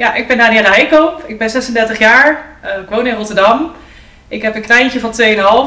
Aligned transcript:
Ja, 0.00 0.14
ik 0.14 0.28
ben 0.28 0.38
Danielle 0.38 0.70
Heikoop. 0.70 1.24
Ik 1.26 1.38
ben 1.38 1.50
36 1.50 1.98
jaar. 1.98 2.46
Uh, 2.64 2.82
ik 2.82 2.88
woon 2.88 3.06
in 3.06 3.14
Rotterdam. 3.14 3.72
Ik 4.28 4.42
heb 4.42 4.54
een 4.54 4.62
kleintje 4.62 5.00
van 5.00 5.12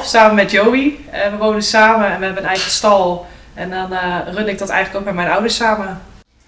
2,5 0.02 0.06
samen 0.06 0.36
met 0.36 0.52
Joey. 0.52 0.86
Uh, 0.86 1.32
we 1.32 1.38
wonen 1.38 1.63
samen 1.63 2.12
en 2.12 2.20
we 2.20 2.25
hebben 2.25 2.43
een 2.43 2.49
eigen 2.49 2.71
stal. 2.71 3.25
En 3.54 3.69
dan 3.69 3.91
uh, 3.91 4.17
run 4.33 4.47
ik 4.47 4.57
dat 4.57 4.69
eigenlijk 4.69 4.99
ook 4.99 5.05
met 5.05 5.23
mijn 5.23 5.33
ouders 5.33 5.55
samen. 5.55 6.01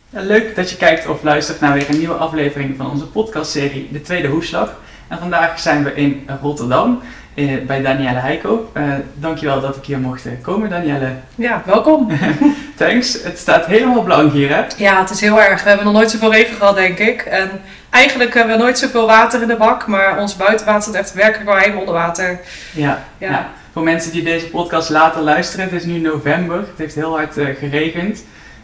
Leuk 0.10 0.56
dat 0.56 0.70
je 0.70 0.78
kijkt 0.78 1.08
of 1.08 1.24
luistert 1.24 1.60
naar 1.60 1.74
weer 1.74 1.90
een 1.90 1.98
nieuwe 1.98 2.14
aflevering 2.14 2.78
van 2.78 2.92
onze 2.92 3.08
podcastserie 3.08 3.90
De 3.92 4.02
Tweede 4.02 4.28
Hoeslag. 4.28 4.80
En 5.08 5.18
vandaag 5.18 5.60
zijn 5.60 5.84
we 5.84 5.94
in 5.96 6.30
Rotterdam 6.42 7.02
eh, 7.36 7.66
bij 7.68 7.82
Danielle 7.82 8.20
Heiko. 8.20 8.72
Uh, 8.78 8.84
dankjewel 9.14 9.62
dat 9.62 9.76
ik 9.76 9.86
hier 9.86 10.00
mocht 10.00 10.28
komen, 10.42 10.70
Danielle. 10.70 11.10
Ja, 11.36 11.62
welkom. 11.66 12.12
Thanks. 12.78 13.24
Het 13.24 13.38
staat 13.38 13.66
helemaal 13.66 14.04
blank 14.04 14.32
hier, 14.32 14.50
hè? 14.50 14.64
Ja, 14.78 15.00
het 15.00 15.10
is 15.10 15.22
heel 15.22 15.42
erg. 15.42 15.64
We 15.64 15.68
hebben 15.68 15.86
nog 15.86 15.96
nooit 15.96 16.12
zoveel 16.12 16.32
regen 16.32 16.56
gehad, 16.56 16.76
denk 16.76 17.00
ik. 17.00 17.22
En 17.22 17.50
eigenlijk 17.90 18.34
hebben 18.34 18.58
we 18.58 18.64
nooit 18.64 18.78
zoveel 18.78 19.08
water 19.08 19.42
in 19.42 19.48
de 19.48 19.56
bak, 19.56 19.88
maar 19.88 20.20
ons 20.20 20.36
buitenwater 20.36 20.82
staat 20.82 20.96
echt 20.96 21.14
werkelijk 21.14 21.50
wel 21.50 21.58
helemaal 21.58 21.80
onder 21.80 21.94
water. 21.94 22.40
Ja, 22.72 23.04
ja. 23.18 23.30
ja, 23.30 23.50
Voor 23.74 23.84
mensen 23.84 24.12
die 24.12 24.24
deze 24.24 24.50
podcast 24.50 24.90
later 24.90 25.22
luisteren, 25.22 25.66
het 25.66 25.74
is 25.74 25.86
nu 25.86 26.00
november. 26.00 26.58
Het 26.58 26.78
heeft 26.78 26.96
heel 26.96 27.18
hard 27.18 27.38
uh, 27.38 27.48
geregend. 27.60 28.24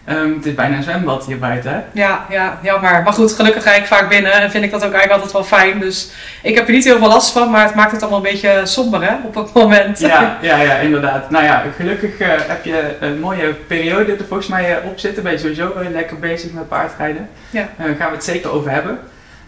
Um, 0.09 0.35
het 0.35 0.45
is 0.45 0.53
bijna 0.53 0.75
een 0.75 0.83
zwembad 0.83 1.25
hier 1.25 1.39
buiten, 1.39 1.71
hè? 1.71 1.79
Ja, 1.91 2.25
ja, 2.29 2.59
jammer. 2.61 3.03
Maar 3.03 3.13
goed, 3.13 3.31
gelukkig 3.31 3.63
ga 3.63 3.73
ik 3.73 3.85
vaak 3.85 4.09
binnen 4.09 4.31
en 4.31 4.51
vind 4.51 4.63
ik 4.63 4.71
dat 4.71 4.85
ook 4.85 4.93
eigenlijk 4.93 5.13
altijd 5.13 5.31
wel 5.31 5.59
fijn. 5.59 5.79
Dus 5.79 6.11
ik 6.41 6.55
heb 6.55 6.67
er 6.67 6.73
niet 6.73 6.83
heel 6.83 6.97
veel 6.97 7.07
last 7.07 7.31
van, 7.31 7.49
maar 7.49 7.65
het 7.65 7.75
maakt 7.75 7.91
het 7.91 8.01
allemaal 8.01 8.25
een 8.25 8.31
beetje 8.31 8.61
somber, 8.63 9.03
hè, 9.03 9.15
op 9.25 9.35
het 9.35 9.53
moment. 9.53 9.99
Ja, 9.99 10.37
ja, 10.41 10.57
ja 10.57 10.75
inderdaad. 10.75 11.29
Nou 11.29 11.43
ja, 11.43 11.63
gelukkig 11.75 12.19
uh, 12.19 12.27
heb 12.27 12.65
je 12.65 12.95
een 12.99 13.19
mooie 13.19 13.53
periode 13.53 14.11
er 14.11 14.25
volgens 14.27 14.47
mij 14.47 14.71
uh, 14.71 14.85
op 14.85 14.99
zitten. 14.99 15.23
Ben 15.23 15.31
je 15.31 15.37
sowieso 15.37 15.73
uh, 15.81 15.89
lekker 15.89 16.19
bezig 16.19 16.51
met 16.51 16.67
paardrijden. 16.67 17.29
Ja. 17.49 17.69
Daar 17.77 17.95
gaan 17.95 18.09
we 18.09 18.15
het 18.15 18.23
zeker 18.23 18.51
over 18.51 18.71
hebben. 18.71 18.99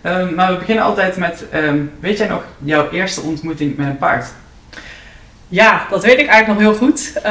Um, 0.06 0.36
maar 0.36 0.52
we 0.52 0.58
beginnen 0.58 0.84
altijd 0.84 1.18
met, 1.18 1.46
um, 1.54 1.92
weet 2.00 2.18
jij 2.18 2.28
nog 2.28 2.44
jouw 2.58 2.90
eerste 2.90 3.22
ontmoeting 3.22 3.78
met 3.78 3.88
een 3.88 3.98
paard? 3.98 4.26
Ja, 5.48 5.86
dat 5.90 6.04
weet 6.04 6.20
ik 6.20 6.28
eigenlijk 6.28 6.60
nog 6.60 6.70
heel 6.70 6.88
goed. 6.88 7.22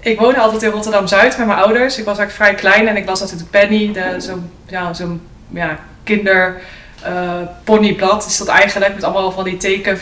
Ik 0.00 0.20
woonde 0.20 0.40
altijd 0.40 0.62
in 0.62 0.70
Rotterdam-Zuid 0.70 1.38
met 1.38 1.46
mijn 1.46 1.58
ouders. 1.58 1.98
Ik 1.98 2.04
was 2.04 2.18
eigenlijk 2.18 2.60
vrij 2.60 2.72
klein 2.72 2.88
en 2.88 2.96
ik 2.96 3.06
las 3.06 3.20
altijd 3.20 3.38
de 3.38 3.44
Penny, 3.44 3.92
zo'n 4.18 4.50
ja, 4.66 4.92
zo 4.92 5.18
ja, 5.48 5.78
kinder 6.04 6.60
uh, 7.06 7.30
ponyblad 7.64 8.26
is 8.26 8.38
dat 8.38 8.48
eigenlijk, 8.48 8.94
met 8.94 9.04
allemaal 9.04 9.32
van 9.32 9.44
die 9.44 9.56
teken, 9.56 9.98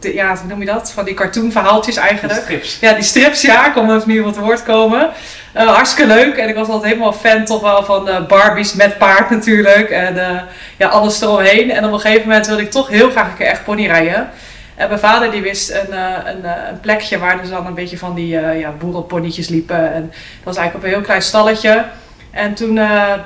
ja, 0.00 0.36
hoe 0.36 0.48
noem 0.48 0.60
je 0.60 0.66
dat? 0.66 0.92
Van 0.92 1.04
die 1.04 1.14
cartoonverhaaltjes 1.14 1.96
eigenlijk. 1.96 2.34
Die 2.34 2.42
strips. 2.42 2.78
Ja, 2.80 2.92
die 2.92 3.02
strips, 3.02 3.42
ja, 3.42 3.66
ik 3.66 3.72
kom 3.72 3.94
even 3.94 4.08
nu 4.08 4.20
op 4.20 4.26
het 4.26 4.36
woord 4.36 4.62
komen. 4.62 5.10
Uh, 5.56 5.74
hartstikke 5.74 6.14
leuk 6.14 6.36
en 6.36 6.48
ik 6.48 6.54
was 6.54 6.68
altijd 6.68 6.92
helemaal 6.92 7.12
fan 7.12 7.44
toch 7.44 7.60
wel 7.60 7.84
van 7.84 8.04
de 8.04 8.24
Barbies 8.28 8.74
met 8.74 8.98
paard 8.98 9.30
natuurlijk 9.30 9.90
en 9.90 10.16
uh, 10.16 10.40
ja, 10.76 10.88
alles 10.88 11.20
eromheen. 11.20 11.70
En 11.70 11.84
op 11.84 11.92
een 11.92 12.00
gegeven 12.00 12.28
moment 12.28 12.46
wilde 12.46 12.62
ik 12.62 12.70
toch 12.70 12.88
heel 12.88 13.10
graag 13.10 13.28
een 13.28 13.36
keer 13.36 13.46
echt 13.46 13.64
pony 13.64 13.86
rijden. 13.86 14.30
Mijn 14.76 14.98
vader 14.98 15.30
die 15.30 15.42
wist 15.42 15.70
een, 15.70 15.92
eh, 15.92 16.14
een, 16.24 16.44
eh, 16.44 16.68
een 16.70 16.80
plekje 16.80 17.18
waar 17.18 17.40
dus 17.40 17.50
dan 17.50 17.66
een 17.66 17.74
beetje 17.74 17.98
van 17.98 18.14
die 18.14 18.34
uh, 18.34 18.60
ja, 18.60 18.70
boerenponnetjes 18.78 19.48
liepen. 19.48 19.92
En 19.92 20.02
dat 20.02 20.44
was 20.44 20.56
eigenlijk 20.56 20.74
op 20.76 20.82
een 20.82 20.96
heel 20.96 21.06
klein 21.06 21.22
stalletje. 21.22 21.84
En 22.30 22.54
toen 22.54 22.74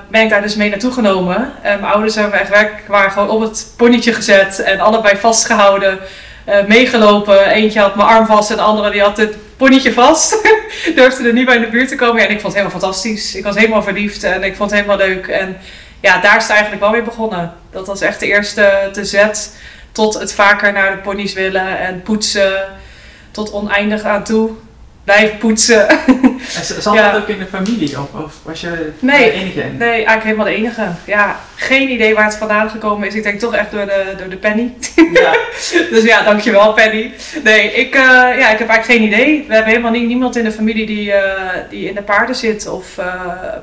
ben 0.09 0.23
ik 0.23 0.29
daar 0.29 0.43
dus 0.43 0.57
mee 0.57 0.71
naartoe 0.71 0.93
genomen. 0.93 1.53
En 1.63 1.81
mijn 1.81 1.93
ouders 1.93 2.15
hebben 2.15 2.41
echt 2.41 2.51
werkelijk 2.51 2.87
waren 2.87 3.11
gewoon 3.11 3.29
op 3.29 3.41
het 3.41 3.73
ponnetje 3.77 4.13
gezet 4.13 4.63
en 4.63 4.81
allebei 4.81 5.17
vastgehouden. 5.17 5.99
meegelopen. 6.67 7.47
Eentje 7.47 7.81
had 7.81 7.97
mijn 7.97 8.09
arm 8.09 8.27
vast 8.27 8.51
en 8.51 8.57
de 8.57 8.63
andere 8.63 8.91
die 8.91 9.01
had 9.01 9.17
het 9.17 9.37
ponnetje 9.57 9.93
vast. 9.93 10.43
Durfde 10.95 11.27
er 11.27 11.33
niet 11.33 11.45
bij 11.45 11.57
in 11.57 11.61
de 11.61 11.69
buurt 11.69 11.89
te 11.89 11.97
komen. 11.97 12.23
en 12.23 12.31
ik 12.31 12.41
vond 12.41 12.53
het 12.55 12.63
helemaal 12.63 12.81
fantastisch. 12.81 13.35
Ik 13.35 13.45
was 13.45 13.55
helemaal 13.55 13.83
verliefd 13.83 14.23
en 14.23 14.43
ik 14.43 14.57
vond 14.57 14.71
het 14.71 14.81
helemaal 14.81 15.07
leuk. 15.07 15.27
En 15.27 15.57
ja, 16.01 16.21
daar 16.21 16.37
is 16.37 16.43
het 16.43 16.53
eigenlijk 16.53 16.83
wel 16.83 16.93
weer 16.93 17.05
begonnen. 17.05 17.53
Dat 17.71 17.87
was 17.87 18.01
echt 18.01 18.21
de 18.21 18.27
eerste 18.27 18.89
te 18.93 19.05
zet 19.05 19.53
tot 19.93 20.15
het 20.15 20.33
vaker 20.33 20.73
naar 20.73 20.91
de 20.91 20.99
ponies 21.03 21.33
willen 21.33 21.79
en 21.79 22.03
poetsen. 22.03 22.53
Tot 23.31 23.53
oneindig 23.53 24.03
aan 24.03 24.25
toe. 24.25 24.51
Blijf 25.05 25.39
poetsen. 25.39 25.87
Zat 26.79 26.95
ja. 26.95 27.11
dat 27.11 27.23
ook 27.23 27.29
in 27.29 27.39
de 27.39 27.47
familie? 27.47 27.99
Of, 27.99 28.23
of 28.25 28.35
was 28.43 28.61
je 28.61 28.93
nee, 28.99 29.25
de 29.25 29.33
enige? 29.33 29.63
Nee, 29.79 29.91
eigenlijk 29.91 30.23
helemaal 30.23 30.45
de 30.45 30.55
enige. 30.55 30.87
Ja, 31.05 31.41
geen 31.57 31.91
idee 31.91 32.15
waar 32.15 32.25
het 32.25 32.37
vandaan 32.37 32.71
gekomen 32.71 33.09
is. 33.09 33.15
Ik 33.15 33.23
denk 33.23 33.41
toch 33.41 33.55
echt 33.55 33.71
door 33.71 33.87
de, 33.87 34.15
door 34.19 34.29
de 34.29 34.37
Penny. 34.37 34.75
Ja. 35.13 35.37
dus 35.91 36.05
ja, 36.05 36.23
dankjewel 36.23 36.73
Penny. 36.73 37.13
Nee, 37.45 37.73
ik, 37.73 37.95
uh, 37.95 38.03
ja, 38.39 38.51
ik 38.51 38.59
heb 38.59 38.69
eigenlijk 38.69 38.85
geen 38.85 39.03
idee. 39.03 39.45
We 39.49 39.55
hebben 39.55 39.73
helemaal 39.73 39.93
niet, 39.93 40.07
niemand 40.07 40.37
in 40.37 40.45
de 40.45 40.53
familie 40.53 40.87
die, 40.87 41.07
uh, 41.07 41.23
die 41.71 41.89
in 41.89 41.95
de 41.95 42.03
paarden 42.03 42.37
zit 42.37 42.69
of 42.69 42.99
uh, 42.99 43.05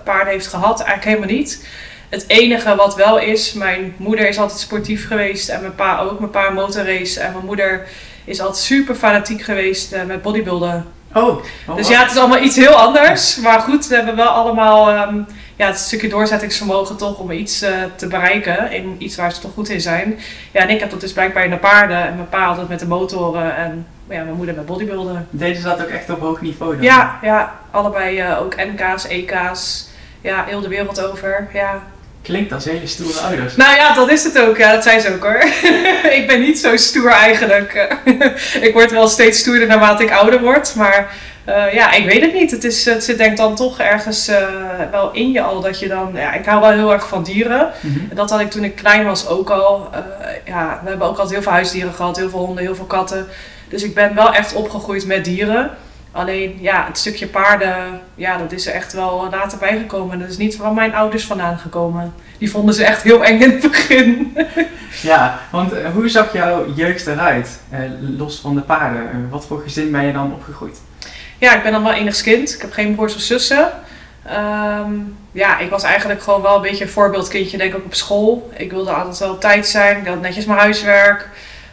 paarden 0.03 0.33
heeft 0.33 0.47
gehad. 0.47 0.81
Eigenlijk 0.81 1.05
helemaal 1.05 1.37
niet. 1.37 1.66
Het 2.09 2.23
enige 2.28 2.75
wat 2.75 2.95
wel 2.95 3.19
is, 3.19 3.53
mijn 3.53 3.94
moeder 3.97 4.28
is 4.28 4.40
altijd 4.40 4.59
sportief 4.59 5.07
geweest 5.07 5.50
en 5.50 5.62
mijn 5.62 5.75
pa 5.75 6.00
ook. 6.00 6.19
Mijn 6.19 6.31
pa 6.31 6.50
motorrace 6.50 7.19
en 7.19 7.31
mijn 7.31 7.45
moeder 7.45 7.88
is 8.25 8.40
altijd 8.40 8.57
super 8.57 8.95
fanatiek 8.95 9.41
geweest 9.41 9.94
uh, 9.94 10.03
met 10.03 10.22
bodybuilden. 10.22 10.85
Oh, 11.13 11.38
oh, 11.67 11.75
Dus 11.75 11.88
ja, 11.88 12.01
het 12.01 12.12
is 12.12 12.17
allemaal 12.17 12.41
iets 12.41 12.56
heel 12.56 12.73
anders. 12.73 13.35
Maar 13.35 13.59
goed, 13.59 13.88
we 13.88 13.96
hebben 13.96 14.16
wel 14.16 14.28
allemaal 14.28 15.07
um, 15.07 15.25
ja, 15.56 15.67
het 15.67 15.78
stukje 15.78 16.09
doorzettingsvermogen 16.09 16.97
toch 16.97 17.17
om 17.17 17.31
iets 17.31 17.63
uh, 17.63 17.69
te 17.96 18.07
bereiken. 18.07 18.72
In 18.72 18.96
iets 18.97 19.16
waar 19.16 19.31
ze 19.31 19.41
toch 19.41 19.53
goed 19.53 19.69
in 19.69 19.81
zijn. 19.81 20.19
Ja, 20.51 20.62
en 20.62 20.69
ik 20.69 20.79
heb 20.79 20.90
dat 20.90 21.01
dus 21.01 21.13
blijkbaar 21.13 21.44
in 21.44 21.50
de 21.50 21.57
paarden. 21.57 22.07
En 22.07 22.16
mijn 22.16 22.29
pa 22.29 22.46
altijd 22.46 22.69
met 22.69 22.79
de 22.79 22.88
motoren 22.88 23.56
en 23.56 23.88
ja, 24.09 24.23
mijn 24.23 24.35
moeder 24.35 24.56
met 24.56 24.66
bodybuilden. 24.66 25.28
Deze 25.29 25.62
zat 25.62 25.81
ook 25.81 25.88
echt 25.88 26.09
op 26.09 26.19
hoog 26.19 26.41
niveau 26.41 26.75
dan? 26.75 26.84
Ja, 26.84 27.19
ja 27.22 27.59
allebei 27.72 28.22
uh, 28.22 28.41
ook 28.41 28.56
NK's, 28.56 29.07
EK's. 29.07 29.90
Ja, 30.22 30.44
heel 30.47 30.62
de 30.62 30.67
wereld 30.67 31.01
over. 31.01 31.50
Ja, 31.53 31.81
Klinkt 32.27 32.53
als 32.53 32.65
hele 32.65 32.88
stoere 32.88 33.19
ouders. 33.19 33.55
Nou 33.55 33.75
ja, 33.75 33.93
dat 33.93 34.11
is 34.11 34.23
het 34.23 34.39
ook. 34.39 34.57
Ja, 34.57 34.71
dat 34.71 34.83
zijn 34.83 35.01
ze 35.01 35.13
ook 35.13 35.23
hoor. 35.23 35.43
ik 36.19 36.23
ben 36.27 36.39
niet 36.39 36.59
zo 36.59 36.77
stoer 36.77 37.11
eigenlijk. 37.11 37.97
ik 38.67 38.69
word 38.73 38.91
wel 38.91 39.07
steeds 39.07 39.39
stoerder 39.39 39.67
naarmate 39.67 40.03
ik 40.03 40.11
ouder 40.11 40.41
word. 40.41 40.75
Maar 40.75 41.16
uh, 41.49 41.73
ja, 41.73 41.91
ik 41.91 42.05
weet 42.05 42.21
het 42.21 42.33
niet. 42.33 42.51
Het, 42.51 42.63
is, 42.63 42.85
het 42.85 43.03
zit 43.03 43.17
denk 43.17 43.31
ik 43.31 43.37
dan 43.37 43.55
toch 43.55 43.79
ergens 43.79 44.29
uh, 44.29 44.37
wel 44.91 45.11
in 45.11 45.31
je 45.31 45.41
al 45.41 45.61
dat 45.61 45.79
je 45.79 45.87
dan... 45.87 46.11
Ja, 46.16 46.33
ik 46.33 46.45
hou 46.45 46.61
wel 46.61 46.71
heel 46.71 46.93
erg 46.93 47.07
van 47.07 47.23
dieren. 47.23 47.71
Mm 47.81 47.93
-hmm. 47.93 48.09
Dat 48.16 48.29
had 48.29 48.39
ik 48.39 48.51
toen 48.51 48.63
ik 48.63 48.75
klein 48.75 49.05
was 49.05 49.27
ook 49.27 49.49
al. 49.49 49.89
Uh, 49.91 49.99
ja, 50.45 50.79
we 50.83 50.89
hebben 50.89 51.07
ook 51.07 51.17
altijd 51.17 51.33
heel 51.33 51.41
veel 51.41 51.51
huisdieren 51.51 51.93
gehad. 51.93 52.17
Heel 52.17 52.29
veel 52.29 52.39
honden, 52.39 52.63
heel 52.63 52.75
veel 52.75 52.85
katten. 52.85 53.27
Dus 53.69 53.83
ik 53.83 53.93
ben 53.93 54.16
wel 54.16 54.33
echt 54.33 54.53
opgegroeid 54.53 55.05
met 55.05 55.25
dieren. 55.25 55.71
Alleen 56.17 56.57
ja, 56.59 56.85
het 56.88 56.97
stukje 56.97 57.28
paarden, 57.28 58.01
ja, 58.16 58.38
dat 58.38 58.51
is 58.51 58.67
er 58.67 58.73
echt 58.73 58.94
wel 58.94 59.28
later 59.31 59.57
bijgekomen. 59.57 60.19
Dat 60.19 60.29
is 60.29 60.38
niet 60.38 60.55
van 60.55 60.73
mijn 60.73 60.94
ouders 60.94 61.25
vandaan 61.25 61.57
gekomen. 61.57 62.13
Die 62.38 62.51
vonden 62.51 62.75
ze 62.75 62.85
echt 62.85 63.01
heel 63.01 63.23
eng 63.23 63.41
in 63.41 63.51
het 63.51 63.61
begin. 63.61 64.38
ja, 65.01 65.39
want 65.51 65.73
uh, 65.73 65.79
hoe 65.94 66.09
zag 66.09 66.33
jouw 66.33 66.73
jeugd 66.73 67.07
eruit? 67.07 67.59
Uh, 67.73 67.79
los 68.17 68.39
van 68.39 68.55
de 68.55 68.61
paarden. 68.61 69.01
Uh, 69.01 69.31
wat 69.31 69.45
voor 69.45 69.61
gezin 69.61 69.91
ben 69.91 70.05
je 70.05 70.13
dan 70.13 70.33
opgegroeid? 70.33 70.81
Ja, 71.38 71.55
ik 71.55 71.63
ben 71.63 71.72
dan 71.72 71.83
wel 71.83 71.94
enigskind. 71.94 72.53
Ik 72.53 72.61
heb 72.61 72.72
geen 72.72 72.95
broers 72.95 73.16
of 73.16 73.22
zussen. 73.22 73.69
Um, 74.81 75.17
ja, 75.31 75.59
ik 75.59 75.69
was 75.69 75.84
eigenlijk 75.84 76.22
gewoon 76.22 76.41
wel 76.41 76.55
een 76.55 76.61
beetje 76.61 76.84
een 76.84 76.89
voorbeeldkindje, 76.89 77.57
denk 77.57 77.73
ik, 77.73 77.85
op 77.85 77.94
school. 77.94 78.49
Ik 78.55 78.72
wilde 78.72 78.91
altijd 78.91 79.17
wel 79.17 79.31
op 79.31 79.41
tijd 79.41 79.67
zijn. 79.67 79.97
Ik 79.97 80.07
had 80.07 80.22
netjes 80.22 80.45
mijn 80.45 80.59
huiswerk. 80.59 81.29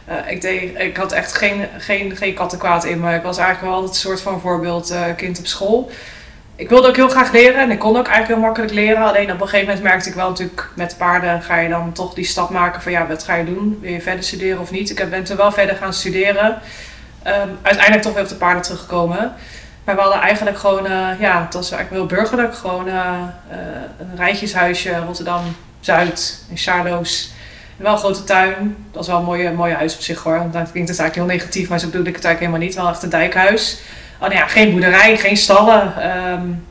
Uh, 0.08 0.30
ik, 0.30 0.40
deed, 0.40 0.78
ik 0.78 0.96
had 0.96 1.12
echt 1.12 1.32
geen, 1.32 1.66
geen, 1.78 2.16
geen 2.16 2.34
kattenkwaad 2.34 2.84
in 2.84 3.00
me. 3.00 3.14
Ik 3.14 3.22
was 3.22 3.38
eigenlijk 3.38 3.66
wel 3.66 3.74
altijd 3.74 3.94
een 3.94 4.00
soort 4.00 4.20
van 4.20 4.40
voorbeeldkind 4.40 5.36
uh, 5.36 5.38
op 5.38 5.46
school. 5.46 5.90
Ik 6.56 6.68
wilde 6.68 6.88
ook 6.88 6.96
heel 6.96 7.08
graag 7.08 7.32
leren 7.32 7.60
en 7.60 7.70
ik 7.70 7.78
kon 7.78 7.96
ook 7.96 8.06
eigenlijk 8.06 8.28
heel 8.28 8.46
makkelijk 8.46 8.72
leren. 8.72 9.06
Alleen 9.06 9.32
op 9.32 9.40
een 9.40 9.48
gegeven 9.48 9.66
moment 9.66 9.84
merkte 9.84 10.08
ik 10.08 10.14
wel 10.14 10.28
natuurlijk 10.28 10.68
met 10.74 10.94
paarden 10.98 11.42
ga 11.42 11.58
je 11.58 11.68
dan 11.68 11.92
toch 11.92 12.14
die 12.14 12.24
stap 12.24 12.50
maken 12.50 12.82
van 12.82 12.92
ja, 12.92 13.06
wat 13.06 13.24
ga 13.24 13.34
je 13.34 13.44
doen? 13.44 13.78
Wil 13.80 13.90
je 13.90 14.00
verder 14.00 14.24
studeren 14.24 14.60
of 14.60 14.70
niet? 14.70 14.90
Ik 14.90 15.10
ben 15.10 15.24
toen 15.24 15.36
wel 15.36 15.52
verder 15.52 15.76
gaan 15.76 15.92
studeren. 15.92 16.58
Um, 17.26 17.58
uiteindelijk 17.62 18.02
toch 18.02 18.14
weer 18.14 18.22
op 18.22 18.28
de 18.28 18.34
paarden 18.34 18.62
teruggekomen. 18.62 19.32
Maar 19.84 19.94
we 19.94 20.00
hadden 20.00 20.20
eigenlijk 20.20 20.58
gewoon, 20.58 20.84
uh, 20.86 21.20
ja, 21.20 21.44
het 21.44 21.54
was 21.54 21.70
eigenlijk 21.70 21.90
wel 21.90 22.18
burgerlijk. 22.18 22.54
Gewoon 22.54 22.86
een 22.88 24.16
rijtjeshuisje 24.16 24.96
Rotterdam 25.06 25.56
Zuid 25.80 26.44
in 26.50 26.56
Charloes 26.56 27.32
wel 27.76 27.92
een 27.92 27.98
grote 27.98 28.24
tuin. 28.24 28.76
Dat 28.86 28.96
was 28.96 29.06
wel 29.06 29.18
een 29.18 29.24
mooie, 29.24 29.52
mooie 29.52 29.74
huis 29.74 29.94
op 29.94 30.00
zich 30.00 30.22
hoor. 30.22 30.38
Dat 30.50 30.70
klinkt 30.70 30.88
het 30.88 30.98
eigenlijk 30.98 31.14
heel 31.14 31.38
negatief, 31.38 31.68
maar 31.68 31.78
zo 31.78 31.86
bedoelde 31.86 32.08
ik 32.08 32.16
het 32.16 32.24
eigenlijk 32.24 32.54
helemaal 32.54 32.74
niet. 32.74 32.84
Wel 32.84 32.92
echt 32.92 33.02
een 33.02 33.20
dijkhuis. 33.20 33.78
Oh, 34.14 34.20
nou 34.20 34.34
ja, 34.34 34.46
geen 34.46 34.70
boerderij, 34.70 35.16
geen 35.16 35.36
stallen. 35.36 36.10
Um, 36.32 36.64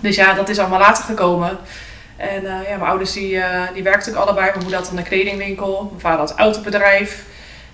dus 0.00 0.16
ja, 0.16 0.34
dat 0.34 0.48
is 0.48 0.58
allemaal 0.58 0.78
later 0.78 1.04
gekomen. 1.04 1.58
En 2.16 2.42
uh, 2.42 2.50
ja, 2.68 2.76
mijn 2.76 2.80
ouders 2.80 3.12
die, 3.12 3.32
uh, 3.32 3.44
die 3.74 3.82
werkten 3.82 4.12
ook 4.12 4.22
allebei. 4.22 4.46
Mijn 4.46 4.58
moeder 4.62 4.78
had 4.78 4.90
een 4.96 5.02
kledingwinkel. 5.02 5.86
Mijn 5.90 6.00
vader 6.00 6.18
had 6.18 6.30
een 6.30 6.38
autobedrijf. 6.38 7.22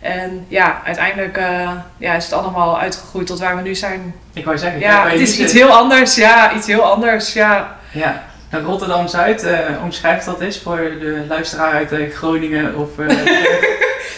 En 0.00 0.46
ja, 0.48 0.80
uiteindelijk 0.84 1.38
uh, 1.38 1.70
ja, 1.98 2.14
is 2.14 2.24
het 2.24 2.32
allemaal 2.32 2.80
uitgegroeid 2.80 3.26
tot 3.26 3.38
waar 3.38 3.56
we 3.56 3.62
nu 3.62 3.74
zijn. 3.74 4.14
Ik 4.32 4.44
wou 4.44 4.58
zeggen, 4.58 4.80
ja, 4.80 5.08
het 5.08 5.20
is 5.20 5.38
iets 5.38 5.52
heel 5.52 5.70
anders. 5.70 6.14
Ja, 6.14 6.52
iets 6.52 6.66
heel 6.66 6.82
anders. 6.82 7.32
Ja. 7.32 7.76
ja. 7.90 8.22
Rotterdam-Zuid, 8.50 9.44
uh, 9.44 9.58
omschrijft 9.82 10.24
dat 10.24 10.40
eens 10.40 10.58
voor 10.58 10.76
de 10.76 11.24
luisteraar 11.28 11.72
uit 11.72 11.92
uh, 11.92 12.14
Groningen 12.14 12.76
of... 12.76 12.88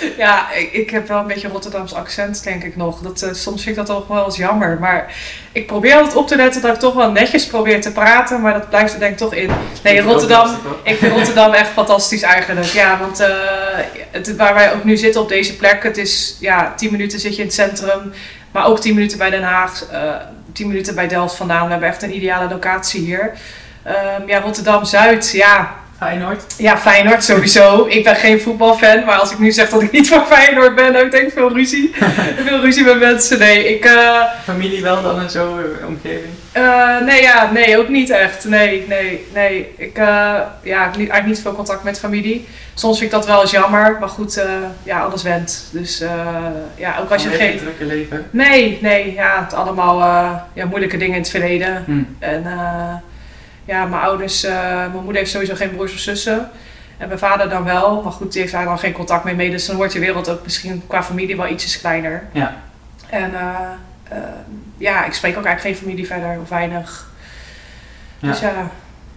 Uh, 0.02 0.16
ja, 0.16 0.52
ik, 0.52 0.72
ik, 0.72 0.90
heb 0.90 1.08
wel 1.08 1.18
een 1.18 1.26
beetje 1.26 1.48
Rotterdams 1.48 1.94
accent, 1.94 2.44
denk 2.44 2.64
ik 2.64 2.76
nog. 2.76 3.00
Dat, 3.00 3.18
soms 3.32 3.62
vind 3.62 3.78
ik 3.78 3.86
dat 3.86 3.96
toch 3.96 4.06
wel 4.06 4.24
eens 4.24 4.36
jammer. 4.36 4.78
Maar 4.78 5.14
ik 5.52 5.66
probeer 5.66 5.94
altijd 5.94 6.14
op 6.14 6.26
te 6.26 6.36
letten 6.36 6.62
dat 6.62 6.74
ik 6.74 6.80
toch 6.80 6.94
wel 6.94 7.10
netjes 7.10 7.46
probeer 7.46 7.80
te 7.80 7.92
praten. 7.92 8.40
Maar 8.40 8.52
dat 8.52 8.68
blijft 8.68 8.92
er 8.92 8.98
denk 8.98 9.12
ik 9.12 9.18
toch 9.18 9.34
in. 9.34 9.50
Nee, 9.82 10.00
Rotterdam, 10.00 10.56
ik 10.82 10.96
vind 10.96 11.12
Rotterdam 11.12 11.52
echt 11.52 11.68
fantastisch 11.68 12.22
eigenlijk. 12.22 12.66
Ja, 12.66 12.98
want 12.98 13.22
het, 14.10 14.36
waar 14.36 14.54
wij 14.54 14.72
ook 14.74 14.84
nu 14.84 14.96
zitten 14.96 15.20
op 15.20 15.28
deze 15.28 15.56
plek, 15.56 15.82
het 15.82 15.96
is 15.96 16.36
ja, 16.40 16.74
10 16.76 16.90
minuten 16.90 17.20
zit 17.20 17.34
je 17.34 17.40
in 17.40 17.46
het 17.46 17.54
centrum. 17.54 18.12
Maar 18.50 18.66
ook 18.66 18.80
10 18.80 18.94
minuten 18.94 19.18
bij 19.18 19.30
Den 19.30 19.42
Haag, 19.42 19.84
uh, 19.92 20.14
10 20.52 20.66
minuten 20.66 20.94
bij 20.94 21.08
Delft 21.08 21.34
vandaan. 21.34 21.64
We 21.64 21.70
hebben 21.70 21.88
echt 21.88 22.02
een 22.02 22.14
ideale 22.14 22.48
locatie 22.48 23.00
hier. 23.00 23.32
Um, 23.86 24.28
ja, 24.28 24.40
Rotterdam-Zuid, 24.40 25.30
ja, 25.30 25.80
Feyenoord? 26.00 26.44
Ja, 26.58 26.78
Feyenoord 26.78 27.24
sowieso. 27.24 27.86
Ik 27.88 28.04
ben 28.04 28.16
geen 28.16 28.40
voetbalfan, 28.40 29.04
maar 29.04 29.18
als 29.18 29.32
ik 29.32 29.38
nu 29.38 29.52
zeg 29.52 29.68
dat 29.68 29.82
ik 29.82 29.92
niet 29.92 30.08
van 30.08 30.26
Feyenoord 30.26 30.74
ben, 30.74 30.92
dan 30.92 31.10
denk 31.10 31.26
ik 31.26 31.32
veel 31.32 31.52
ruzie. 31.52 31.94
veel 32.46 32.60
ruzie 32.60 32.84
met 32.84 32.98
mensen. 32.98 33.38
Nee, 33.38 33.74
ik... 33.74 33.84
Uh, 33.84 34.22
Familie 34.44 34.82
wel 34.82 35.02
dan 35.02 35.20
en 35.20 35.30
zo, 35.30 35.58
omgeving? 35.86 36.32
Uh, 36.56 37.00
nee, 37.00 37.22
ja, 37.22 37.50
nee, 37.52 37.78
ook 37.78 37.88
niet 37.88 38.10
echt. 38.10 38.44
Nee, 38.44 38.84
nee, 38.88 39.26
nee. 39.34 39.74
Ik 39.76 39.96
ja, 39.96 40.60
heb 40.62 40.96
eigenlijk 40.96 41.26
niet 41.26 41.40
veel 41.40 41.54
contact 41.54 41.84
met 41.84 41.98
familie. 41.98 42.48
Soms 42.74 42.98
vind 42.98 43.12
ik 43.12 43.16
dat 43.18 43.26
wel 43.26 43.40
eens 43.40 43.50
jammer, 43.50 43.96
maar 44.00 44.08
goed, 44.08 44.44
ja, 44.82 45.00
alles 45.00 45.22
went. 45.22 45.68
Dus 45.70 46.04
ja, 46.76 46.98
ook 47.00 47.10
als 47.10 47.22
je 47.22 47.28
geen... 47.28 47.58
drukke 47.58 47.84
leven? 47.84 48.26
Nee, 48.30 48.78
nee, 48.80 49.14
ja, 49.14 49.42
het 49.44 49.54
allemaal 49.54 49.98
ja, 50.52 50.66
moeilijke 50.66 50.96
dingen 50.96 51.14
in 51.14 51.20
het 51.20 51.30
verleden. 51.30 51.82
Hmm. 51.86 52.16
En 52.18 52.44
ja, 53.70 53.84
mijn 53.86 54.02
ouders, 54.02 54.44
uh, 54.44 54.50
mijn 54.76 54.92
moeder 54.92 55.16
heeft 55.16 55.30
sowieso 55.30 55.54
geen 55.54 55.70
broers 55.70 55.92
of 55.92 55.98
zussen. 55.98 56.50
En 56.98 57.06
mijn 57.06 57.18
vader 57.18 57.48
dan 57.48 57.64
wel, 57.64 58.02
maar 58.02 58.12
goed, 58.12 58.32
die 58.32 58.40
heeft 58.40 58.52
daar 58.52 58.64
dan 58.64 58.78
geen 58.78 58.92
contact 58.92 59.24
mee 59.24 59.34
mee. 59.34 59.50
Dus 59.50 59.66
dan 59.66 59.76
wordt 59.76 59.92
je 59.92 59.98
wereld 59.98 60.28
ook 60.28 60.42
misschien 60.42 60.82
qua 60.86 61.02
familie 61.02 61.36
wel 61.36 61.46
ietsjes 61.46 61.80
kleiner. 61.80 62.22
Ja. 62.32 62.54
En 63.06 63.30
uh, 63.32 63.38
uh, 64.12 64.18
ja, 64.76 65.04
ik 65.04 65.12
spreek 65.12 65.38
ook 65.38 65.44
eigenlijk 65.44 65.76
geen 65.76 65.86
familie 65.86 66.06
verder, 66.06 66.38
of 66.42 66.48
weinig. 66.48 67.08
Ja. 68.18 68.28
Dus 68.28 68.40
ja. 68.40 68.70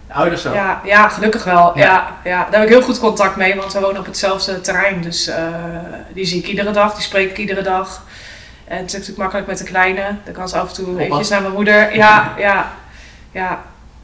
Ouders 0.07 0.43
wel? 0.43 0.53
Ja, 0.53 0.81
ja 0.83 1.09
gelukkig 1.09 1.43
wel. 1.43 1.77
Ja. 1.77 1.83
Ja, 1.83 2.11
ja. 2.23 2.43
Daar 2.43 2.59
heb 2.59 2.69
ik 2.69 2.75
heel 2.75 2.85
goed 2.85 2.99
contact 2.99 3.35
mee, 3.35 3.55
want 3.55 3.73
we 3.73 3.79
wonen 3.79 3.99
op 3.99 4.05
hetzelfde 4.05 4.61
terrein. 4.61 5.01
Dus 5.01 5.31
die 6.13 6.25
zie 6.25 6.39
ik 6.39 6.47
iedere 6.47 6.71
dag, 6.71 6.93
die 6.93 7.03
spreek 7.03 7.29
ik 7.29 7.37
iedere 7.37 7.61
dag. 7.61 8.03
En 8.65 8.77
het 8.77 8.85
is 8.85 8.91
natuurlijk 8.91 9.19
makkelijk 9.19 9.47
met 9.47 9.57
de 9.57 9.63
kleine. 9.63 10.15
Dan 10.23 10.33
kan 10.33 10.49
ze 10.49 10.57
af 10.57 10.67
en 10.67 10.73
toe 10.73 10.99
eventjes 10.99 11.29
naar 11.29 11.41
mijn 11.41 11.53
moeder. 11.53 11.95
Ja, 11.95 12.33
ja, 12.37 12.71
ja. 13.31 13.59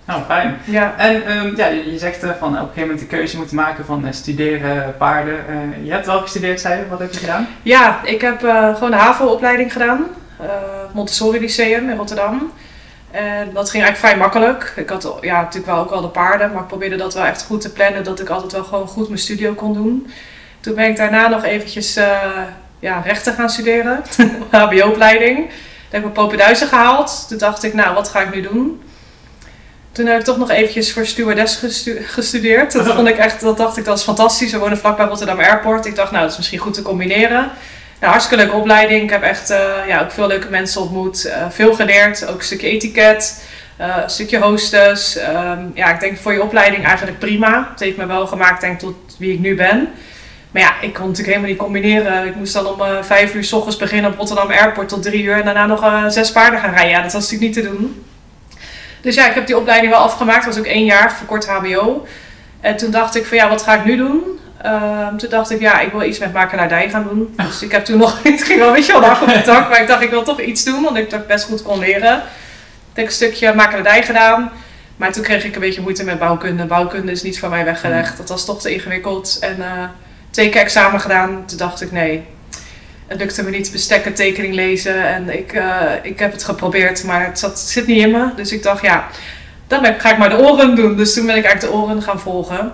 Nou, 0.09 0.23
fijn. 0.23 0.57
Ja. 0.63 0.93
En 0.97 1.37
um, 1.37 1.55
ja, 1.55 1.67
je, 1.67 1.91
je 1.91 1.97
zegt 1.97 2.23
uh, 2.23 2.29
van 2.39 2.47
op 2.47 2.53
een 2.53 2.59
gegeven 2.59 2.81
moment 2.81 2.99
de 2.99 3.05
keuze 3.05 3.37
moeten 3.37 3.55
maken 3.55 3.85
van 3.85 4.05
uh, 4.05 4.11
studeren 4.11 4.95
paarden. 4.97 5.35
Uh, 5.49 5.85
je 5.85 5.91
hebt 5.91 6.05
wel 6.05 6.19
gestudeerd, 6.19 6.61
zei 6.61 6.79
je? 6.79 6.87
Wat 6.87 6.99
heb 6.99 7.13
je 7.13 7.19
gedaan? 7.19 7.47
Ja, 7.61 7.99
ik 8.03 8.21
heb 8.21 8.39
gewoon 8.73 8.91
de 8.91 8.97
HAVO-opleiding 8.97 9.71
gedaan. 9.71 10.05
Montessori 10.91 11.39
Lyceum 11.39 11.89
in 11.89 11.97
Rotterdam. 11.97 12.51
En 13.11 13.49
dat 13.53 13.69
ging 13.69 13.83
eigenlijk 13.83 13.97
vrij 13.97 14.17
makkelijk. 14.17 14.73
Ik 14.75 14.89
had 14.89 15.17
ja, 15.21 15.41
natuurlijk 15.41 15.71
wel 15.71 15.79
ook 15.79 15.89
wel 15.89 16.01
de 16.01 16.07
paarden, 16.07 16.51
maar 16.51 16.61
ik 16.61 16.67
probeerde 16.67 16.95
dat 16.95 17.13
wel 17.13 17.25
echt 17.25 17.45
goed 17.45 17.61
te 17.61 17.71
plannen, 17.71 18.03
dat 18.03 18.19
ik 18.19 18.29
altijd 18.29 18.51
wel 18.51 18.63
gewoon 18.63 18.87
goed 18.87 19.07
mijn 19.07 19.19
studio 19.19 19.53
kon 19.53 19.73
doen. 19.73 20.11
Toen 20.59 20.75
ben 20.75 20.89
ik 20.89 20.97
daarna 20.97 21.27
nog 21.27 21.43
eventjes 21.43 21.99
ja, 22.79 23.01
rechten 23.05 23.33
gaan 23.33 23.49
studeren, 23.49 24.03
HBO-opleiding. 24.51 25.37
Toen 25.37 25.49
heb 25.89 25.99
ik 25.99 26.01
mijn 26.01 26.11
Popenduizen 26.11 26.67
gehaald. 26.67 27.25
Toen 27.27 27.37
dacht 27.37 27.63
ik, 27.63 27.73
nou, 27.73 27.93
wat 27.93 28.09
ga 28.09 28.21
ik 28.21 28.33
nu 28.33 28.41
doen? 28.41 28.81
Toen 29.99 30.07
heb 30.07 30.19
ik 30.19 30.25
toch 30.25 30.37
nog 30.37 30.49
eventjes 30.49 30.93
voor 30.93 31.05
stewardess 31.05 31.63
gestudeerd. 32.05 32.71
Dat 32.71 32.87
vond 32.87 33.07
ik 33.07 33.17
echt, 33.17 33.41
dat 33.41 33.57
dacht 33.57 33.77
ik, 33.77 33.85
dat 33.85 33.97
is 33.97 34.03
fantastisch. 34.03 34.51
We 34.51 34.57
wonen 34.57 34.77
vlakbij 34.77 35.05
Rotterdam 35.05 35.39
Airport. 35.39 35.85
Ik 35.85 35.95
dacht, 35.95 36.11
nou, 36.11 36.23
dat 36.23 36.31
is 36.31 36.37
misschien 36.37 36.59
goed 36.59 36.73
te 36.73 36.81
combineren. 36.81 37.51
Nou, 37.99 38.11
hartstikke 38.11 38.43
leuke 38.43 38.57
opleiding. 38.57 39.03
Ik 39.03 39.09
heb 39.09 39.21
echt 39.21 39.51
uh, 39.51 39.57
ja, 39.87 40.01
ook 40.01 40.11
veel 40.11 40.27
leuke 40.27 40.49
mensen 40.49 40.81
ontmoet. 40.81 41.25
Uh, 41.25 41.49
veel 41.49 41.73
geleerd. 41.73 42.27
Ook 42.27 42.37
een 42.37 42.43
stukje 42.43 42.67
etiket. 42.67 43.43
Uh, 43.81 43.97
een 44.03 44.09
stukje 44.09 44.39
hostess. 44.39 45.17
Um, 45.17 45.71
ja, 45.73 45.93
ik 45.93 45.99
denk 45.99 46.17
voor 46.17 46.33
je 46.33 46.43
opleiding 46.43 46.85
eigenlijk 46.85 47.19
prima. 47.19 47.67
Het 47.71 47.79
heeft 47.79 47.97
me 47.97 48.05
wel 48.05 48.27
gemaakt, 48.27 48.61
denk 48.61 48.79
tot 48.79 48.95
wie 49.17 49.33
ik 49.33 49.39
nu 49.39 49.55
ben. 49.55 49.89
Maar 50.51 50.61
ja, 50.61 50.81
ik 50.81 50.93
kon 50.93 51.07
natuurlijk 51.07 51.27
helemaal 51.27 51.49
niet 51.49 51.59
combineren. 51.59 52.27
Ik 52.27 52.35
moest 52.35 52.53
dan 52.53 52.67
om 52.67 53.03
vijf 53.03 53.33
uur 53.33 53.43
s 53.43 53.53
ochtends 53.53 53.77
beginnen 53.77 54.11
op 54.11 54.17
Rotterdam 54.17 54.51
Airport 54.51 54.89
tot 54.89 55.03
drie 55.03 55.23
uur. 55.23 55.35
En 55.35 55.45
daarna 55.45 55.65
nog 55.65 56.11
zes 56.11 56.31
paarden 56.31 56.59
gaan 56.59 56.73
rijden. 56.73 56.91
Ja, 56.91 57.01
dat 57.01 57.13
was 57.13 57.31
natuurlijk 57.31 57.55
niet 57.55 57.65
te 57.65 57.69
doen. 57.71 58.03
Dus 59.01 59.15
ja, 59.15 59.27
ik 59.27 59.33
heb 59.33 59.47
die 59.47 59.57
opleiding 59.57 59.91
wel 59.91 60.01
afgemaakt. 60.01 60.45
Dat 60.45 60.55
was 60.55 60.63
ook 60.63 60.71
één 60.71 60.85
jaar, 60.85 61.13
verkort 61.13 61.47
HBO. 61.47 62.05
En 62.59 62.77
toen 62.77 62.91
dacht 62.91 63.15
ik 63.15 63.25
van 63.25 63.37
ja, 63.37 63.49
wat 63.49 63.61
ga 63.61 63.75
ik 63.75 63.85
nu 63.85 63.97
doen? 63.97 64.39
Um, 64.65 65.17
toen 65.17 65.29
dacht 65.29 65.49
ik, 65.49 65.59
ja, 65.59 65.79
ik 65.79 65.91
wil 65.91 66.03
iets 66.03 66.19
met 66.19 66.33
makelaardij 66.33 66.89
gaan 66.89 67.03
doen. 67.03 67.33
Dus 67.35 67.61
ik 67.61 67.71
heb 67.71 67.85
toen 67.85 67.97
nog, 67.97 68.19
het 68.23 68.43
ging 68.43 68.59
wel, 68.59 68.71
weet 68.71 68.85
je 68.85 68.91
wel, 68.91 69.01
dag 69.01 69.21
op 69.21 69.27
de 69.27 69.41
tak. 69.41 69.69
Maar 69.69 69.81
ik 69.81 69.87
dacht, 69.87 70.01
ik 70.01 70.09
wil 70.09 70.23
toch 70.23 70.41
iets 70.41 70.63
doen, 70.63 70.83
want 70.83 70.97
ik 70.97 71.09
dacht 71.09 71.27
best 71.27 71.45
goed 71.45 71.61
kon 71.61 71.79
leren. 71.79 72.17
Ik 72.91 72.95
heb 72.95 73.05
een 73.05 73.11
stukje 73.11 73.53
makelaardij 73.53 74.03
gedaan. 74.03 74.51
Maar 74.97 75.11
toen 75.11 75.23
kreeg 75.23 75.43
ik 75.43 75.55
een 75.55 75.61
beetje 75.61 75.81
moeite 75.81 76.03
met 76.03 76.19
bouwkunde. 76.19 76.65
Bouwkunde 76.65 77.11
is 77.11 77.23
niet 77.23 77.39
van 77.39 77.49
mij 77.49 77.65
weggelegd. 77.65 78.17
Dat 78.17 78.29
was 78.29 78.45
toch 78.45 78.61
te 78.61 78.73
ingewikkeld. 78.73 79.37
En 79.39 79.55
uh, 79.59 79.83
twee 80.29 80.49
keer 80.49 80.61
examen 80.61 80.99
gedaan. 80.99 81.45
Toen 81.45 81.57
dacht 81.57 81.81
ik, 81.81 81.91
nee, 81.91 82.27
het 83.09 83.19
lukte 83.19 83.43
me 83.43 83.49
niet 83.49 83.71
bestekken, 83.71 84.13
tekening 84.13 84.53
lezen. 84.53 85.07
En 85.07 85.37
ik, 85.37 85.53
uh, 85.53 85.81
ik 86.01 86.19
heb 86.19 86.31
het 86.31 86.43
geprobeerd, 86.43 87.03
maar 87.03 87.25
het, 87.25 87.39
zat, 87.39 87.59
zit 87.59 87.87
niet 87.87 88.03
in 88.03 88.11
me. 88.11 88.29
Dus 88.35 88.51
ik 88.51 88.63
dacht, 88.63 88.81
ja, 88.81 89.07
dan 89.67 89.85
ga 89.97 90.11
ik 90.11 90.17
maar 90.17 90.29
de 90.29 90.37
oren 90.37 90.75
doen. 90.75 90.95
Dus 90.95 91.13
toen 91.13 91.25
ben 91.25 91.35
ik 91.35 91.43
eigenlijk 91.43 91.73
de 91.73 91.79
oren 91.79 92.01
gaan 92.01 92.19
volgen. 92.19 92.71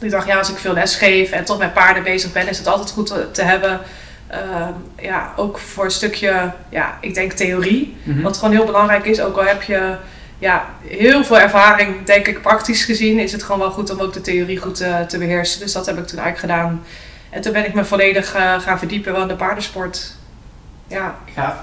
Ik 0.00 0.10
dacht, 0.10 0.26
ja, 0.26 0.38
als 0.38 0.50
ik 0.50 0.56
veel 0.56 0.72
les 0.72 0.96
geef 0.96 1.30
en 1.30 1.44
toch 1.44 1.58
met 1.58 1.72
paarden 1.72 2.02
bezig 2.02 2.32
ben, 2.32 2.48
is 2.48 2.58
het 2.58 2.66
altijd 2.66 2.90
goed 2.90 3.06
te, 3.06 3.30
te 3.32 3.42
hebben. 3.42 3.80
Uh, 4.32 4.68
ja, 5.00 5.32
ook 5.36 5.58
voor 5.58 5.84
een 5.84 5.90
stukje, 5.90 6.52
ja, 6.68 6.98
ik 7.00 7.14
denk 7.14 7.32
theorie. 7.32 7.96
Mm 8.02 8.14
-hmm. 8.14 8.22
Wat 8.22 8.36
gewoon 8.36 8.54
heel 8.54 8.64
belangrijk 8.64 9.04
is. 9.04 9.20
Ook 9.20 9.36
al 9.36 9.44
heb 9.44 9.62
je 9.62 9.96
ja, 10.38 10.66
heel 10.86 11.24
veel 11.24 11.38
ervaring, 11.38 12.04
denk 12.04 12.26
ik, 12.26 12.42
praktisch 12.42 12.84
gezien, 12.84 13.18
is 13.18 13.32
het 13.32 13.42
gewoon 13.42 13.60
wel 13.60 13.70
goed 13.70 13.90
om 13.90 14.00
ook 14.00 14.12
de 14.12 14.20
theorie 14.20 14.58
goed 14.58 14.74
te, 14.74 15.04
te 15.08 15.18
beheersen. 15.18 15.60
Dus 15.60 15.72
dat 15.72 15.86
heb 15.86 15.98
ik 15.98 16.06
toen 16.06 16.18
eigenlijk 16.18 16.52
gedaan. 16.52 16.84
En 17.34 17.40
toen 17.40 17.52
ben 17.52 17.66
ik 17.66 17.74
me 17.74 17.84
volledig 17.84 18.36
uh, 18.36 18.60
gaan 18.60 18.78
verdiepen 18.78 19.16
in 19.16 19.28
de 19.28 19.34
paardensport. 19.34 20.12
Ja. 20.88 21.14
Ja, 21.34 21.60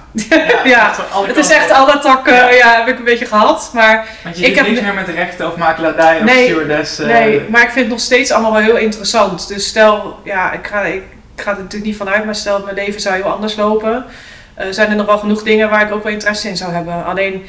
ja. 0.64 0.94
het 1.28 1.38
is 1.38 1.50
echt 1.50 1.72
alle 1.72 2.00
takken 2.00 2.34
ja. 2.34 2.50
ja. 2.50 2.78
heb 2.78 2.88
ik 2.88 2.98
een 2.98 3.04
beetje 3.04 3.26
gehad. 3.26 3.72
Maar 3.74 4.08
Want 4.24 4.40
je 4.40 4.46
ik 4.46 4.56
heb 4.56 4.68
niks 4.68 4.82
meer 4.82 4.94
met 4.94 5.08
rechten 5.08 5.48
of 5.48 5.56
makelaardij 5.56 6.22
of 6.24 6.30
stewardess. 6.30 7.00
Uh, 7.00 7.08
nee, 7.08 7.42
maar 7.50 7.62
ik 7.62 7.70
vind 7.70 7.80
het 7.80 7.88
nog 7.88 8.00
steeds 8.00 8.32
allemaal 8.32 8.52
wel 8.52 8.62
heel 8.62 8.78
interessant. 8.78 9.48
Dus 9.48 9.68
stel, 9.68 10.20
ja, 10.24 10.52
ik 10.52 10.68
ga, 10.68 10.82
ik, 10.82 11.04
ik 11.36 11.42
ga 11.42 11.52
er 11.52 11.58
natuurlijk 11.58 11.86
niet 11.86 11.96
vanuit, 11.96 12.26
maar 12.26 12.36
stel 12.36 12.64
mijn 12.64 12.76
leven 12.76 13.02
zou 13.02 13.16
heel 13.16 13.32
anders 13.32 13.56
lopen. 13.56 14.06
Uh, 14.60 14.66
zijn 14.70 14.90
er 14.90 14.96
nog 14.96 15.06
wel 15.06 15.18
genoeg 15.18 15.44
dingen 15.44 15.70
waar 15.70 15.82
ik 15.82 15.94
ook 15.94 16.04
wel 16.04 16.14
interesse 16.14 16.50
in 16.50 16.58
zou 16.58 16.74
hebben. 16.74 17.06
Alleen, 17.06 17.46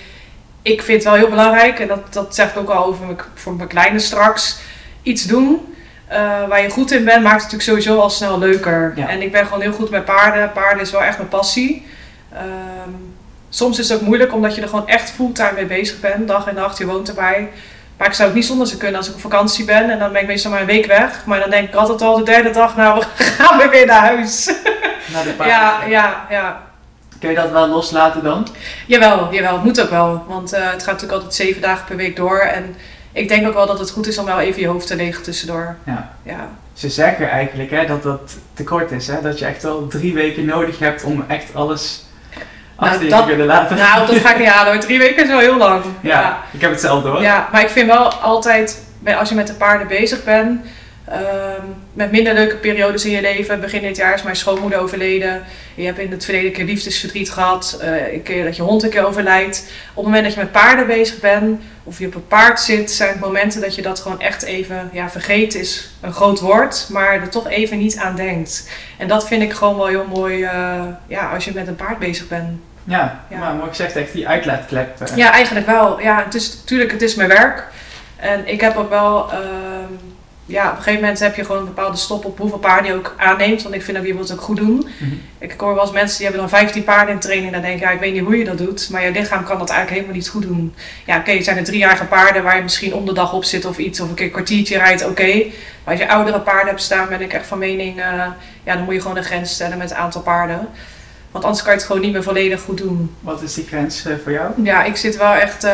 ik 0.62 0.82
vind 0.82 0.98
het 1.02 1.12
wel 1.12 1.20
heel 1.20 1.30
belangrijk, 1.30 1.78
en 1.78 1.88
dat, 1.88 2.12
dat 2.12 2.34
zeg 2.34 2.50
ik 2.50 2.58
ook 2.58 2.70
al 2.70 2.84
over 2.84 3.06
mijn, 3.06 3.18
voor 3.34 3.54
mijn 3.54 3.68
kleine 3.68 3.98
straks, 3.98 4.58
iets 5.02 5.22
doen 5.22 5.71
uh, 6.12 6.48
waar 6.48 6.62
je 6.62 6.70
goed 6.70 6.90
in 6.90 7.04
bent, 7.04 7.22
maakt 7.22 7.42
het 7.42 7.52
natuurlijk 7.52 7.84
sowieso 7.84 8.00
al 8.00 8.10
snel 8.10 8.38
leuker. 8.38 8.92
Ja. 8.96 9.08
En 9.08 9.22
ik 9.22 9.32
ben 9.32 9.44
gewoon 9.44 9.60
heel 9.60 9.72
goed 9.72 9.90
met 9.90 10.04
paarden. 10.04 10.52
Paarden 10.52 10.82
is 10.82 10.90
wel 10.90 11.02
echt 11.02 11.16
mijn 11.16 11.28
passie. 11.28 11.86
Um, 12.34 13.14
soms 13.48 13.78
is 13.78 13.88
het 13.88 13.98
ook 13.98 14.04
moeilijk 14.06 14.32
omdat 14.32 14.54
je 14.54 14.62
er 14.62 14.68
gewoon 14.68 14.88
echt 14.88 15.10
fulltime 15.10 15.52
mee 15.54 15.66
bezig 15.66 16.00
bent. 16.00 16.28
Dag 16.28 16.46
en 16.46 16.54
nacht, 16.54 16.78
je 16.78 16.86
woont 16.86 17.08
erbij. 17.08 17.50
Maar 17.96 18.06
ik 18.06 18.14
zou 18.14 18.28
het 18.28 18.36
niet 18.36 18.46
zonder 18.46 18.66
ze 18.66 18.76
kunnen 18.76 18.96
als 18.96 19.08
ik 19.08 19.14
op 19.14 19.20
vakantie 19.20 19.64
ben. 19.64 19.90
En 19.90 19.98
dan 19.98 20.12
ben 20.12 20.20
ik 20.20 20.26
meestal 20.26 20.50
maar 20.50 20.60
een 20.60 20.66
week 20.66 20.86
weg. 20.86 21.24
Maar 21.24 21.40
dan 21.40 21.50
denk 21.50 21.68
ik 21.68 21.74
altijd 21.74 22.02
al 22.02 22.16
de 22.16 22.22
derde 22.22 22.50
dag, 22.50 22.76
nou 22.76 22.98
we 23.16 23.24
gaan 23.24 23.58
weer 23.58 23.70
weer 23.70 23.86
naar 23.86 24.00
huis. 24.00 24.46
Naar 25.12 25.24
de 25.24 25.30
paarden. 25.30 25.56
Ja, 25.56 25.84
ja, 25.88 26.26
ja. 26.30 26.62
Kun 27.18 27.30
je 27.30 27.36
dat 27.36 27.50
wel 27.50 27.68
loslaten 27.68 28.22
dan? 28.22 28.46
Jawel, 28.86 29.32
jawel. 29.32 29.52
Het 29.52 29.64
moet 29.64 29.80
ook 29.80 29.90
wel. 29.90 30.24
Want 30.28 30.54
uh, 30.54 30.58
het 30.58 30.82
gaat 30.82 30.86
natuurlijk 30.86 31.12
altijd 31.12 31.34
zeven 31.34 31.62
dagen 31.62 31.84
per 31.84 31.96
week 31.96 32.16
door. 32.16 32.38
En 32.38 32.76
ik 33.12 33.28
denk 33.28 33.46
ook 33.46 33.54
wel 33.54 33.66
dat 33.66 33.78
het 33.78 33.90
goed 33.90 34.06
is 34.06 34.18
om 34.18 34.24
wel 34.24 34.40
even 34.40 34.60
je 34.60 34.66
hoofd 34.66 34.86
te 34.86 34.96
legen 34.96 35.22
tussendoor. 35.22 35.76
Ja. 35.84 36.12
ja. 36.22 36.48
Ze 36.72 36.88
zeggen 36.88 37.30
eigenlijk 37.30 37.70
hè, 37.70 37.86
dat 37.86 38.02
dat 38.02 38.36
tekort 38.54 38.90
is. 38.90 39.06
Hè? 39.06 39.20
Dat 39.20 39.38
je 39.38 39.44
echt 39.44 39.62
wel 39.62 39.86
drie 39.86 40.14
weken 40.14 40.44
nodig 40.44 40.78
hebt 40.78 41.04
om 41.04 41.24
echt 41.28 41.54
alles 41.54 42.04
achter 42.76 43.08
nou, 43.08 43.14
je 43.14 43.22
te 43.22 43.28
kunnen 43.28 43.46
laten. 43.46 43.76
Nou, 43.76 44.06
dat 44.06 44.16
ga 44.16 44.32
ik 44.32 44.38
niet 44.38 44.48
halen. 44.48 44.80
Drie 44.86 44.98
weken 44.98 45.22
is 45.22 45.28
wel 45.28 45.38
heel 45.38 45.56
lang. 45.56 45.84
Ja, 46.00 46.20
ja. 46.20 46.42
ik 46.52 46.60
heb 46.60 46.70
hetzelfde 46.70 47.08
hoor. 47.08 47.22
Ja, 47.22 47.48
maar 47.52 47.62
ik 47.62 47.68
vind 47.68 47.86
wel 47.86 48.12
altijd, 48.12 48.82
als 49.18 49.28
je 49.28 49.34
met 49.34 49.46
de 49.46 49.54
paarden 49.54 49.86
bezig 49.86 50.24
bent, 50.24 50.60
Um, 51.08 51.74
met 51.92 52.10
minder 52.10 52.34
leuke 52.34 52.56
periodes 52.56 53.04
in 53.04 53.10
je 53.10 53.20
leven. 53.20 53.60
Begin 53.60 53.82
dit 53.82 53.96
jaar 53.96 54.14
is 54.14 54.22
mijn 54.22 54.36
schoonmoeder 54.36 54.78
overleden. 54.78 55.42
Je 55.74 55.84
hebt 55.84 55.98
in 55.98 56.10
het 56.10 56.24
verleden 56.24 56.48
een 56.48 56.54
keer 56.54 56.64
liefdesverdriet 56.64 57.30
gehad. 57.30 57.80
Uh, 57.82 58.12
een 58.12 58.22
keer 58.22 58.44
dat 58.44 58.56
je 58.56 58.62
hond 58.62 58.82
een 58.82 58.90
keer 58.90 59.06
overlijdt. 59.06 59.72
Op 59.90 59.94
het 59.94 60.04
moment 60.04 60.24
dat 60.24 60.34
je 60.34 60.40
met 60.40 60.52
paarden 60.52 60.86
bezig 60.86 61.20
bent 61.20 61.60
of 61.84 61.98
je 61.98 62.06
op 62.06 62.14
een 62.14 62.26
paard 62.26 62.60
zit, 62.60 62.90
zijn 62.90 63.10
het 63.10 63.20
momenten 63.20 63.60
dat 63.60 63.74
je 63.74 63.82
dat 63.82 64.00
gewoon 64.00 64.20
echt 64.20 64.42
even 64.42 64.90
ja, 64.92 65.10
vergeten 65.10 65.60
is 65.60 65.90
een 66.00 66.12
groot 66.12 66.40
woord, 66.40 66.86
maar 66.90 67.12
er 67.12 67.28
toch 67.28 67.48
even 67.48 67.78
niet 67.78 67.96
aan 67.96 68.16
denkt. 68.16 68.70
En 68.98 69.08
dat 69.08 69.26
vind 69.26 69.42
ik 69.42 69.52
gewoon 69.52 69.76
wel 69.76 69.86
heel 69.86 70.06
mooi 70.14 70.42
uh, 70.42 70.82
ja, 71.06 71.32
als 71.32 71.44
je 71.44 71.52
met 71.54 71.66
een 71.66 71.76
paard 71.76 71.98
bezig 71.98 72.28
bent. 72.28 72.60
Ja, 72.84 73.24
ja. 73.30 73.38
maar 73.38 73.54
mooi 73.54 73.68
gezegd, 73.68 73.96
echt 73.96 74.12
die 74.12 74.28
uitlaatklep. 74.28 75.00
Uh. 75.02 75.16
Ja, 75.16 75.32
eigenlijk 75.32 75.66
wel. 75.66 76.00
Ja, 76.00 76.24
het 76.24 76.34
is 76.34 76.56
natuurlijk, 76.60 76.92
het 76.92 77.02
is 77.02 77.14
mijn 77.14 77.28
werk. 77.28 77.64
En 78.16 78.48
ik 78.48 78.60
heb 78.60 78.76
ook 78.76 78.90
wel. 78.90 79.32
Uh, 79.32 79.38
ja, 80.52 80.70
op 80.70 80.76
een 80.76 80.82
gegeven 80.82 81.00
moment 81.00 81.20
heb 81.20 81.34
je 81.34 81.44
gewoon 81.44 81.60
een 81.60 81.74
bepaalde 81.74 81.96
stop 81.96 82.24
op 82.24 82.38
hoeveel 82.38 82.58
paarden 82.58 82.92
je 82.92 82.98
ook 82.98 83.14
aanneemt. 83.16 83.62
Want 83.62 83.74
ik 83.74 83.82
vind 83.82 83.96
dat 83.96 84.06
je 84.06 84.16
het 84.16 84.32
ook 84.32 84.40
goed 84.40 84.56
doen. 84.56 84.88
Mhm. 84.98 85.12
Ik 85.38 85.54
hoor 85.56 85.74
wel 85.74 85.82
eens 85.82 85.92
mensen 85.92 86.16
die 86.16 86.26
hebben 86.26 86.48
dan 86.48 86.58
15 86.58 86.84
paarden 86.84 87.14
in 87.14 87.20
training. 87.20 87.46
En 87.46 87.52
dan 87.52 87.62
denk 87.62 87.74
ik, 87.74 87.82
ja, 87.82 87.90
ik 87.90 88.00
weet 88.00 88.12
niet 88.12 88.22
hoe 88.22 88.38
je 88.38 88.44
dat 88.44 88.58
doet. 88.58 88.88
Maar 88.90 89.04
je 89.04 89.10
lichaam 89.10 89.44
kan 89.44 89.58
dat 89.58 89.70
eigenlijk 89.70 89.90
helemaal 89.90 90.16
niet 90.16 90.28
goed 90.28 90.42
doen. 90.42 90.74
Ja, 91.06 91.16
oké, 91.18 91.30
het 91.30 91.44
zijn 91.44 91.56
er 91.56 91.64
driejarige 91.64 92.04
paarden 92.04 92.42
waar 92.42 92.56
je 92.56 92.62
misschien 92.62 92.94
om 92.94 93.06
de 93.06 93.12
dag 93.12 93.32
op 93.32 93.44
zit 93.44 93.64
of 93.64 93.78
iets. 93.78 94.00
Of 94.00 94.08
een 94.08 94.14
keer 94.14 94.26
een 94.26 94.32
kwartiertje 94.32 94.78
rijdt, 94.78 95.06
oké. 95.06 95.44
Maar 95.84 95.94
als 95.94 95.98
je 95.98 96.08
oudere 96.08 96.40
paarden 96.40 96.68
hebt 96.68 96.82
staan, 96.82 97.08
ben 97.08 97.20
ik 97.20 97.32
echt 97.32 97.46
van 97.46 97.58
mening, 97.58 97.98
eh, 98.00 98.04
ja, 98.64 98.74
dan 98.74 98.84
moet 98.84 98.94
je 98.94 99.00
gewoon 99.00 99.16
een 99.16 99.24
grens 99.24 99.52
stellen 99.52 99.78
met 99.78 99.88
het 99.88 99.98
aantal 99.98 100.22
paarden. 100.22 100.68
Want 101.30 101.44
anders 101.44 101.62
kan 101.62 101.72
je 101.72 101.78
het 101.78 101.86
gewoon 101.86 102.02
niet 102.02 102.12
meer 102.12 102.22
volledig 102.22 102.60
goed 102.60 102.78
doen. 102.78 103.14
Wat 103.20 103.42
is 103.42 103.54
die 103.54 103.66
grens 103.66 104.04
eh, 104.04 104.14
voor 104.22 104.32
jou? 104.32 104.62
Ja, 104.62 104.84
ik 104.84 104.96
zit 104.96 105.16
wel 105.16 105.34
echt 105.34 105.64
uh, 105.64 105.72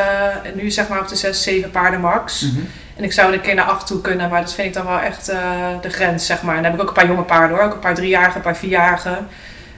nu 0.54 0.70
zeg 0.70 0.88
maar 0.88 1.00
op 1.00 1.08
de 1.08 1.16
6, 1.16 1.42
7 1.42 1.70
paarden 1.70 2.00
max. 2.00 2.42
Mhm. 2.42 2.60
En 2.98 3.04
ik 3.04 3.12
zou 3.12 3.28
er 3.28 3.34
een 3.34 3.40
keer 3.40 3.54
naar 3.54 3.64
8 3.64 3.86
toe 3.86 4.00
kunnen, 4.00 4.28
maar 4.30 4.40
dat 4.40 4.54
vind 4.54 4.66
ik 4.68 4.74
dan 4.74 4.86
wel 4.86 4.98
echt 5.00 5.30
uh, 5.30 5.38
de 5.80 5.90
grens, 5.90 6.26
zeg 6.26 6.42
maar. 6.42 6.56
En 6.56 6.62
dan 6.62 6.70
heb 6.70 6.80
ik 6.80 6.88
ook 6.88 6.96
een 6.96 7.02
paar 7.02 7.06
jonge 7.12 7.22
paarden 7.22 7.56
hoor, 7.56 7.66
ook 7.66 7.72
een 7.72 7.78
paar 7.78 7.94
driejarigen, 7.94 8.36
een 8.36 8.42
paar 8.42 8.56
vierjarigen. 8.56 9.28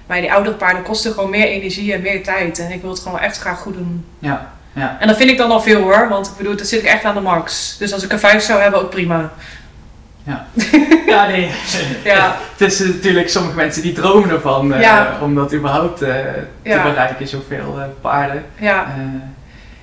Maar 0.06 0.20
die 0.20 0.32
oudere 0.32 0.54
paarden 0.56 0.82
kosten 0.82 1.12
gewoon 1.12 1.30
meer 1.30 1.46
energie 1.46 1.92
en 1.92 2.00
meer 2.00 2.22
tijd. 2.22 2.58
En 2.58 2.70
ik 2.70 2.80
wil 2.80 2.90
het 2.90 3.00
gewoon 3.00 3.18
echt 3.18 3.38
graag 3.38 3.58
goed 3.58 3.74
doen. 3.74 4.04
Ja, 4.18 4.50
ja. 4.72 4.96
En 5.00 5.06
dat 5.08 5.16
vind 5.16 5.30
ik 5.30 5.38
dan 5.38 5.50
al 5.50 5.60
veel 5.60 5.80
hoor, 5.80 6.08
want 6.08 6.26
ik 6.26 6.36
bedoel, 6.36 6.56
dan 6.56 6.66
zit 6.66 6.80
ik 6.80 6.86
echt 6.88 7.04
aan 7.04 7.14
de 7.14 7.20
max. 7.20 7.76
Dus 7.78 7.92
als 7.92 8.02
ik 8.02 8.12
er 8.12 8.18
vijf 8.18 8.42
zou 8.42 8.60
hebben, 8.60 8.80
ook 8.80 8.90
prima. 8.90 9.30
Ja, 10.22 10.46
ja 11.06 11.26
nee. 11.26 11.50
Ja. 12.04 12.36
Het 12.56 12.72
is 12.72 12.78
natuurlijk 12.78 13.28
sommige 13.28 13.56
mensen 13.56 13.82
die 13.82 13.92
dromen 13.92 14.30
ervan 14.30 14.72
uh, 14.72 14.80
Ja. 14.80 15.16
om 15.20 15.34
dat 15.34 15.54
überhaupt 15.54 16.02
eh, 16.02 16.10
te 16.62 16.80
bereiken, 16.82 17.28
zoveel 17.28 17.78
eh, 17.78 17.84
paarden. 18.00 18.44
Ja, 18.56 18.84
Eh, 18.84 19.02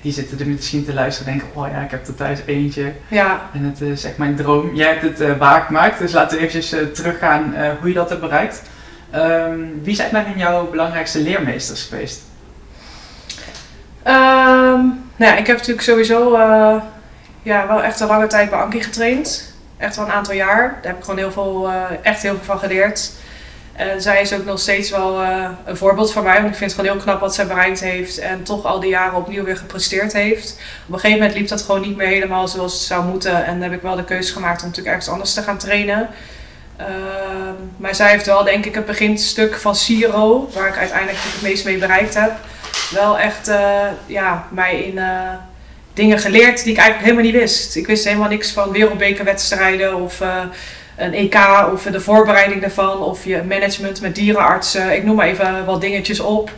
die 0.00 0.12
zitten 0.12 0.40
er 0.40 0.46
misschien 0.46 0.84
te 0.84 0.94
luisteren 0.94 1.32
en 1.32 1.38
denken, 1.38 1.60
oh 1.60 1.68
ja, 1.70 1.80
ik 1.80 1.90
heb 1.90 2.06
er 2.06 2.14
thuis 2.14 2.38
eentje 2.46 2.92
ja. 3.08 3.40
en 3.54 3.62
het 3.62 3.80
is 3.80 4.04
echt 4.04 4.18
mijn 4.18 4.36
droom. 4.36 4.74
Jij 4.74 4.88
hebt 4.88 5.02
het 5.02 5.20
eh, 5.20 5.38
waargemaakt, 5.38 5.98
dus 5.98 6.12
laten 6.12 6.38
we 6.38 6.44
eventjes 6.44 6.80
eh, 6.80 6.86
teruggaan 6.86 7.54
eh, 7.54 7.70
hoe 7.80 7.88
je 7.88 7.94
dat 7.94 8.08
hebt 8.08 8.20
bereikt. 8.20 8.62
Ehm, 9.10 9.60
wie 9.82 9.94
zijn 9.94 10.12
daarin 10.12 10.38
jouw 10.38 10.70
belangrijkste 10.70 11.22
leermeesters 11.22 11.82
geweest? 11.82 12.20
Ehm, 14.02 14.80
nou 15.16 15.32
ja, 15.32 15.36
ik 15.36 15.46
heb 15.46 15.56
natuurlijk 15.56 15.86
sowieso 15.86 16.38
ja, 17.42 17.66
wel 17.66 17.82
echt 17.82 18.00
een 18.00 18.06
lange 18.06 18.26
tijd 18.26 18.50
bij 18.50 18.58
Ankie 18.58 18.82
getraind. 18.82 19.54
Echt 19.76 19.96
wel 19.96 20.04
een 20.04 20.12
aantal 20.12 20.34
jaar. 20.34 20.68
Daar 20.68 20.90
heb 20.90 20.96
ik 20.96 21.04
gewoon 21.04 21.18
heel 21.18 21.32
veel, 21.32 21.70
echt 22.02 22.22
heel 22.22 22.34
veel 22.34 22.44
van 22.44 22.58
geleerd. 22.58 23.12
En 23.78 24.02
zij 24.02 24.20
is 24.20 24.32
ook 24.32 24.44
nog 24.44 24.60
steeds 24.60 24.90
wel 24.90 25.22
eh, 25.22 25.48
een 25.64 25.76
voorbeeld 25.76 26.12
voor 26.12 26.22
mij. 26.22 26.34
Want 26.34 26.48
ik 26.48 26.54
vind 26.54 26.70
het 26.70 26.80
gewoon 26.80 26.96
heel 26.96 27.04
knap 27.04 27.20
wat 27.20 27.34
zij 27.34 27.46
bereikt 27.46 27.80
heeft. 27.80 28.18
En 28.18 28.42
toch 28.42 28.64
al 28.64 28.80
die 28.80 28.90
jaren 28.90 29.18
opnieuw 29.18 29.44
weer 29.44 29.56
gepresteerd 29.56 30.12
heeft. 30.12 30.60
Op 30.86 30.92
een 30.92 31.00
gegeven 31.00 31.20
moment 31.20 31.38
liep 31.38 31.48
dat 31.48 31.62
gewoon 31.62 31.80
niet 31.80 31.96
meer 31.96 32.06
helemaal 32.06 32.48
zoals 32.48 32.72
het 32.72 32.82
zou 32.82 33.04
moeten. 33.04 33.44
En 33.44 33.52
dan 33.52 33.62
heb 33.62 33.72
ik 33.72 33.82
wel 33.82 33.96
de 33.96 34.04
keuze 34.04 34.32
gemaakt 34.32 34.62
om 34.62 34.68
natuurlijk 34.68 34.94
ergens 34.94 35.12
anders 35.12 35.34
te 35.34 35.42
gaan 35.42 35.58
trainen. 35.58 36.08
Ehm, 36.76 37.54
maar 37.76 37.94
zij 37.94 38.10
heeft 38.10 38.26
wel, 38.26 38.44
denk 38.44 38.64
ik, 38.64 38.74
het 38.74 38.86
beginstuk 38.86 39.54
van 39.54 39.76
Siro, 39.76 40.50
waar 40.54 40.68
ik 40.68 40.76
uiteindelijk 40.76 41.18
het 41.22 41.42
meest 41.42 41.64
mee 41.64 41.78
bereikt 41.78 42.14
heb, 42.14 42.32
wel 42.90 43.18
echt 43.18 43.48
eh, 43.48 43.86
ja, 44.06 44.46
mij 44.50 44.82
in 44.82 44.98
eh, 44.98 45.32
dingen 45.94 46.18
geleerd 46.18 46.62
die 46.64 46.72
ik 46.72 46.78
eigenlijk 46.78 47.10
helemaal 47.10 47.32
niet 47.32 47.40
wist. 47.40 47.76
Ik 47.76 47.86
wist 47.86 48.04
helemaal 48.04 48.28
niks 48.28 48.50
van 48.50 48.72
wereldbekerwedstrijden 48.72 49.96
of 49.96 50.20
een 50.98 51.14
EK 51.14 51.36
of 51.72 51.82
de 51.82 52.00
voorbereiding 52.00 52.60
daarvan 52.60 52.98
of 52.98 53.24
je 53.24 53.42
management 53.48 54.00
met 54.00 54.14
dierenartsen. 54.14 54.96
Ik 54.96 55.04
noem 55.04 55.16
maar 55.16 55.26
even 55.26 55.64
wat 55.64 55.80
dingetjes 55.80 56.20
op. 56.20 56.50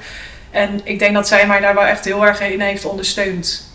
En 0.50 0.80
ik 0.84 0.98
denk 0.98 1.14
dat 1.14 1.28
zij 1.28 1.46
mij 1.46 1.60
daar 1.60 1.74
wel 1.74 1.84
echt 1.84 2.04
heel 2.04 2.26
erg 2.26 2.40
in 2.40 2.60
heeft 2.60 2.84
ondersteund. 2.84 3.68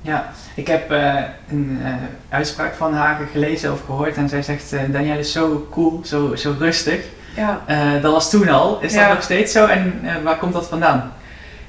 Ja, 0.00 0.32
ik 0.54 0.66
heb 0.66 0.90
eh, 0.90 1.14
een 1.50 1.80
eh, 1.84 1.92
uitspraak 2.28 2.74
van 2.74 2.94
haar 2.94 3.18
gelezen 3.32 3.72
of 3.72 3.80
gehoord 3.84 4.16
en 4.16 4.28
zij 4.28 4.42
zegt, 4.42 4.72
eh 4.72 4.80
Danielle 4.88 5.18
is 5.18 5.32
zo 5.32 5.66
cool, 5.70 6.00
zo, 6.04 6.34
zo 6.34 6.54
rustig. 6.58 7.00
Ja. 7.36 7.60
Dat 8.02 8.12
was 8.12 8.30
toen 8.30 8.48
al. 8.48 8.78
Is 8.80 8.92
Ja. 8.94 9.04
dat 9.06 9.14
nog 9.14 9.22
steeds 9.24 9.52
zo 9.52 9.66
en 9.66 10.00
waar 10.22 10.36
komt 10.38 10.52
dat 10.52 10.66
vandaan? 10.68 11.12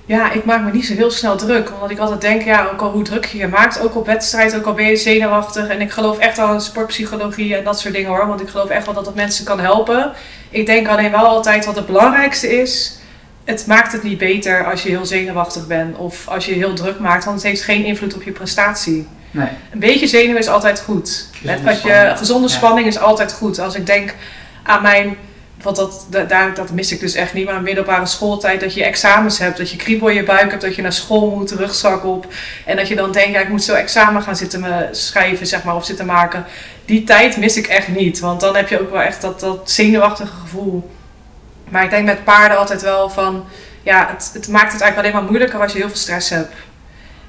Ja, 0.06 0.32
ik 0.32 0.46
maak 0.46 0.64
me 0.64 0.72
niet 0.72 0.86
zo 0.86 0.94
heel 0.94 1.12
snel 1.12 1.36
druk. 1.38 1.72
Omdat 1.74 1.90
ik 1.90 1.98
altijd 2.00 2.22
denk, 2.22 2.42
ja, 2.42 2.68
ook 2.74 2.82
al 2.82 2.92
hoe 2.92 3.04
druk 3.04 3.26
je 3.26 3.38
je 3.38 3.48
maakt, 3.48 3.82
ook 3.82 3.96
op 3.96 4.06
wedstrijd, 4.06 4.56
ook 4.56 4.66
al 4.66 4.74
ben 4.74 4.86
je 4.86 4.96
zenuwachtig. 4.96 5.68
En 5.68 5.82
ik 5.82 5.92
geloof 5.92 6.18
echt 6.18 6.40
al 6.40 6.54
in 6.54 6.62
sportpsychologie 6.62 7.56
en 7.56 7.64
dat 7.64 7.80
soort 7.80 7.94
dingen 7.94 8.10
hoor. 8.10 8.28
Want 8.28 8.42
ik 8.42 8.50
geloof 8.50 8.70
echt 8.70 8.86
wel 8.86 8.94
dat 8.94 9.06
het 9.06 9.16
mensen 9.16 9.46
kan 9.46 9.60
helpen. 9.60 10.12
Ik 10.50 10.66
denk 10.66 10.88
alleen 10.88 11.12
wel 11.12 11.26
altijd 11.26 11.66
wat 11.66 11.76
het 11.76 11.86
belangrijkste 11.86 12.62
is. 12.62 12.98
Het 13.44 13.68
maakt 13.68 13.92
het 13.92 14.04
niet 14.04 14.18
beter 14.18 14.72
als 14.72 14.84
je 14.84 14.90
heel 14.90 15.06
zenuwachtig 15.06 15.68
bent 15.68 15.98
of 15.98 16.28
als 16.28 16.46
je 16.46 16.54
heel 16.54 16.74
druk 16.74 17.00
maakt. 17.00 17.26
Want 17.26 17.38
het 17.38 17.48
heeft 17.48 17.64
geen 17.64 17.86
invloed 17.86 18.16
op 18.16 18.24
je 18.24 18.32
prestatie. 18.32 19.08
Nee. 19.32 19.48
Een 19.72 19.80
beetje 19.80 20.08
zenuw 20.08 20.38
is 20.38 20.48
altijd 20.48 20.80
goed. 20.80 21.28
Gezonde 21.32 21.70
als 21.70 21.82
je, 21.82 21.88
spanning. 21.90 22.18
gezonde 22.18 22.48
Ja. 22.48 22.54
spanning 22.54 22.88
is 22.88 23.00
altijd 23.00 23.34
goed. 23.34 23.60
Als 23.60 23.76
ik 23.76 23.86
denk 23.86 24.14
aan 24.64 24.82
mijn, 24.82 25.18
want 25.64 25.76
dat, 25.76 26.06
da- 26.10 26.24
daar, 26.24 26.54
dat 26.54 26.72
mis 26.72 26.92
ik 26.92 27.00
dus 27.00 27.14
echt 27.14 27.34
niet, 27.34 27.44
maar 27.44 27.54
mijn 27.54 27.66
middelbare 27.66 28.06
schooltijd, 28.06 28.60
dat 28.60 28.74
je 28.74 28.84
examens 28.84 29.38
hebt, 29.40 29.58
dat 29.58 29.70
je 29.70 29.78
kriebel 29.78 30.08
in 30.08 30.16
je 30.16 30.24
buik 30.24 30.50
hebt, 30.50 30.62
dat 30.62 30.76
je 30.76 30.82
naar 30.82 30.94
school 30.94 31.30
moet, 31.30 31.52
rugzak 31.52 32.06
op. 32.06 32.28
En 32.66 32.76
dat 32.76 32.88
je 32.88 32.96
dan 32.96 33.12
denkt, 33.12 33.34
ja, 33.34 33.40
ik 33.40 33.50
moet 33.50 33.64
zo 33.64 33.74
examen 33.74 34.22
gaan 34.22 34.36
zitten 34.36 34.88
schrijven, 34.92 35.48
zeg 35.48 35.64
maar, 35.64 35.76
of 35.76 35.86
zitten 35.86 36.06
maken. 36.06 36.46
Die 36.86 37.04
tijd 37.04 37.38
mis 37.38 37.58
ik 37.58 37.68
echt 37.68 37.88
niet, 37.88 38.20
want 38.20 38.40
dan 38.40 38.56
heb 38.56 38.70
je 38.70 38.82
ook 38.82 38.92
wel 38.92 39.02
echt 39.02 39.22
dat, 39.22 39.40
dat 39.40 39.72
zenuwachtige 39.72 40.34
gevoel. 40.42 40.90
Maar 41.70 41.84
ik 41.84 41.90
denk 41.90 42.06
met 42.06 42.24
paarden 42.24 42.58
altijd 42.58 42.82
wel 42.82 43.10
van, 43.10 43.46
ja, 43.84 44.10
het, 44.12 44.30
het 44.34 44.48
maakt 44.48 44.72
het 44.72 44.82
eigenlijk 44.82 44.98
alleen 44.98 45.12
maar 45.12 45.32
moeilijker 45.32 45.62
als 45.62 45.72
je 45.72 45.78
heel 45.80 45.88
veel 45.88 45.98
stress 45.98 46.30
hebt. 46.30 46.54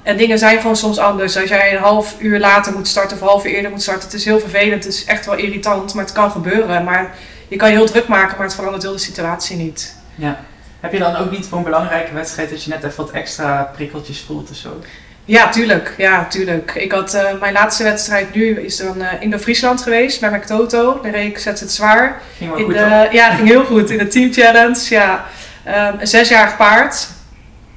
En 0.03 0.17
dingen 0.17 0.39
zijn 0.39 0.59
gewoon 0.59 0.75
soms 0.75 0.97
anders. 0.97 1.37
Als 1.37 1.49
jij 1.49 1.75
een 1.75 1.81
half 1.81 2.15
uur 2.19 2.39
later 2.39 2.73
moet 2.73 2.87
starten 2.87 3.15
of 3.15 3.21
een 3.21 3.27
half 3.27 3.45
uur 3.45 3.51
eerder 3.53 3.71
moet 3.71 3.81
starten, 3.81 4.03
het 4.03 4.13
is 4.13 4.25
heel 4.25 4.39
vervelend. 4.39 4.83
Het 4.83 4.93
is 4.93 5.05
echt 5.05 5.25
wel 5.25 5.35
irritant, 5.35 5.93
maar 5.93 6.03
het 6.03 6.13
kan 6.13 6.31
gebeuren. 6.31 6.83
Maar 6.83 7.15
je 7.47 7.55
kan 7.55 7.69
je 7.69 7.75
heel 7.75 7.85
druk 7.85 8.07
maken, 8.07 8.37
maar 8.37 8.45
het 8.45 8.55
verandert 8.55 8.83
heel 8.83 8.91
de 8.91 8.97
situatie 8.97 9.57
niet. 9.57 9.95
Ja. 10.15 10.39
Heb 10.79 10.91
je 10.91 10.99
dan 10.99 11.15
ook 11.15 11.31
niet 11.31 11.45
voor 11.45 11.57
een 11.57 11.63
belangrijke 11.63 12.13
wedstrijd 12.13 12.49
dat 12.49 12.63
je 12.63 12.69
net 12.69 12.83
even 12.83 12.97
wat 12.97 13.11
extra 13.11 13.71
prikkeltjes 13.75 14.21
voelt 14.21 14.49
of 14.49 14.55
zo? 14.55 14.79
Ja, 15.25 15.49
tuurlijk. 15.49 15.93
Ja, 15.97 16.25
tuurlijk. 16.25 16.71
Ik 16.75 16.91
had 16.91 17.13
eh, 17.13 17.39
mijn 17.39 17.53
laatste 17.53 17.83
wedstrijd 17.83 18.35
nu 18.35 18.59
is 18.59 18.77
dan 18.77 19.01
eh 19.01 19.21
Indo-Friesland 19.21 19.81
geweest 19.81 20.19
bij 20.19 20.29
McToto. 20.29 20.99
Daar 21.01 21.11
reed 21.11 21.29
ik 21.29 21.37
zet 21.37 21.59
het 21.59 21.71
zwaar. 21.71 22.21
Ging 22.37 22.49
wel 22.49 22.59
In 22.59 22.65
goed 22.65 22.73
de, 22.73 23.07
ja, 23.11 23.29
ging 23.29 23.47
heel 23.47 23.65
goed. 23.65 23.89
In 23.89 23.97
de 23.97 24.07
team 24.07 24.33
challenge, 24.33 24.85
ja. 24.89 25.25
Ehm, 25.63 25.99
een 25.99 26.07
zesjarig 26.07 26.57
paard. 26.57 27.07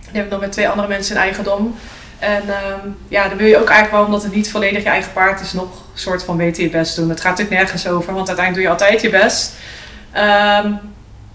Die 0.00 0.16
heb 0.16 0.24
ik 0.24 0.30
nog 0.30 0.40
met 0.40 0.52
twee 0.52 0.68
andere 0.68 0.88
mensen 0.88 1.14
in 1.16 1.20
eigendom. 1.20 1.78
En 2.18 2.42
ehm, 2.48 2.88
ja, 3.08 3.28
dan 3.28 3.38
wil 3.38 3.46
je 3.46 3.60
ook 3.60 3.68
eigenlijk 3.68 3.96
wel, 3.96 4.04
omdat 4.04 4.22
het 4.22 4.34
niet 4.34 4.50
volledig 4.50 4.82
je 4.82 4.88
eigen 4.88 5.12
paard 5.12 5.40
is, 5.40 5.52
nog 5.52 5.64
een 5.64 5.98
soort 5.98 6.24
van 6.24 6.36
beter 6.36 6.62
je 6.62 6.70
best 6.70 6.96
doen. 6.96 7.08
Het 7.08 7.20
gaat 7.20 7.30
natuurlijk 7.30 7.60
nergens 7.60 7.88
over, 7.88 8.14
want 8.14 8.28
uiteindelijk 8.28 8.54
doe 8.54 8.62
je 8.62 8.84
altijd 8.84 9.00
je 9.00 9.10
best. 9.10 9.52
Ehm, 10.12 10.72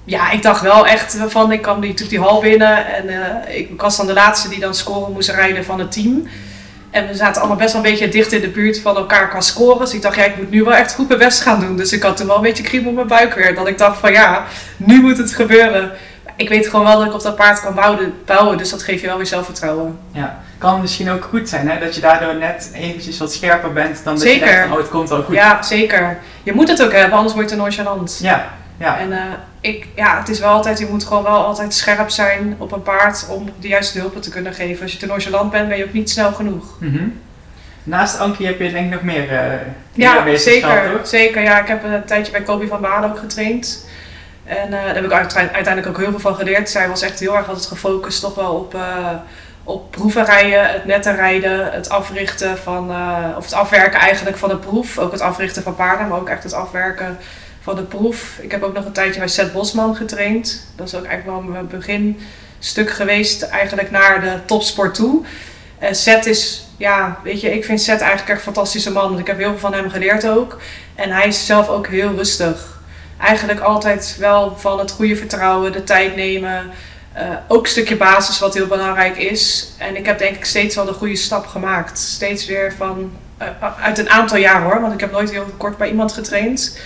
ja, 0.04 0.32
ik 0.32 0.42
dacht 0.42 0.62
wel 0.62 0.88
echt 0.88 1.18
van, 1.28 1.52
ik 1.52 1.62
kwam 1.62 1.80
natuurlijk 1.80 2.10
die 2.10 2.20
hal 2.20 2.42
binnen 2.42 2.96
en 2.96 3.10
eh, 3.10 3.58
ik 3.58 3.82
was 3.82 3.98
dan 3.98 4.08
de 4.08 4.14
laatste 4.14 4.50
die 4.50 4.60
dan 4.60 4.76
scoren 4.76 5.14
moest 5.14 5.30
rijden 5.30 5.66
van 5.66 5.80
het 5.80 5.92
team. 5.92 6.28
En 6.92 7.08
we 7.08 7.16
zaten 7.16 7.42
allemaal 7.42 7.60
best 7.60 7.74
wel 7.74 7.84
een 7.84 7.90
beetje 7.90 8.10
dicht 8.10 8.32
in 8.32 8.42
de 8.42 8.50
buurt 8.50 8.80
van 8.80 8.96
elkaar 8.96 9.30
qua 9.30 9.42
scoren. 9.42 9.80
Dus 9.80 9.94
ik 9.94 10.02
dacht, 10.02 10.16
ja, 10.16 10.24
ik 10.24 10.38
moet 10.38 10.50
nu 10.50 10.64
wel 10.64 10.74
echt 10.74 10.94
goed 10.94 11.08
mijn 11.08 11.20
best 11.20 11.42
gaan 11.42 11.60
doen. 11.60 11.78
Dus 11.78 11.94
ik 11.94 12.04
had 12.04 12.18
toen 12.18 12.28
wel 12.28 12.36
een 12.36 12.42
beetje 12.42 12.64
kriebel 12.64 12.90
op 12.90 12.96
mijn 12.96 13.08
buik 13.08 13.34
weer. 13.34 13.56
Dat 13.56 13.68
ik 13.68 13.78
dacht 13.78 14.00
van, 14.00 14.12
ja, 14.12 14.46
nu 14.78 15.02
moet 15.02 15.18
het 15.18 15.34
gebeuren. 15.34 15.92
Ik 16.36 16.50
weet 16.50 16.68
gewoon 16.68 16.86
wel 16.86 16.98
dat 16.98 17.08
ik 17.08 17.14
op 17.14 17.22
dat 17.22 17.36
paard 17.36 17.60
kan 17.60 17.76
bouwen, 17.76 18.14
bouwen 18.26 18.58
dus 18.58 18.70
dat 18.70 18.84
geeft 18.84 19.02
je 19.02 19.08
wel 19.08 19.18
weer 19.18 19.26
zelfvertrouwen. 19.26 20.00
Ja. 20.12 20.42
Kan 20.64 20.82
misschien 20.82 21.10
ook 21.10 21.24
goed 21.24 21.50
zijn 21.50 21.70
hè? 21.70 21.80
dat 21.80 21.96
je 21.96 22.02
daardoor 22.02 22.36
net 22.36 22.72
eventjes 22.74 23.18
wat 23.18 23.34
scherper 23.34 23.74
bent 23.74 24.04
dan 24.04 24.16
dat 24.16 24.24
je 24.24 24.40
denkt 24.40 24.72
oh 24.72 24.78
het 24.78 24.90
komt 24.90 25.10
wel 25.10 25.24
goed. 25.24 25.36
Ja, 25.36 25.62
zeker. 25.62 26.18
Je 26.44 26.54
moet 26.54 26.68
het 26.68 26.84
ook 26.84 26.92
hebben, 26.92 27.18
anders 27.18 27.34
word 27.34 27.50
je 27.50 27.56
te 27.56 27.62
nonchalant. 27.62 28.20
Ja. 28.22 28.48
ja. 28.78 29.00
En 29.00 29.12
eh, 29.12 29.20
ik, 29.62 29.88
ja, 29.96 30.18
het 30.20 30.30
is 30.30 30.40
wel 30.40 30.50
altijd, 30.50 30.80
je 30.80 30.88
moet 30.90 31.04
gewoon 31.04 31.24
wel 31.24 31.46
altijd 31.46 31.74
scherp 31.74 32.10
zijn 32.10 32.56
op 32.58 32.72
een 32.72 32.82
paard 32.82 33.26
om 33.30 33.50
de 33.60 33.68
juiste 33.68 34.00
hulpen 34.00 34.22
te 34.22 34.30
kunnen 34.30 34.54
geven. 34.54 34.82
Als 34.82 34.92
je 34.92 34.98
te 34.98 35.06
nonchalant 35.06 35.52
bent, 35.52 35.68
ben 35.68 35.78
je 35.78 35.86
ook 35.86 35.94
niet 35.94 36.10
snel 36.10 36.32
genoeg. 36.32 36.66
Mhm. 36.80 37.08
Naast 37.84 38.20
Ankie 38.20 38.46
heb 38.46 38.60
je 38.60 38.72
denk 38.72 38.86
ik 38.86 38.92
nog 38.92 39.02
meer 39.02 39.32
uh, 39.32 39.40
Ja, 39.94 40.38
zeker. 40.38 41.00
zeker. 41.04 41.42
Ja, 41.42 41.62
ik 41.62 41.68
heb 41.68 41.84
een 41.84 42.06
tijdje 42.06 42.32
bij 42.32 42.42
Kobi 42.42 42.68
van 42.68 42.82
Balen 42.82 43.10
ook 43.10 43.20
getraind. 43.20 43.88
En 44.44 44.68
uh, 44.68 44.72
daar 44.72 44.96
heb 44.96 45.04
ik 45.04 45.12
uiteindelijk 45.12 45.88
ook 45.88 45.98
heel 45.98 46.10
veel 46.10 46.20
van 46.20 46.36
geleerd. 46.36 46.70
Zij 46.70 46.88
was 46.88 47.02
echt 47.02 47.20
heel 47.20 47.38
erg 47.38 47.48
altijd 47.48 47.66
gefocust 47.66 48.22
toch 48.22 48.36
wel 48.36 48.54
op, 48.54 48.76
op 49.64 49.92
proeven 49.92 50.26
rijden, 50.26 50.68
het 50.68 50.86
netten 50.86 51.16
rijden, 51.16 51.72
het 51.72 51.90
africhten 51.90 52.58
van, 52.58 52.92
uh, 52.92 53.28
of 53.38 53.44
het 53.44 53.54
afwerken 53.54 54.00
eigenlijk 54.00 54.38
van 54.38 54.50
de 54.50 54.58
proef. 54.58 54.98
Ook 54.98 55.12
het 55.12 55.22
africhten 55.22 55.64
van 55.64 55.76
paarden, 55.76 56.08
maar 56.08 56.20
ook 56.20 56.30
echt 56.30 56.44
het 56.44 56.54
afwerken 56.54 57.18
van 57.62 57.76
de 57.76 57.84
proef. 57.84 58.38
Ik 58.42 58.52
heb 58.52 58.64
ook 58.64 58.74
nog 58.74 58.86
een 58.86 58.92
tijdje 58.92 59.20
bij 59.20 59.28
Seth 59.28 59.54
Bosman 59.54 59.96
getraind. 59.96 60.68
Dat 60.76 60.88
is 60.88 60.96
ook 60.96 61.06
eigenlijk 61.06 61.38
wel 61.38 61.52
mijn 61.52 61.68
beginstuk 61.68 62.92
geweest 62.92 63.42
eigenlijk 63.42 63.92
naar 63.92 64.22
de 64.22 64.40
topsport 64.46 64.94
toe. 64.96 65.26
En 65.80 65.96
Seth 65.96 66.26
is, 66.26 66.68
ja, 66.78 67.20
weet 67.24 67.42
je, 67.42 67.54
ik 67.54 67.66
vind 67.66 67.82
Seth 67.82 68.02
eigenlijk 68.02 68.30
echt 68.30 68.38
een 68.38 68.54
fantastische 68.54 68.92
man. 68.92 69.08
Want 69.08 69.20
ik 69.20 69.28
heb 69.28 69.38
heel 69.38 69.50
veel 69.50 69.60
van 69.60 69.74
hem 69.74 69.90
geleerd 69.90 70.28
ook. 70.28 70.62
En 70.96 71.12
hij 71.12 71.28
is 71.28 71.46
zelf 71.46 71.68
ook 71.68 71.88
heel 71.88 72.16
rustig 72.16 72.74
eigenlijk 73.24 73.60
altijd 73.60 74.16
wel 74.20 74.58
van 74.58 74.80
het 74.80 74.92
goede 74.92 75.16
vertrouwen, 75.16 75.72
de 75.72 75.84
tijd 75.84 76.16
nemen. 76.16 76.72
Uh, 77.18 77.22
ook 77.48 77.64
een 77.64 77.70
stukje 77.70 77.98
basis 77.98 78.40
wat 78.40 78.54
heel 78.54 78.68
belangrijk 78.68 79.18
is. 79.18 79.72
En 79.78 79.98
ik 79.98 80.06
heb 80.06 80.18
denk 80.18 80.36
ik 80.36 80.46
steeds 80.46 80.76
wel 80.76 80.86
de 80.86 80.94
goede 80.94 81.16
stap 81.16 81.46
gemaakt. 81.48 82.00
Steeds 82.00 82.46
weer 82.46 82.74
van 82.78 83.12
uit 83.82 83.98
een 83.98 84.10
aantal 84.10 84.38
jaar 84.38 84.62
hoor, 84.62 84.82
want 84.82 84.94
ik 84.94 85.00
heb 85.00 85.12
nooit 85.12 85.32
heel 85.32 85.46
kort 85.58 85.78
bij 85.78 85.90
iemand 85.90 86.12
getraind. 86.12 86.80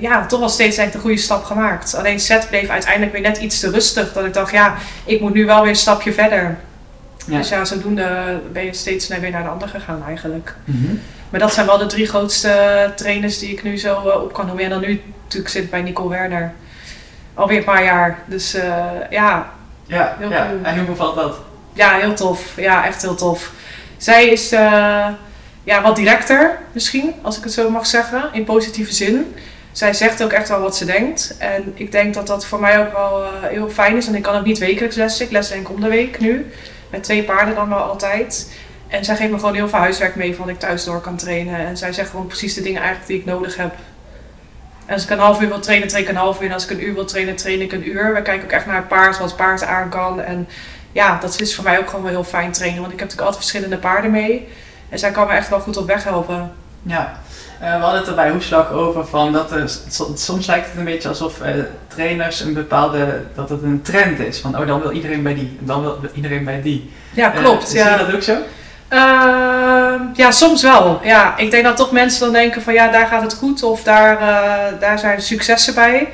ja, 0.00 0.26
toch 0.26 0.38
wel 0.38 0.48
steeds 0.48 0.76
eigenlijk 0.76 0.92
de 0.92 1.00
goede 1.00 1.16
stap 1.16 1.44
gemaakt. 1.44 1.94
Alleen 1.94 2.20
set 2.20 2.48
bleef 2.48 2.68
uiteindelijk 2.68 3.12
weer 3.12 3.20
net 3.20 3.38
iets 3.38 3.60
te 3.60 3.70
rustig. 3.70 4.12
Dat 4.12 4.24
ik 4.24 4.34
dacht, 4.34 4.52
ja, 4.52 4.74
ik 5.04 5.20
moet 5.20 5.34
nu 5.34 5.46
wel 5.46 5.60
weer 5.60 5.70
een 5.70 5.76
stapje 5.76 6.12
verder. 6.12 6.58
Ja. 7.26 7.38
Dus 7.38 7.48
ja, 7.48 7.64
zodoende 7.64 8.40
ben 8.52 8.64
je 8.64 8.72
steeds 8.72 9.08
weer 9.08 9.30
naar 9.30 9.42
de 9.42 9.48
ander 9.48 9.68
gegaan 9.68 10.04
eigenlijk. 10.06 10.54
Mhm. 10.64 10.94
Maar 11.30 11.40
dat 11.40 11.52
zijn 11.52 11.66
wel 11.66 11.78
de 11.78 11.86
drie 11.86 12.06
grootste 12.06 12.92
trainers 12.96 13.38
die 13.38 13.52
ik 13.52 13.62
nu 13.62 13.78
zo 13.78 13.94
op 13.94 14.32
kan 14.32 14.46
noemen. 14.46 14.64
En 14.64 14.70
dan 14.70 14.80
nu 14.80 15.02
natuurlijk 15.22 15.52
zit 15.52 15.70
bij 15.70 15.82
Nicole 15.82 16.08
Werner. 16.08 16.52
Alweer 17.34 17.58
een 17.58 17.64
paar 17.64 17.84
jaar. 17.84 18.18
Dus 18.26 18.52
ja, 19.10 19.50
ja, 19.86 20.16
heel 20.18 20.30
ja. 20.30 20.50
En 20.62 20.76
hoe 20.76 20.86
bevalt 20.86 21.14
dat? 21.14 21.38
Ja, 21.72 21.98
heel 21.98 22.14
tof. 22.14 22.56
Ja, 22.56 22.86
echt 22.86 23.02
heel 23.02 23.14
tof. 23.14 23.52
Zij 23.96 24.28
is 24.28 24.52
uh, 24.52 25.08
ja, 25.64 25.82
wat 25.82 25.96
directer 25.96 26.58
misschien, 26.72 27.14
als 27.22 27.36
ik 27.38 27.44
het 27.44 27.52
zo 27.52 27.70
mag 27.70 27.86
zeggen, 27.86 28.28
in 28.32 28.44
positieve 28.44 28.92
zin. 28.92 29.34
Zij 29.72 29.92
zegt 29.92 30.22
ook 30.22 30.32
echt 30.32 30.48
wel 30.48 30.60
wat 30.60 30.76
ze 30.76 30.84
denkt. 30.84 31.34
En 31.38 31.72
ik 31.74 31.92
denk 31.92 32.14
dat 32.14 32.26
dat 32.26 32.46
voor 32.46 32.60
mij 32.60 32.80
ook 32.80 32.92
wel 32.92 33.22
uh, 33.22 33.28
heel 33.42 33.68
fijn 33.68 33.96
is. 33.96 34.06
En 34.06 34.14
ik 34.14 34.22
kan 34.22 34.36
ook 34.36 34.44
niet 34.44 34.58
wekelijks 34.58 34.96
lessen. 34.96 35.24
Ik 35.24 35.32
les 35.32 35.48
denk 35.48 35.70
om 35.70 35.80
de 35.80 35.88
week 35.88 36.20
nu. 36.20 36.52
Met 36.90 37.02
twee 37.02 37.22
paarden 37.22 37.54
dan 37.54 37.68
wel 37.68 37.78
altijd. 37.78 38.56
En 38.88 39.04
zij 39.04 39.16
geeft 39.16 39.30
me 39.30 39.38
gewoon 39.38 39.54
heel 39.54 39.68
veel 39.68 39.78
huiswerk 39.78 40.14
mee 40.14 40.34
van 40.34 40.48
ik 40.48 40.58
thuis 40.58 40.84
door 40.84 41.00
kan 41.00 41.16
trainen. 41.16 41.66
En 41.66 41.76
zij 41.76 41.92
zegt 41.92 42.10
gewoon 42.10 42.26
precies 42.26 42.54
de 42.54 42.62
dingen 42.62 42.80
eigenlijk 42.80 43.10
die 43.10 43.18
ik 43.18 43.24
nodig 43.24 43.56
heb 43.56 43.74
als 44.88 45.04
ik 45.04 45.10
een 45.10 45.18
half 45.18 45.40
uur 45.40 45.48
wil 45.48 45.60
trainen, 45.60 45.88
train 45.88 46.04
ik 46.04 46.10
een 46.10 46.16
half 46.16 46.40
uur. 46.40 46.48
En 46.48 46.54
als 46.54 46.64
ik 46.64 46.70
een 46.70 46.84
uur 46.84 46.94
wil 46.94 47.04
trainen, 47.04 47.36
train 47.36 47.60
ik 47.60 47.72
een 47.72 47.88
uur. 47.88 48.14
We 48.14 48.22
kijken 48.22 48.44
ook 48.44 48.52
echt 48.52 48.66
naar 48.66 48.76
het 48.76 48.88
paard, 48.88 49.18
wat 49.18 49.28
het 49.28 49.36
paard 49.36 49.64
aan 49.64 49.88
kan. 49.88 50.20
En 50.20 50.48
ja, 50.92 51.18
dat 51.20 51.40
is 51.40 51.54
voor 51.54 51.64
mij 51.64 51.78
ook 51.78 51.88
gewoon 51.88 52.02
wel 52.02 52.12
heel 52.12 52.24
fijn 52.24 52.52
trainen. 52.52 52.80
Want 52.80 52.92
ik 52.92 52.98
heb 52.98 53.08
natuurlijk 53.08 53.34
altijd 53.34 53.44
verschillende 53.48 53.76
paarden 53.76 54.10
mee. 54.10 54.48
En 54.88 54.98
zij 54.98 55.10
kan 55.10 55.26
me 55.26 55.32
echt 55.32 55.48
wel 55.48 55.60
goed 55.60 55.76
op 55.76 55.86
weg 55.86 56.04
helpen. 56.04 56.52
Ja, 56.82 57.20
uh, 57.62 57.76
we 57.76 57.82
hadden 57.82 58.00
het 58.00 58.08
er 58.08 58.14
bij 58.14 58.30
Hoeslag 58.30 58.70
over 58.70 59.06
van 59.06 59.32
dat 59.32 59.52
er, 59.52 59.78
soms 60.14 60.46
lijkt 60.46 60.66
het 60.68 60.78
een 60.78 60.84
beetje 60.84 61.08
alsof 61.08 61.40
uh, 61.42 61.48
trainers 61.86 62.40
een 62.40 62.54
bepaalde, 62.54 63.22
dat 63.34 63.48
het 63.48 63.62
een 63.62 63.82
trend 63.82 64.18
is. 64.18 64.38
Van 64.38 64.58
oh, 64.58 64.66
dan 64.66 64.80
wil 64.80 64.90
iedereen 64.90 65.22
bij 65.22 65.34
die, 65.34 65.58
dan 65.60 65.82
wil 65.82 65.98
iedereen 66.14 66.44
bij 66.44 66.62
die. 66.62 66.90
Ja, 67.12 67.28
klopt. 67.28 67.62
Uh, 67.62 67.68
zie 67.68 67.90
je 67.90 68.04
dat 68.06 68.14
ook 68.14 68.22
zo? 68.22 68.36
Uh, 68.92 69.94
ja, 70.14 70.30
soms 70.30 70.62
wel. 70.62 71.00
Ja, 71.02 71.36
ik 71.36 71.50
denk 71.50 71.64
dat 71.64 71.76
toch 71.76 71.92
mensen 71.92 72.20
dan 72.20 72.32
denken 72.32 72.62
van 72.62 72.72
ja, 72.74 72.88
daar 72.88 73.06
gaat 73.06 73.22
het 73.22 73.34
goed 73.34 73.62
of 73.62 73.82
daar, 73.82 74.20
uh, 74.20 74.80
daar 74.80 74.98
zijn 74.98 75.22
successen 75.22 75.74
bij. 75.74 76.08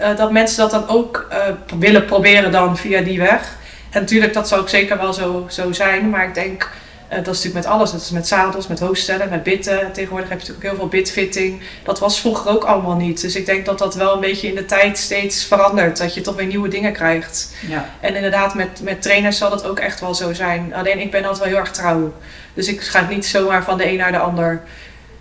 Uh, 0.00 0.16
dat 0.16 0.32
mensen 0.32 0.58
dat 0.58 0.70
dan 0.70 0.88
ook 0.88 1.26
eh, 1.30 1.38
willen 1.78 2.04
proberen 2.04 2.52
dan 2.52 2.76
via 2.76 3.00
die 3.00 3.18
weg. 3.18 3.56
En 3.90 4.00
natuurlijk, 4.00 4.32
dat 4.32 4.48
zou 4.48 4.60
ook 4.60 4.68
zeker 4.68 4.98
wel 4.98 5.12
zo, 5.12 5.46
zo 5.48 5.72
zijn. 5.72 6.10
Maar 6.10 6.24
ik 6.24 6.34
denk 6.34 6.70
dat 7.10 7.18
is 7.18 7.26
natuurlijk 7.26 7.54
met 7.54 7.66
alles. 7.66 7.90
Dat 7.90 8.00
is 8.00 8.10
met 8.10 8.28
zadels, 8.28 8.66
met 8.66 8.80
hoofdstellen, 8.80 9.28
met 9.28 9.42
bitten. 9.42 9.92
Tegenwoordig 9.92 10.28
heb 10.28 10.40
je 10.40 10.46
natuurlijk 10.46 10.70
heel 10.70 10.80
veel 10.80 10.98
bitfitting. 10.98 11.62
Dat 11.82 11.98
was 11.98 12.20
vroeger 12.20 12.50
ook 12.50 12.64
allemaal 12.64 12.96
niet. 12.96 13.20
Dus 13.20 13.36
ik 13.36 13.46
denk 13.46 13.66
dat 13.66 13.78
dat 13.78 13.94
wel 13.94 14.14
een 14.14 14.20
beetje 14.20 14.48
in 14.48 14.54
de 14.54 14.64
tijd 14.64 14.98
steeds 14.98 15.44
verandert. 15.44 15.98
Dat 15.98 16.14
je 16.14 16.20
toch 16.20 16.36
weer 16.36 16.46
nieuwe 16.46 16.68
dingen 16.68 16.92
krijgt. 16.92 17.52
Ja. 17.68 17.90
En 18.00 18.14
inderdaad, 18.14 18.54
met, 18.54 18.80
met 18.82 19.02
trainers 19.02 19.38
zal 19.38 19.50
dat 19.50 19.66
ook 19.66 19.78
echt 19.78 20.00
wel 20.00 20.14
zo 20.14 20.32
zijn. 20.32 20.74
Alleen 20.74 21.00
ik 21.00 21.10
ben 21.10 21.24
altijd 21.24 21.38
wel 21.38 21.48
heel 21.48 21.58
erg 21.58 21.70
trouw. 21.70 22.12
Dus 22.54 22.68
ik 22.68 22.80
ga 22.80 23.06
niet 23.08 23.26
zomaar 23.26 23.64
van 23.64 23.78
de 23.78 23.90
een 23.90 23.96
naar 23.96 24.12
de 24.12 24.18
ander. 24.18 24.62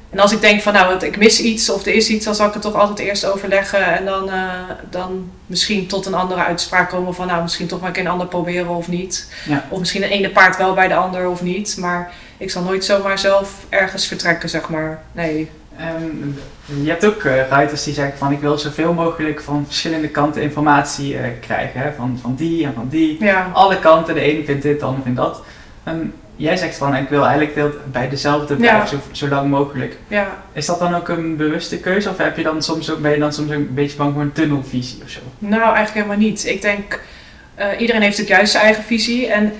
En 0.10 0.20
als 0.20 0.32
ik 0.32 0.42
denk 0.42 0.62
van 0.62 0.74
nou, 0.74 1.06
ik 1.06 1.18
mis 1.18 1.42
iets 1.42 1.70
of 1.70 1.86
er 1.86 1.94
is 1.94 2.10
iets, 2.10 2.26
dan 2.26 2.36
zal 2.36 2.48
ik 2.48 2.54
het 2.54 2.62
toch 2.62 2.74
altijd 2.74 3.00
eerst 3.00 3.26
overleggen 3.26 3.98
en 3.98 4.06
dan, 4.06 4.28
uh, 4.28 4.54
dan 4.90 5.32
misschien 5.46 5.88
tot 5.88 6.06
een 6.06 6.14
andere 6.14 6.44
uitspraak 6.44 6.90
komen 6.90 7.16
van 7.16 7.28
nou, 7.28 7.42
misschien 7.42 7.68
toch 7.68 7.80
maar 7.80 7.88
een 7.88 7.94
keer 7.94 8.06
een 8.06 8.12
ander 8.12 8.28
proberen 8.28 8.76
of 8.76 8.88
niet. 8.88 9.32
Ja. 9.46 9.66
Of 9.70 9.80
misschien 9.80 10.04
een 10.04 10.10
ene 10.10 10.30
paard 10.30 10.58
wel 10.58 10.74
bij 10.74 10.88
de 10.88 10.96
ander 10.96 11.28
of 11.28 11.42
niet. 11.42 11.78
Maar 11.80 12.12
ik 12.38 12.52
zal 12.52 12.64
nooit 12.64 12.86
zomaar 12.86 13.20
zelf 13.20 13.66
ergens 13.70 14.06
vertrekken, 14.06 14.50
zeg 14.50 14.70
maar. 14.70 15.02
Nee. 15.12 15.50
Um, 16.02 16.40
je 16.84 16.90
hebt 16.90 17.06
ook 17.06 17.24
uh, 17.24 17.48
ruiters 17.48 17.84
die 17.84 17.94
zeggen 17.94 18.18
van 18.18 18.32
ik 18.32 18.40
wil 18.40 18.58
zoveel 18.58 18.94
mogelijk 18.94 19.42
van 19.42 19.66
verschillende 19.66 20.08
kanten 20.08 20.42
informatie 20.42 21.14
uh, 21.14 21.22
krijgen. 21.42 21.80
Hè? 21.80 21.94
Van, 21.94 22.20
van 22.22 22.36
die 22.36 22.66
en 22.66 22.74
van 22.74 22.88
die. 22.90 23.24
Ja. 23.24 23.50
Alle 23.54 23.80
kanten, 23.80 24.14
de 24.14 24.22
ene 24.22 24.44
vindt 24.44 24.62
dit, 24.62 24.80
de 24.80 24.86
ander 24.86 25.04
vindt 25.04 25.18
dat. 25.18 25.42
Um, 25.88 26.14
jij 26.40 26.58
zegt 26.58 26.78
van 26.78 26.96
ik 26.96 27.10
wil 27.10 27.26
eigenlijk 27.26 27.74
bij 27.92 28.10
dezelfde 28.10 28.56
blijven 28.56 28.88
zo, 28.88 28.98
zo, 29.12 29.28
lang 29.28 29.50
mogelijk. 29.50 29.98
Ja. 30.08 30.44
Is 30.54 30.66
dat 30.66 30.80
dan 30.80 30.96
ook 30.96 31.08
een 31.08 31.36
bewuste 31.36 31.80
keuze 31.80 32.10
of 32.10 32.18
heb 32.18 32.38
je 32.38 32.44
dan 32.44 32.64
soms 32.64 32.92
ook, 32.92 33.02
ben 33.02 33.12
je 33.12 33.20
dan 33.20 33.34
soms 33.34 33.50
een 33.50 33.74
beetje 33.74 33.98
bang 33.98 34.14
voor 34.14 34.22
een 34.22 34.32
tunnelvisie 34.32 35.04
of 35.04 35.10
zo? 35.10 35.20
Nou, 35.40 35.62
eigenlijk 35.62 35.94
helemaal 35.94 36.18
niet. 36.18 36.46
Ik 36.46 36.62
denk, 36.62 37.02
uh, 37.60 37.66
iedereen 37.80 38.02
heeft 38.02 38.18
natuurlijk 38.18 38.38
juist 38.38 38.52
zijn 38.52 38.64
eigen 38.64 38.84
visie 38.84 39.28
en 39.28 39.54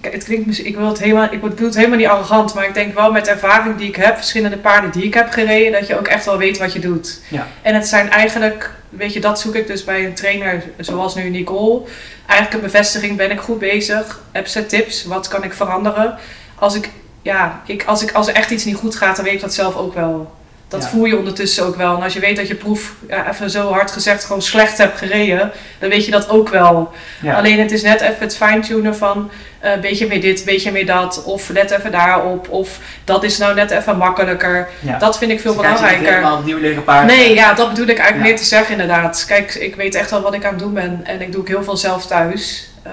het 0.00 0.24
klinkt 0.24 0.64
ik 0.64 0.76
wil 0.76 0.88
het 0.88 0.98
helemaal, 0.98 1.32
ik 1.32 1.40
bedoel 1.40 1.66
het 1.66 1.76
helemaal 1.76 1.98
niet 1.98 2.06
arrogant, 2.06 2.54
maar 2.54 2.66
ik 2.66 2.74
denk 2.74 2.94
wel 2.94 3.12
met 3.12 3.24
de 3.24 3.30
ervaring 3.30 3.76
die 3.76 3.88
ik 3.88 3.96
heb, 3.96 4.16
verschillende 4.16 4.58
paarden 4.58 4.90
die 4.90 5.04
ik 5.04 5.14
heb 5.14 5.30
gereden, 5.30 5.72
dat 5.72 5.86
je 5.86 5.98
ook 5.98 6.06
echt 6.06 6.24
wel 6.24 6.38
weet 6.38 6.58
wat 6.58 6.72
je 6.72 6.78
doet. 6.78 7.20
Ja. 7.28 7.46
En 7.62 7.74
het 7.74 7.86
zijn 7.86 8.10
eigenlijk, 8.10 8.70
weet 8.88 9.12
je, 9.12 9.20
dat 9.20 9.40
zoek 9.40 9.54
ik 9.54 9.66
dus 9.66 9.84
bij 9.84 10.04
een 10.04 10.14
trainer 10.14 10.62
zoals 10.78 11.14
nu 11.14 11.28
Nicole. 11.28 11.82
Eigenlijk 12.26 12.54
een 12.54 12.70
bevestiging, 12.70 13.16
ben 13.16 13.30
ik 13.30 13.40
goed 13.40 13.58
bezig? 13.58 14.20
Heb 14.32 14.46
ze 14.46 14.66
tips? 14.66 15.04
Wat 15.04 15.28
kan 15.28 15.44
ik 15.44 15.52
veranderen? 15.52 16.18
Als 16.54 16.74
ik, 16.74 16.90
ja, 17.22 17.62
ik, 17.66 17.84
als, 17.84 18.02
ik, 18.02 18.12
als 18.12 18.28
er 18.28 18.34
echt 18.34 18.50
iets 18.50 18.64
niet 18.64 18.76
goed 18.76 18.94
gaat, 18.94 19.16
dan 19.16 19.24
weet 19.24 19.34
ik 19.34 19.40
dat 19.40 19.54
zelf 19.54 19.76
ook 19.76 19.94
wel. 19.94 20.38
Dat 20.70 20.88
voel 20.88 21.04
je 21.04 21.16
ondertussen 21.16 21.64
ook 21.66 21.76
wel. 21.76 21.96
En 21.96 22.02
als 22.02 22.12
je 22.12 22.20
weet 22.20 22.36
dat 22.36 22.48
je 22.48 22.54
proef, 22.54 22.94
ja, 23.08 23.30
even 23.30 23.50
zo 23.50 23.72
hard 23.72 23.90
gezegd, 23.90 24.24
gewoon 24.24 24.42
slecht 24.42 24.78
hebt 24.78 24.98
gereden, 24.98 25.50
dan 25.78 25.88
weet 25.88 26.04
je 26.04 26.10
dat 26.10 26.28
ook 26.28 26.48
wel. 26.48 26.92
Alleen 27.34 27.58
het 27.58 27.72
is 27.72 27.82
net 27.82 28.00
even 28.00 28.16
het 28.18 28.36
fine-tunen 28.36 28.96
van 28.96 29.30
een 29.60 29.76
uh, 29.76 29.80
beetje 29.80 30.06
meer 30.06 30.20
dit, 30.20 30.44
beetje 30.44 30.72
meer 30.72 30.86
dat. 30.86 31.22
Of 31.24 31.48
let 31.48 31.70
even 31.70 31.92
daarop. 31.92 32.48
Of 32.48 32.78
dat 33.04 33.24
is 33.24 33.38
nou 33.38 33.54
net 33.54 33.70
even 33.70 33.96
makkelijker. 33.96 34.68
Dat 34.98 35.18
vind 35.18 35.30
ik 35.30 35.40
veel 35.40 35.52
dus 35.52 35.60
belangrijker. 35.60 36.32
opnieuw 36.32 36.58
leren 36.58 36.84
paard. 36.84 37.06
Nee, 37.06 37.34
ja, 37.34 37.54
dat 37.54 37.68
bedoel 37.68 37.86
ik 37.86 37.98
eigenlijk 37.98 38.28
meer 38.28 38.38
te 38.38 38.44
zeggen 38.44 38.72
inderdaad. 38.72 39.24
Kijk, 39.24 39.54
ik 39.54 39.76
weet 39.76 39.94
echt 39.94 40.10
wel 40.10 40.20
wat 40.20 40.34
ik 40.34 40.44
aan 40.44 40.50
het 40.50 40.58
doen 40.58 40.74
ben. 40.74 41.00
En 41.04 41.20
ik 41.20 41.32
doe 41.32 41.40
ook 41.40 41.48
heel 41.48 41.64
veel 41.64 41.76
zelf 41.76 42.06
thuis. 42.06 42.70
Uh, 42.86 42.92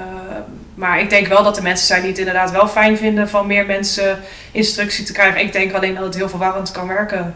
maar 0.76 1.00
ik 1.00 1.10
denk 1.10 1.28
wel 1.28 1.44
dat 1.44 1.58
er 1.58 1.64
mensen 1.64 1.88
zijn 1.88 2.02
die 2.02 2.10
het 2.10 2.20
inderdaad 2.20 2.52
wel 2.52 2.68
fijn 2.68 2.98
vinden 2.98 3.30
van 3.30 3.48
meer 3.48 3.66
mensen 3.66 4.20
instructie 4.52 5.06
te 5.06 5.12
krijgen. 5.12 5.42
Ik 5.42 5.54
denk 5.54 5.74
alleen 5.74 5.96
dat 5.96 6.04
het 6.04 6.16
heel 6.16 6.30
verwarrend 6.30 6.72
kan 6.72 6.88
werken. 6.88 7.36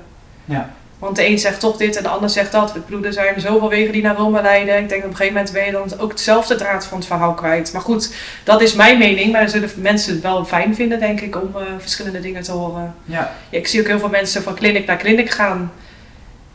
Ja. 0.51 0.69
Want 0.99 1.15
de 1.15 1.27
een 1.27 1.39
zegt 1.39 1.59
toch 1.59 1.77
dit 1.77 1.95
en 1.95 2.03
de 2.03 2.09
ander 2.09 2.29
zegt 2.29 2.51
dat. 2.51 2.75
Ik 2.75 2.85
bedoel, 2.85 3.03
er 3.03 3.13
zijn 3.13 3.41
zoveel 3.41 3.69
wegen 3.69 3.91
die 3.91 4.01
naar 4.01 4.15
Rome 4.15 4.41
leiden. 4.41 4.77
Ik 4.77 4.89
denk 4.89 5.03
op 5.03 5.09
een 5.09 5.15
gegeven 5.15 5.35
moment 5.35 5.53
ben 5.53 5.65
je 5.65 5.71
dan 5.71 5.99
ook 5.99 6.11
hetzelfde 6.11 6.55
draad 6.55 6.85
van 6.85 6.97
het 6.97 7.07
verhaal 7.07 7.33
kwijt. 7.33 7.73
Maar 7.73 7.81
goed, 7.81 8.13
dat 8.43 8.61
is 8.61 8.73
mijn 8.73 8.97
mening. 8.97 9.31
Maar 9.31 9.41
dan 9.41 9.49
zullen 9.49 9.69
mensen 9.75 10.13
het 10.13 10.21
wel 10.21 10.45
fijn 10.45 10.75
vinden, 10.75 10.99
denk 10.99 11.21
ik, 11.21 11.41
om 11.41 11.51
uh, 11.55 11.61
verschillende 11.77 12.19
dingen 12.19 12.43
te 12.43 12.51
horen. 12.51 12.93
Ja. 13.05 13.17
ja. 13.17 13.57
Ik 13.57 13.67
zie 13.67 13.79
ook 13.79 13.87
heel 13.87 13.99
veel 13.99 14.09
mensen 14.09 14.43
van 14.43 14.53
kliniek 14.53 14.85
naar 14.85 14.97
kliniek 14.97 15.29
gaan. 15.29 15.71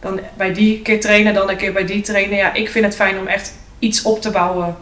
Dan 0.01 0.21
bij 0.37 0.53
die 0.53 0.83
keer 0.83 1.01
trainen, 1.01 1.35
dan 1.35 1.51
een 1.51 1.57
keer 1.57 1.73
bij 1.73 1.87
die 1.87 2.01
trainen. 2.01 2.37
Ja, 2.37 2.55
ik 2.55 2.71
vind 2.71 2.85
het 2.85 2.95
fijn 2.95 3.19
om 3.19 3.27
echt 3.27 3.53
iets 3.79 4.03
op 4.03 4.21
te 4.21 4.31
bouwen. 4.31 4.77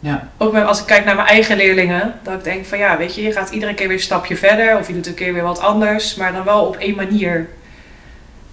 Ja. 0.00 0.28
Ook 0.38 0.54
als 0.54 0.80
ik 0.80 0.86
kijk 0.86 1.04
naar 1.04 1.16
mijn 1.16 1.28
eigen 1.28 1.56
leerlingen, 1.56 2.14
dat 2.22 2.34
ik 2.34 2.44
denk 2.44 2.66
van 2.66 2.78
ja, 2.78 2.96
weet 2.96 3.14
je, 3.14 3.22
je 3.22 3.32
gaat 3.32 3.50
iedere 3.50 3.74
keer 3.74 3.88
weer 3.88 3.96
een 3.96 4.02
stapje 4.02 4.36
verder. 4.36 4.78
Of 4.78 4.86
je 4.86 4.94
doet 4.94 5.06
een 5.06 5.14
keer 5.14 5.32
weer 5.32 5.42
wat 5.42 5.60
anders, 5.60 6.14
maar 6.14 6.32
dan 6.32 6.44
wel 6.44 6.64
op 6.64 6.76
één 6.76 6.94
manier. 6.94 7.48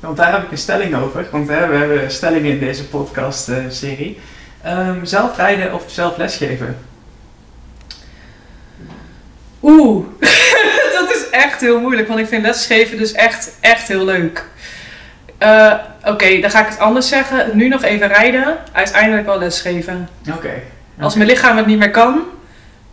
Want 0.03 0.17
daar 0.17 0.31
heb 0.31 0.43
ik 0.43 0.51
een 0.51 0.57
stelling 0.57 0.95
over. 0.95 1.25
Want 1.31 1.47
hè, 1.47 1.67
we 1.67 1.75
hebben 1.75 2.11
stellingen 2.11 2.51
in 2.51 2.59
deze 2.59 2.87
podcast-serie. 2.87 4.19
Uh, 4.65 4.87
um, 4.87 5.05
zelf 5.05 5.37
rijden 5.37 5.73
of 5.73 5.83
zelf 5.85 6.17
lesgeven? 6.17 6.77
Oeh, 9.61 10.05
dat 10.99 11.09
is 11.15 11.29
echt 11.31 11.61
heel 11.61 11.79
moeilijk. 11.79 12.07
Want 12.07 12.19
ik 12.19 12.27
vind 12.27 12.41
lesgeven 12.41 12.97
dus 12.97 13.11
echt, 13.11 13.51
echt 13.59 13.87
heel 13.87 14.05
leuk. 14.05 14.45
Uh, 15.39 15.73
Oké, 16.05 16.39
dan 16.39 16.49
ga 16.49 16.59
ik 16.59 16.67
het 16.67 16.79
anders 16.79 17.07
zeggen. 17.07 17.57
Nu 17.57 17.67
nog 17.67 17.83
even 17.83 18.07
rijden. 18.07 18.57
Uiteindelijk 18.71 19.25
wel 19.25 19.39
lesgeven. 19.39 20.09
Oké. 20.35 20.53
Als 20.99 21.15
mijn 21.15 21.29
lichaam 21.29 21.57
het 21.57 21.65
niet 21.65 21.79
meer 21.79 21.91
kan, 21.91 22.21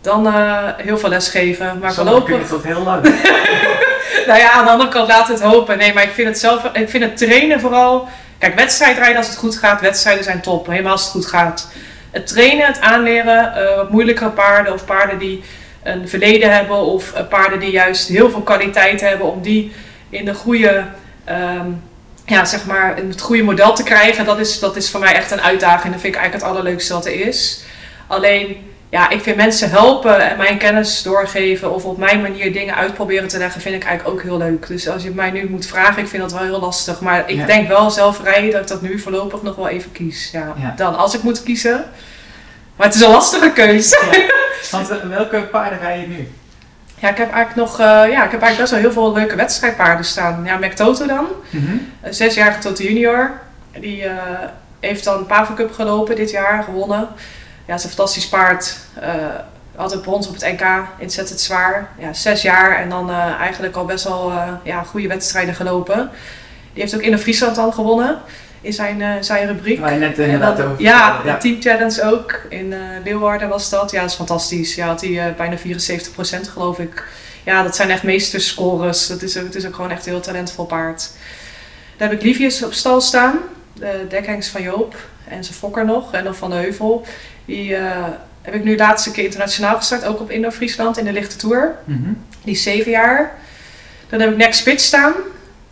dan 0.01 0.27
uh, 0.27 0.67
heel 0.77 0.97
veel 0.97 1.09
lesgeven. 1.09 1.79
Maar 1.79 1.93
voorlopig... 1.93 2.25
kun 2.25 2.39
je 2.39 2.47
tot 2.47 2.63
heel 2.63 2.83
lang. 2.83 3.05
nou 4.31 4.43
ja, 4.43 4.51
aan 4.51 4.65
de 4.65 4.71
andere 4.71 4.89
kant 4.89 5.07
laat 5.07 5.27
het 5.27 5.41
hopen. 5.41 5.77
Nee, 5.77 5.93
maar 5.93 6.03
ik 6.03 6.11
vind 6.11 6.27
het 6.27 6.39
zelf, 6.39 6.63
ik 6.73 6.89
vind 6.89 7.03
het 7.03 7.17
trainen 7.17 7.59
vooral. 7.59 8.07
Kijk, 8.37 8.55
wedstrijdrijden 8.55 9.17
als 9.17 9.27
het 9.27 9.37
goed 9.37 9.57
gaat, 9.57 9.81
wedstrijden 9.81 10.23
zijn 10.23 10.41
top, 10.41 10.67
helemaal 10.67 10.91
als 10.91 11.03
het 11.03 11.11
goed 11.11 11.25
gaat. 11.25 11.71
Het 12.11 12.27
trainen, 12.27 12.65
het 12.65 12.79
aanleren, 12.79 13.53
uh, 13.57 13.75
wat 13.75 13.89
moeilijkere 13.89 14.29
paarden 14.29 14.73
of 14.73 14.85
paarden 14.85 15.17
die 15.17 15.43
een 15.83 16.09
verleden 16.09 16.53
hebben 16.53 16.77
of 16.77 17.13
uh, 17.13 17.27
paarden 17.27 17.59
die 17.59 17.71
juist 17.71 18.07
heel 18.07 18.29
veel 18.29 18.41
kwaliteit 18.41 19.01
hebben, 19.01 19.31
om 19.31 19.41
die 19.41 19.71
in 20.09 20.25
de 20.25 20.33
goede, 20.33 20.83
um, 21.29 21.83
ja, 22.25 22.45
zeg 22.45 22.65
maar, 22.65 22.97
in 22.97 23.09
het 23.09 23.21
goede 23.21 23.43
model 23.43 23.73
te 23.73 23.83
krijgen, 23.83 24.25
dat 24.25 24.39
is, 24.39 24.59
dat 24.59 24.75
is 24.75 24.89
voor 24.89 24.99
mij 24.99 25.13
echt 25.13 25.31
een 25.31 25.41
uitdaging. 25.41 25.93
Dat 25.93 26.01
vind 26.01 26.15
ik 26.15 26.19
eigenlijk 26.19 26.45
het 26.45 26.55
allerleukste 26.55 26.93
wat 26.93 27.05
er 27.05 27.27
is. 27.27 27.63
Alleen 28.07 28.70
ja, 28.91 29.09
ik 29.09 29.21
vind 29.21 29.35
mensen 29.35 29.69
helpen 29.69 30.29
en 30.29 30.37
mijn 30.37 30.57
kennis 30.57 31.03
doorgeven 31.03 31.73
of 31.73 31.85
op 31.85 31.97
mijn 31.97 32.21
manier 32.21 32.53
dingen 32.53 32.75
uitproberen 32.75 33.27
te 33.27 33.37
leggen, 33.37 33.61
vind 33.61 33.75
ik 33.75 33.83
eigenlijk 33.83 34.15
ook 34.15 34.23
heel 34.23 34.37
leuk. 34.37 34.67
Dus 34.67 34.89
als 34.89 35.03
je 35.03 35.11
mij 35.11 35.31
nu 35.31 35.49
moet 35.49 35.65
vragen, 35.65 36.01
ik 36.01 36.07
vind 36.07 36.21
dat 36.21 36.31
wel 36.31 36.41
heel 36.41 36.59
lastig. 36.59 37.01
Maar 37.01 37.29
ik 37.29 37.45
denk 37.45 37.67
wel 37.67 37.91
zelf 37.91 38.23
rijden 38.23 38.51
dat 38.51 38.61
ik 38.61 38.67
dat 38.67 38.81
nu 38.81 38.99
voorlopig 38.99 39.41
nog 39.41 39.55
wel 39.55 39.67
even 39.67 39.91
kies. 39.91 40.31
Ja, 40.31 40.73
Dan, 40.75 40.97
als 40.97 41.13
ik 41.13 41.23
moet 41.23 41.43
kiezen. 41.43 41.85
Maar 42.75 42.87
het 42.87 42.95
is 42.95 43.01
een 43.01 43.11
lastige 43.11 43.51
keuze. 43.51 43.99
Want 44.71 44.87
welke 45.09 45.41
paarden 45.41 45.79
rij 45.79 45.99
je 45.99 46.07
nu? 46.07 46.27
Ja, 46.99 47.09
ik 47.09 47.17
heb 47.17 47.31
eigenlijk 47.31 47.55
nog, 47.55 47.77
ja, 47.87 48.23
ik 48.23 48.31
heb 48.31 48.41
eigenlijk 48.41 48.57
best 48.57 48.71
wel 48.71 48.79
heel 48.79 48.91
veel 48.91 49.13
leuke 49.13 49.35
wedstrijdpaarden 49.35 50.05
staan. 50.05 50.43
Ja, 50.45 50.57
McToto 50.57 51.05
dan, 51.05 51.27
mm 51.49 51.89
zesjarige 52.09 52.59
Toto 52.59 52.83
junior. 52.83 53.31
Die 53.79 54.03
heeft 54.79 55.03
dan 55.03 55.25
Pavo 55.25 55.53
Cup 55.53 55.73
gelopen 55.73 56.15
dit 56.15 56.31
jaar, 56.31 56.63
gewonnen. 56.63 57.07
Ja, 57.71 57.77
het 57.77 57.85
is 57.85 57.91
een 57.91 57.97
fantastisch 57.97 58.29
paard. 58.29 58.77
altijd 59.75 60.01
brons 60.01 60.27
op 60.27 60.33
het 60.33 60.43
NK, 60.43 60.65
inzet 60.97 61.29
het 61.29 61.41
zwaar. 61.41 61.89
Ja, 61.97 62.13
zes 62.13 62.41
jaar 62.41 62.75
en 62.75 62.89
dan 62.89 63.11
eigenlijk 63.39 63.75
al 63.75 63.85
best 63.85 64.03
wel 64.03 64.31
ja, 64.63 64.83
goede 64.83 65.07
wedstrijden 65.07 65.55
gelopen. 65.55 66.09
Die 66.73 66.81
heeft 66.81 66.95
ook 66.95 67.01
in 67.01 67.11
de 67.11 67.17
Friesland 67.17 67.57
al 67.57 67.71
gewonnen 67.71 68.21
in 68.61 68.73
zijn, 68.73 68.99
uh, 68.99 69.09
zijn 69.19 69.47
rubriek. 69.47 69.79
Waar 69.79 69.93
je 69.93 69.99
net 69.99 70.17
inderdaad 70.17 70.57
dat, 70.57 70.65
over 70.65 70.81
ja, 70.81 71.21
de 71.21 71.37
Team 71.37 71.61
Challenge 71.61 72.03
ook. 72.03 72.41
In 72.49 72.71
uh, 72.71 72.79
Leeuwarden 73.03 73.49
was 73.49 73.69
dat. 73.69 73.91
Ja, 73.91 74.01
dat 74.01 74.09
is 74.09 74.15
fantastisch. 74.15 74.75
Ja, 74.75 74.87
had 74.87 75.01
hij 75.01 75.09
uh, 75.09 75.35
bijna 75.37 75.57
74% 75.57 75.61
geloof 76.49 76.79
ik. 76.79 77.07
Ja, 77.43 77.63
dat 77.63 77.75
zijn 77.75 77.89
echt 77.89 78.03
meesterscores. 78.03 79.07
Dat 79.07 79.21
is, 79.21 79.33
het 79.33 79.55
is 79.55 79.65
ook 79.65 79.75
gewoon 79.75 79.91
echt 79.91 80.05
een 80.05 80.11
heel 80.11 80.21
talentvol 80.21 80.65
paard. 80.65 81.11
Daar 81.97 82.09
heb 82.09 82.17
ik 82.17 82.23
Liefjes 82.25 82.63
op 82.63 82.73
stal 82.73 83.01
staan. 83.01 83.37
De 83.73 84.05
dekhengst 84.09 84.49
van 84.49 84.61
Joop. 84.61 84.95
En 85.27 85.43
zijn 85.43 85.57
fokker 85.57 85.85
nog. 85.85 86.13
En 86.13 86.23
dan 86.23 86.35
Van 86.35 86.49
de 86.49 86.55
Heuvel. 86.55 87.05
Die 87.51 87.75
heb 88.41 88.53
ik 88.53 88.63
nu 88.63 88.71
de 88.71 88.83
laatste 88.83 89.11
keer 89.11 89.23
internationaal 89.23 89.75
gestart. 89.75 90.05
Ook 90.05 90.19
op 90.19 90.31
Indo-Friesland 90.31 90.97
in 90.97 91.05
de 91.05 91.11
lichte 91.11 91.35
tour. 91.35 91.75
Mm 91.83 92.17
Die 92.43 92.53
is 92.53 92.63
zeven 92.63 92.91
jaar. 92.91 93.35
Dan 94.09 94.19
heb 94.19 94.31
ik 94.31 94.37
Next 94.37 94.59
Spitz 94.59 94.85
staan. 94.85 95.13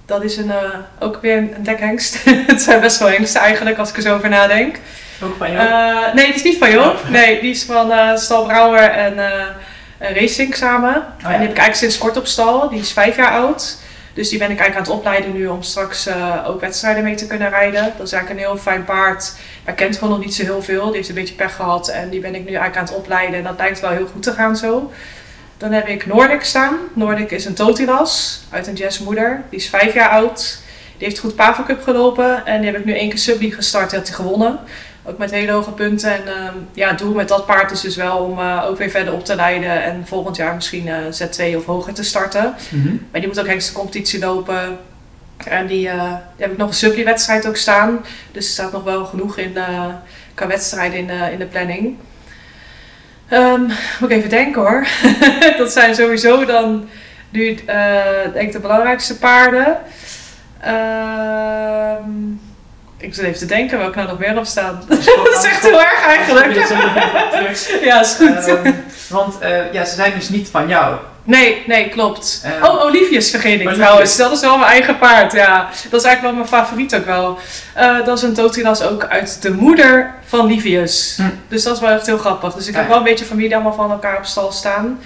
Dat 0.06 0.24
is 0.24 0.38
een, 0.38 0.48
uh, 0.48 0.56
ook 1.00 1.22
weer 1.22 1.38
een 1.38 1.64
dekhengst. 1.64 2.24
het 2.52 2.62
zijn 2.62 2.82
best 2.82 3.00
wel 3.00 3.10
hengsten 3.10 3.42
eigenlijk, 3.42 3.78
als 3.78 3.90
ik 3.90 3.96
er 3.96 4.02
zo 4.02 4.16
over 4.16 4.30
nadenk. 4.30 4.76
Ook 5.24 5.36
van 5.38 5.52
Joop? 5.52 5.62
Uh, 5.62 6.14
nee, 6.14 6.26
die 6.26 6.36
is 6.36 6.44
niet 6.44 6.58
van. 6.58 6.78
Oh. 6.78 7.10
Nee, 7.10 7.42
die 7.42 7.52
is 7.52 7.64
van 7.64 7.92
uh, 7.92 8.16
Stal 8.16 8.46
Brouwer 8.46 8.90
en 8.90 9.16
Racing 10.00 10.56
samen. 10.56 10.96
Oh, 10.96 11.22
ja. 11.22 11.26
En 11.26 11.32
die 11.32 11.48
heb 11.48 11.50
ik 11.50 11.58
eigenlijk 11.58 11.76
sinds 11.76 11.98
kort 11.98 12.18
op 12.18 12.28
stal. 12.28 12.70
Die 12.70 12.80
is 12.80 12.92
vijf 12.92 13.16
jaar 13.16 13.32
oud. 13.32 13.78
Dus 14.20 14.30
die 14.30 14.40
ben 14.40 14.52
ik 14.52 14.60
eigenlijk 14.60 14.88
aan 14.88 14.94
het 14.94 15.04
opleiden 15.04 15.34
nu 15.34 15.48
om 15.48 15.64
straks 15.64 16.10
ook 16.46 16.62
wedstrijden 16.62 17.04
mee 17.04 17.16
te 17.16 17.28
kunnen 17.28 17.50
rijden. 17.50 17.94
Dat 17.98 18.08
is 18.08 18.14
eigenlijk 18.14 18.30
een 18.30 18.48
heel 18.48 18.62
fijn 18.62 18.84
paard. 18.84 19.34
Hij 19.64 19.74
kent 19.74 19.98
gewoon 19.98 20.14
nog 20.14 20.26
niet 20.26 20.36
zo 20.36 20.44
heel 20.44 20.62
veel. 20.62 20.86
Die 20.86 20.96
heeft 20.96 21.10
een 21.10 21.16
beetje 21.16 21.34
pech 21.34 21.56
gehad 21.56 21.88
en 21.88 22.10
die 22.10 22.20
ben 22.20 22.36
ik 22.36 22.42
nu 22.42 22.46
eigenlijk 22.46 22.78
aan 22.78 22.84
het 22.84 22.96
opleiden. 22.96 23.38
En 23.38 23.44
dat 23.44 23.58
lijkt 23.58 23.80
wel 23.80 23.90
heel 23.90 24.08
goed 24.08 24.24
te 24.24 24.32
gaan 24.32 24.58
zo. 24.58 24.92
Dan 25.58 25.72
heb 25.72 25.88
ik 25.88 26.06
Noordik 26.06 26.44
staan. 26.44 26.78
Noordik 26.94 27.32
is 27.32 27.46
een 27.46 27.54
totilas 27.54 28.42
uit 28.50 28.68
een 28.68 28.74
jazzmoeder. 28.74 29.44
Die 29.50 29.60
is 29.60 29.70
vijf 29.70 29.94
jaar 29.94 30.10
oud. 30.10 30.60
Die 30.98 31.08
heeft 31.08 31.20
goed 31.20 31.36
Pavo 31.36 31.64
Cup 31.64 31.84
gelopen. 31.84 32.46
En 32.46 32.62
die 32.62 32.72
heb 32.72 32.80
ik 32.80 32.86
nu 32.86 32.94
één 32.94 33.10
keer 33.10 33.20
Subli 33.20 33.52
gestart. 33.52 33.90
Die 33.90 34.00
had 34.00 34.08
hij 34.08 34.18
gewonnen. 34.18 34.60
Ook 35.04 35.18
met 35.18 35.32
hele 35.32 35.52
hoge 35.52 35.72
punten. 35.72 36.14
En 36.14 36.22
uh, 36.26 36.50
ja, 36.74 36.90
het 36.90 36.98
doel 37.00 37.14
met 37.14 37.28
dat 37.28 37.46
paard 37.46 37.72
is 37.72 37.82
dus 37.82 37.96
wel 37.96 38.18
om 38.18 38.40
uh, 38.40 38.66
ook 38.68 38.78
weer 38.78 38.90
verder 38.90 39.14
op 39.14 39.26
te 39.26 39.36
leiden. 39.36 39.84
En 39.84 40.04
volgend 40.08 40.36
jaar 40.36 40.56
misschien 40.56 40.88
uh, 40.88 40.96
Z2 40.96 41.56
of 41.56 41.66
hoger 41.66 41.94
te 41.94 42.04
starten. 42.04 42.56
Mm 42.70 42.82
-hmm. 42.82 43.08
Maar 43.12 43.20
die 43.20 43.30
moet 43.30 43.40
ook 43.40 43.48
hengste 43.48 43.74
competitie 43.74 44.20
lopen. 44.20 44.78
En 45.46 45.68
die, 45.68 45.80
die 45.80 45.90
heb 46.38 46.52
ik 46.52 46.58
nog 46.58 46.68
een 46.68 46.74
Subli 46.74 47.04
wedstrijd 47.04 47.48
ook 47.48 47.56
staan. 47.56 48.00
Dus 48.32 48.46
er 48.46 48.52
staat 48.52 48.72
nog 48.72 48.84
wel 48.84 49.06
genoeg 49.06 49.38
in 49.38 49.58
qua 50.34 50.48
wedstrijden 50.48 50.98
in, 50.98 51.10
in 51.32 51.40
de 51.40 51.46
planning. 51.46 51.98
Um, 53.32 53.66
moet 54.00 54.10
ik 54.10 54.18
even 54.18 54.30
denken 54.30 54.62
hoor. 54.62 54.88
dat 55.58 55.72
zijn 55.72 55.96
sowieso 55.96 56.46
dan 56.46 56.90
nu 57.30 57.50
uh, 57.50 57.58
denk 58.34 58.48
ik 58.48 58.52
de 58.52 58.60
belangrijkste 58.60 59.18
paarden. 59.18 59.78
Um, 60.68 62.42
ik 63.00 63.16
zit 63.16 63.26
even 63.26 63.40
te 63.40 63.46
denken 63.46 63.78
welke 63.78 63.98
nou 63.98 64.10
nog 64.10 64.20
meer 64.20 64.38
op 64.38 64.46
staan. 64.46 64.84
dat 64.88 65.38
is 65.38 65.44
echt 65.44 65.62
heel 65.62 65.82
erg 65.82 66.06
eigenlijk. 66.06 66.54
ja, 67.84 68.00
is 68.06 68.14
goed. 68.14 68.48
Um, 68.48 68.84
want 69.10 69.36
uh, 69.44 69.74
ja, 69.74 69.86
ze 69.86 69.96
zijn 69.96 70.14
dus 70.16 70.30
niet 70.30 70.50
van 70.50 70.68
jou. 70.68 70.96
Nee, 71.24 71.64
nee, 71.68 71.90
klopt. 71.90 72.46
Uh, 72.46 72.64
oh, 72.64 72.84
Olivius 72.84 73.30
vergeet 73.30 73.62
ik 73.62 73.70
trouwens. 73.70 74.18
Dat 74.18 74.32
is 74.32 74.40
wel 74.40 74.58
mijn 74.58 74.72
eigen 74.72 74.98
paard, 74.98 75.32
ja. 75.32 75.70
Dat 75.90 76.00
is 76.00 76.06
eigenlijk 76.08 76.22
wel 76.22 76.34
mijn 76.34 76.48
favoriet 76.48 76.96
ook 76.96 77.06
wel. 77.06 77.38
Uh, 77.78 78.06
dat 78.06 78.18
is 78.18 78.24
een 78.24 78.34
Totilas 78.34 78.82
ook 78.82 79.06
uit 79.06 79.42
de 79.42 79.52
moeder 79.52 80.14
van 80.26 80.46
Livius. 80.46 81.14
Hm. 81.18 81.24
Dus 81.48 81.64
dat 81.64 81.76
is 81.76 81.82
wel 81.82 81.90
echt 81.90 82.06
heel 82.06 82.18
grappig. 82.18 82.54
Dus 82.54 82.68
ik 82.68 82.76
heb 82.76 82.88
wel 82.88 82.98
een 82.98 83.04
beetje 83.04 83.26
familie 83.26 83.56
allemaal 83.56 83.74
van 83.74 83.92
elkaar 83.92 84.18
op 84.18 84.26
stal 84.26 84.52
staan. 84.52 85.00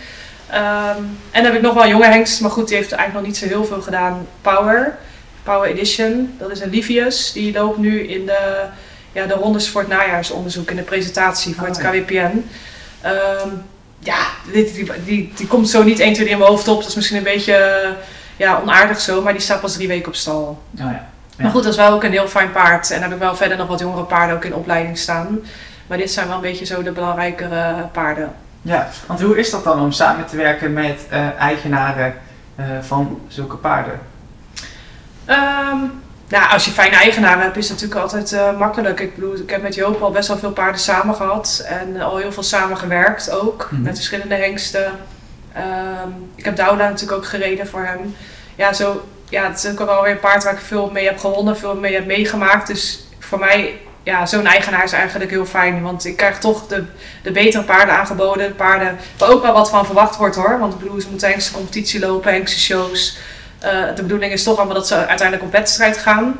Um, 0.53 1.17
en 1.31 1.43
dan 1.43 1.43
heb 1.43 1.53
ik 1.53 1.61
nog 1.61 1.73
wel 1.73 1.83
een 1.83 1.89
jonge 1.89 2.07
hengst, 2.07 2.41
maar 2.41 2.51
goed, 2.51 2.67
die 2.67 2.77
heeft 2.77 2.91
eigenlijk 2.91 3.25
nog 3.25 3.33
niet 3.33 3.37
zo 3.37 3.55
heel 3.55 3.65
veel 3.65 3.81
gedaan. 3.81 4.27
Power, 4.41 4.97
Power 5.43 5.69
Edition. 5.69 6.35
Dat 6.39 6.51
is 6.51 6.61
een 6.61 6.69
Livius. 6.69 7.31
Die 7.31 7.53
loopt 7.53 7.77
nu 7.77 8.07
in 8.07 8.25
de, 8.25 8.65
ja, 9.11 9.25
de 9.25 9.33
rondes 9.33 9.69
voor 9.69 9.81
het 9.81 9.89
najaarsonderzoek, 9.89 10.69
in 10.69 10.75
de 10.75 10.81
presentatie 10.81 11.55
voor 11.55 11.67
het 11.67 11.77
oh, 11.77 11.83
KWPN. 11.83 12.49
Um, 13.05 13.63
ja, 13.99 14.25
die, 14.53 14.73
die, 14.73 14.91
die, 15.05 15.31
die, 15.35 15.47
komt 15.47 15.69
zo 15.69 15.83
niet 15.83 15.99
1, 15.99 16.13
2, 16.13 16.15
3 16.15 16.29
in 16.29 16.37
mijn 16.37 16.49
hoofd 16.49 16.67
op. 16.67 16.79
Dat 16.79 16.89
is 16.89 16.95
misschien 16.95 17.17
een 17.17 17.23
beetje 17.23 17.87
ja, 18.37 18.59
onaardig 18.61 18.99
zo, 18.99 19.21
maar 19.21 19.33
die 19.33 19.41
staat 19.41 19.61
pas 19.61 19.73
drie 19.73 19.87
weken 19.87 20.07
op 20.07 20.15
stal. 20.15 20.61
Oh 20.79 20.91
ja. 20.91 21.11
Maar 21.37 21.51
goed, 21.51 21.63
dat 21.63 21.71
is 21.71 21.77
wel 21.77 21.91
ook 21.91 22.03
een 22.03 22.11
heel 22.11 22.27
fijn 22.27 22.51
paard. 22.51 22.91
En 22.91 22.99
daar 22.99 23.09
heb 23.09 23.17
ik 23.17 23.23
wel 23.23 23.35
verder 23.35 23.57
nog 23.57 23.67
wat 23.67 23.79
jongere 23.79 24.03
paarden 24.03 24.35
ook 24.35 24.45
in 24.45 24.55
opleiding 24.55 24.97
staan. 24.97 25.39
Maar 25.87 25.97
dit 25.97 26.11
zijn 26.11 26.27
wel 26.27 26.35
een 26.35 26.41
beetje 26.41 26.65
zo 26.65 26.83
de 26.83 26.91
belangrijkere 26.91 27.87
paarden. 27.91 28.33
Ja, 28.61 28.89
want 29.07 29.21
hoe 29.21 29.37
is 29.37 29.49
dat 29.49 29.63
dan 29.63 29.81
om 29.81 29.91
samen 29.91 30.25
te 30.25 30.35
werken 30.35 30.73
met 30.73 31.05
uh, 31.11 31.39
eigenaren 31.39 32.13
uh, 32.59 32.65
van 32.81 33.21
zulke 33.27 33.55
paarden? 33.55 33.99
Um, 35.29 36.01
nou, 36.27 36.51
als 36.51 36.65
je 36.65 36.71
fijne 36.71 36.95
eigenaren 36.95 37.43
hebt, 37.43 37.57
is 37.57 37.69
het 37.69 37.81
natuurlijk 37.81 38.01
altijd 38.01 38.31
uh, 38.31 38.57
makkelijk. 38.57 38.99
Ik 38.99 39.15
bedoel, 39.15 39.35
ik 39.35 39.49
heb 39.49 39.61
met 39.61 39.75
Joop 39.75 40.01
al 40.01 40.11
best 40.11 40.27
wel 40.27 40.37
veel 40.37 40.51
paarden 40.51 40.81
samen 40.81 41.15
gehad 41.15 41.65
en 41.67 42.01
al 42.01 42.17
heel 42.17 42.31
veel 42.31 42.43
samen 42.43 42.77
gewerkt 42.77 43.31
ook, 43.31 43.67
mhm. 43.71 43.81
met 43.81 43.95
verschillende 43.95 44.35
hengsten. 44.35 44.85
Um, 45.57 46.31
ik 46.35 46.45
heb 46.45 46.55
Douda 46.55 46.89
natuurlijk 46.89 47.17
ook 47.17 47.25
gereden 47.25 47.67
voor 47.67 47.85
hem. 47.85 48.15
Ja, 48.55 48.73
zo, 48.73 49.05
ja, 49.29 49.47
het 49.47 49.63
is 49.63 49.71
ook 49.71 49.85
wel 49.85 50.01
weer 50.01 50.11
een 50.11 50.19
paard 50.19 50.43
waar 50.43 50.53
ik 50.53 50.59
veel 50.59 50.89
mee 50.91 51.05
heb 51.05 51.19
gewonnen, 51.19 51.57
veel 51.57 51.75
mee 51.75 51.93
heb 51.93 52.05
meegemaakt. 52.05 52.67
Dus 52.67 53.07
voor 53.19 53.39
mij, 53.39 53.79
ja, 54.03 54.25
zo'n 54.25 54.45
eigenaar 54.45 54.83
is 54.83 54.91
eigenlijk 54.91 55.31
heel 55.31 55.45
fijn. 55.45 55.81
Want 55.81 56.05
ik 56.05 56.17
krijg 56.17 56.39
toch 56.39 56.67
de, 56.67 56.83
de 57.23 57.31
betere 57.31 57.63
paarden 57.63 57.97
aangeboden. 57.97 58.55
Paarden 58.55 58.97
waar 59.17 59.29
ook 59.29 59.41
wel 59.41 59.53
wat 59.53 59.69
van 59.69 59.85
verwacht 59.85 60.17
wordt 60.17 60.35
hoor. 60.35 60.59
Want 60.59 60.73
ik 60.73 60.79
bedoel, 60.79 61.01
ze 61.01 61.09
moeten 61.09 61.29
Hengste 61.29 61.53
competitie 61.53 61.99
lopen, 61.99 62.31
Hengste 62.31 62.59
shows. 62.59 63.17
Uh, 63.63 63.95
de 63.95 64.01
bedoeling 64.01 64.31
is 64.31 64.43
toch 64.43 64.57
allemaal 64.57 64.75
dat 64.75 64.87
ze 64.87 64.95
uiteindelijk 64.95 65.43
op 65.43 65.51
wedstrijd 65.51 65.97
gaan. 65.97 66.39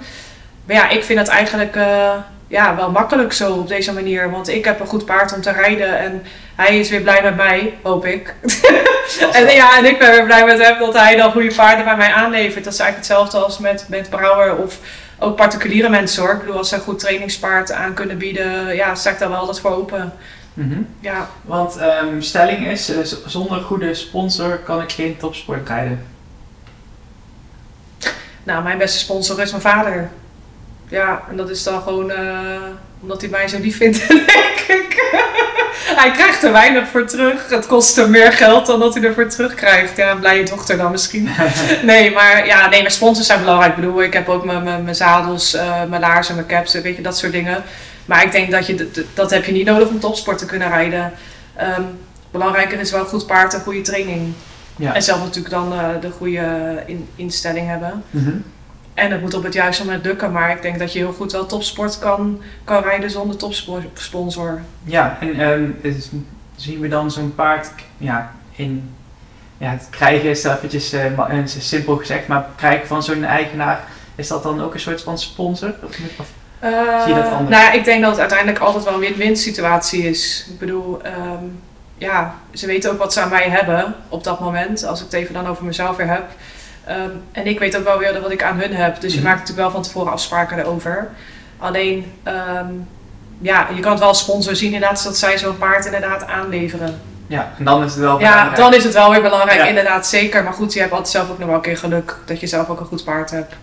Maar 0.66 0.76
ja, 0.76 0.90
ik 0.90 1.04
vind 1.04 1.20
het 1.20 1.28
eigenlijk 1.28 1.76
uh, 1.76 2.14
ja, 2.48 2.76
wel 2.76 2.92
makkelijk 2.92 3.34
zo 3.34 3.54
op 3.54 3.68
deze 3.68 3.94
manier. 3.94 4.32
Want 4.32 4.48
ik 4.48 4.66
heb 4.66 4.80
een 4.80 4.88
goed 4.88 5.06
paard 5.06 5.34
om 5.34 5.42
te 5.42 5.52
rijden 5.52 6.00
en 6.00 6.24
hij 6.56 6.80
is 6.80 6.90
weer 6.90 7.02
blij 7.02 7.24
met 7.24 7.36
mij, 7.36 7.74
hoop 7.82 8.06
ik. 8.06 8.36
en, 9.34 9.54
ja, 9.54 9.78
en 9.78 9.86
ik 9.86 10.00
ben 10.00 10.12
weer 10.12 10.26
blij 10.26 10.46
met 10.46 10.62
hem 10.62 10.80
dat 10.80 10.94
hij 10.94 11.16
dan 11.16 11.32
goede 11.32 11.56
paarden 11.56 11.86
bij 11.86 11.96
mij 11.96 12.14
aanlevert. 12.14 12.64
Dat 12.64 12.74
is 12.74 12.80
eigenlijk 12.80 13.10
hetzelfde 13.10 13.38
als 13.38 13.58
met, 13.58 13.86
met 13.90 14.10
Brouwer 14.10 14.56
of 14.56 14.80
ook 15.20 15.36
particuliere 15.36 15.90
mensen 15.90 16.24
hoor. 16.24 16.34
Ik 16.34 16.40
bedoel, 16.40 16.58
als 16.58 16.70
ze 16.70 16.76
een 16.76 16.82
goed 16.82 17.00
trainingspaard 17.00 17.72
aan 17.72 17.94
kunnen 17.94 18.18
bieden, 18.18 18.76
ja, 18.76 18.96
sta 18.96 19.10
ik 19.10 19.20
daar 19.20 19.30
wel 19.30 19.38
altijd 19.38 19.60
voor 19.60 19.76
open. 19.76 20.14
Mm 20.54 20.72
-hmm. 20.72 20.88
ja. 21.00 21.30
Want 21.42 21.78
um, 21.82 22.22
stelling 22.22 22.68
is, 22.68 22.90
uh, 22.90 22.98
zonder 23.26 23.62
goede 23.62 23.94
sponsor 23.94 24.58
kan 24.58 24.82
ik 24.82 24.92
geen 24.92 25.18
topsport 25.18 25.68
rijden. 25.68 26.06
Nou, 28.44 28.64
mijn 28.64 28.78
beste 28.78 28.98
sponsor 28.98 29.42
is 29.42 29.52
mijn 29.52 29.62
vader. 29.62 30.10
Ja, 30.88 31.24
en 31.30 31.38
dat 31.38 31.50
is 31.50 31.64
dan 31.64 31.82
gewoon 31.82 32.12
uh, 32.12 32.62
omdat 33.02 33.22
hij 33.22 33.30
mij 33.30 33.48
zo 33.48 33.60
lief 33.60 33.78
vindt, 33.78 34.08
denk 34.08 34.60
ik. 34.68 35.02
hij 35.96 36.12
krijgt 36.12 36.44
er 36.44 36.52
weinig 36.52 36.88
voor 36.88 37.06
terug. 37.06 37.50
Het 37.50 37.68
kost 37.68 37.96
hem 37.96 38.10
meer 38.10 38.32
geld 38.32 38.66
dan 38.66 38.80
dat 38.80 38.94
hij 38.94 39.04
ervoor 39.04 39.28
terugkrijgt. 39.28 39.98
Ja, 39.98 40.12
een 40.12 40.20
blije 40.20 40.44
dochter 40.44 40.78
dan 40.78 40.92
misschien. 40.92 41.30
nee, 41.84 42.12
maar 42.12 42.46
ja, 42.46 42.70
nee, 42.70 42.82
mijn 42.82 42.94
sponsors 42.94 43.28
zijn 43.28 43.40
belangrijk. 43.40 43.76
Ik 43.76 43.82
bedoel, 43.82 44.04
ik 44.04 44.14
heb 44.14 44.30
ook 44.30 44.46
mijn, 44.46 44.64
mijn, 44.64 44.84
mijn 44.84 44.96
zadels, 44.96 45.56
uh, 45.56 45.84
mijn 45.90 46.02
laarzen, 46.02 46.36
mijn 46.36 46.48
caps, 46.48 46.74
weet 46.74 46.96
je, 46.96 47.02
dat 47.02 47.18
soort 47.18 47.32
dingen. 47.32 47.64
Maar 48.06 48.24
ik 48.24 48.32
denk 48.32 48.52
dat 48.52 48.68
je 48.68 49.06
dat 49.14 49.30
heb 49.30 49.46
je 49.46 49.52
niet 49.52 49.66
nodig 49.66 49.88
om 49.88 50.00
topsport 50.00 50.38
te 50.38 50.46
kunnen 50.46 50.70
rijden. 50.70 51.14
Um, 51.78 52.00
belangrijker 52.32 52.80
is 52.80 52.92
wel 52.92 53.06
goed 53.06 53.26
paard 53.26 53.54
en 53.54 53.62
goede 53.62 53.82
training. 53.82 54.34
Ja. 54.76 54.96
En 54.96 55.04
zelf 55.04 55.20
natuurlijk 55.20 55.54
dan 55.54 55.74
uh, 55.74 55.88
de 56.02 56.12
goede 56.12 56.84
in, 56.86 57.08
instelling 57.16 57.68
hebben. 57.68 58.04
Mm 58.10 58.24
-hmm. 58.24 58.44
En 58.94 59.12
het 59.12 59.22
moet 59.22 59.34
op 59.34 59.44
het 59.44 59.54
juiste 59.54 59.86
moment 59.86 60.06
lukken, 60.06 60.32
maar 60.32 60.52
ik 60.52 60.62
denk 60.62 60.80
dat 60.80 60.94
je 60.94 61.00
heel 61.00 61.14
goed 61.14 61.32
wel 61.32 61.46
topsport 61.46 62.00
kan, 62.00 62.42
kan 62.64 62.84
rijden 62.84 63.10
zonder 63.10 63.38
topsponsor. 63.38 64.62
Ja, 64.84 65.18
en 65.20 65.40
um, 65.40 65.78
zien 66.56 66.80
we 66.80 66.88
dan 66.88 67.12
zo'n 67.12 67.36
paard 67.36 67.72
ja, 67.98 68.34
in 68.56 68.94
ja, 69.58 69.70
het 69.70 69.88
krijgen 69.90 70.30
is 70.30 70.44
eventjes 70.44 70.94
uh, 70.94 71.42
simpel 71.46 71.98
gezegd, 71.98 72.28
maar 72.28 72.46
krijgen 72.56 72.88
van 72.88 73.04
zo'n 73.04 73.24
eigenaar, 73.24 73.84
is 74.16 74.28
dat 74.28 74.44
dan 74.44 74.62
ook 74.62 74.74
een 74.74 74.80
soort 74.80 75.02
van 75.02 75.18
sponsor? 75.18 75.74
Of, 75.84 76.00
of 76.20 76.32
uh, 76.64 77.04
zie 77.04 77.14
je 77.14 77.22
dat 77.22 77.32
anders? 77.32 77.58
Nou 77.58 77.78
ik 77.78 77.84
denk 77.84 78.02
dat 78.02 78.12
het 78.12 78.20
uiteindelijk 78.20 78.60
altijd 78.60 78.84
wel 78.84 78.94
een 78.94 79.00
win-win 79.00 79.38
situatie 79.38 80.10
is. 80.10 80.48
Ik 80.50 80.60
bedoel, 80.60 81.00
um, 81.06 81.62
ja, 81.98 82.36
ze 82.54 82.68
weten 82.68 82.92
ook 82.92 82.98
wat 82.98 83.14
ze 83.14 83.22
aan 83.22 83.30
mij 83.30 83.50
hebben 83.50 83.96
op 84.10 84.24
dat 84.24 84.40
moment. 84.40 84.86
Als 84.86 85.00
ik 85.00 85.06
het 85.06 85.14
even 85.14 85.34
dan 85.34 85.48
over 85.48 85.66
mezelf 85.66 85.96
weer 85.96 86.08
heb. 86.08 86.24
Um, 86.90 87.22
en 87.32 87.48
ik 87.48 87.60
weet 87.60 87.78
ook 87.78 87.84
wel 87.84 87.98
weer 87.98 88.22
wat 88.22 88.32
ik 88.32 88.44
aan 88.44 88.60
hun 88.60 88.76
heb. 88.76 89.02
Dus 89.02 89.14
je 89.14 89.20
mhm. 89.20 89.28
maakt 89.28 89.40
natuurlijk 89.40 89.68
wel 89.68 89.76
van 89.76 89.84
tevoren 89.84 90.12
afspraken 90.12 90.60
erover. 90.60 91.10
Alleen, 91.58 92.14
um, 92.28 92.88
ja, 93.40 93.68
je 93.76 93.82
kan 93.82 93.92
het 93.92 94.00
wel 94.00 94.10
als 94.10 94.20
sponsor 94.20 94.56
zien 94.56 94.74
inderdaad 94.74 95.04
dat 95.04 95.18
zij 95.18 95.38
zo'n 95.38 95.58
paard 95.58 95.86
inderdaad 95.86 96.28
aanleveren. 96.28 97.02
Ja, 97.28 97.52
en 97.58 97.66
dan 97.66 97.84
is 97.84 97.92
het 97.92 98.00
wel 98.00 98.18
belangrijk. 98.18 98.50
Ja, 98.50 98.56
dan 98.56 98.74
is 98.74 98.84
het 98.84 98.94
wel 98.94 99.12
weer 99.12 99.22
belangrijk, 99.22 99.68
inderdaad, 99.68 100.08
zeker. 100.08 100.44
Maar 100.44 100.54
goed, 100.54 100.74
je 100.74 100.80
hebt 100.80 100.92
altijd 100.92 101.10
zelf 101.10 101.30
ook 101.30 101.38
nog 101.38 101.48
wel 101.48 101.56
een 101.56 101.62
keer 101.62 101.78
geluk 101.78 102.18
dat 102.26 102.40
je 102.40 102.48
zelf 102.48 102.70
ook 102.70 102.80
een 102.80 102.86
goed 102.86 103.04
paard 103.04 103.32
hebt. 103.32 103.54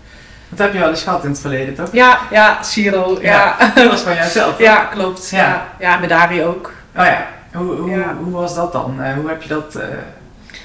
Dat 0.49 0.59
heb 0.59 0.73
je 0.73 0.79
wel 0.79 0.89
eens 0.89 1.03
gehad 1.03 1.23
in 1.23 1.29
het 1.29 1.39
verleden, 1.39 1.75
toch? 1.75 1.89
Ja, 1.91 2.19
ja, 2.31 2.63
Siro, 2.63 3.17
ja. 3.21 3.55
Dat 3.75 3.89
was 3.89 4.01
van 4.01 4.15
jouzelf, 4.15 4.59
Ja, 4.69 4.83
klopt. 4.83 5.29
Ja, 5.29 5.67
ja. 5.79 5.97
met 5.97 6.09
Dari 6.09 6.43
ook. 6.43 6.71
Oh 6.97 7.05
ja, 7.05 7.27
hoe, 7.53 7.75
hoe, 7.75 8.03
hoe 8.23 8.31
was 8.31 8.55
dat 8.55 8.71
dan? 8.71 8.95
Uh, 8.99 9.13
hoe 9.13 9.29
heb 9.29 9.41
je 9.41 9.49
dat 9.49 9.75
uh, 9.75 9.83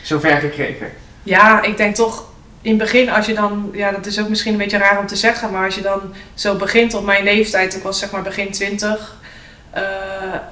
zover 0.03 0.37
gekregen? 0.37 0.90
Ja, 1.22 1.62
ik 1.62 1.77
denk 1.77 1.94
toch 1.94 2.25
in 2.62 2.70
het 2.70 2.81
begin, 2.81 3.11
als 3.11 3.27
je 3.27 3.35
dan, 3.35 3.70
ja, 3.72 3.90
dat 3.90 4.07
is 4.07 4.20
ook 4.20 4.29
misschien 4.29 4.53
een 4.53 4.59
beetje 4.59 4.79
raar 4.79 4.99
om 4.99 5.07
te 5.07 5.16
zeggen, 5.16 5.51
maar 5.51 5.64
als 5.64 5.75
je 5.75 5.83
dan 5.83 6.01
zo 6.35 6.55
begint 6.55 6.94
op 6.94 7.05
mijn 7.05 7.25
leeftijd, 7.25 7.77
ik 7.77 7.83
was 7.83 7.99
zeg 7.99 8.11
maar 8.11 8.22
begin 8.22 8.51
20, 8.51 9.16
uh, 9.77 9.83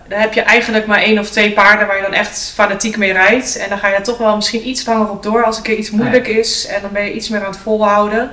dan 0.08 0.20
heb 0.20 0.32
je 0.32 0.40
eigenlijk 0.40 0.86
maar 0.86 1.02
één 1.02 1.18
of 1.18 1.30
twee 1.30 1.52
paarden 1.52 1.86
waar 1.86 1.96
je 1.96 2.02
dan 2.02 2.12
echt 2.12 2.52
fanatiek 2.54 2.96
mee 2.96 3.12
rijdt. 3.12 3.56
En 3.56 3.68
dan 3.68 3.78
ga 3.78 3.88
je 3.88 4.00
toch 4.00 4.18
wel 4.18 4.36
misschien 4.36 4.68
iets 4.68 4.86
langer 4.86 5.10
op 5.10 5.22
door 5.22 5.44
als 5.44 5.56
een 5.56 5.62
keer 5.62 5.76
iets 5.76 5.90
moeilijk 5.90 6.28
is. 6.28 6.66
En 6.66 6.82
dan 6.82 6.92
ben 6.92 7.04
je 7.04 7.12
iets 7.12 7.28
meer 7.28 7.40
aan 7.40 7.50
het 7.50 7.60
volhouden. 7.60 8.30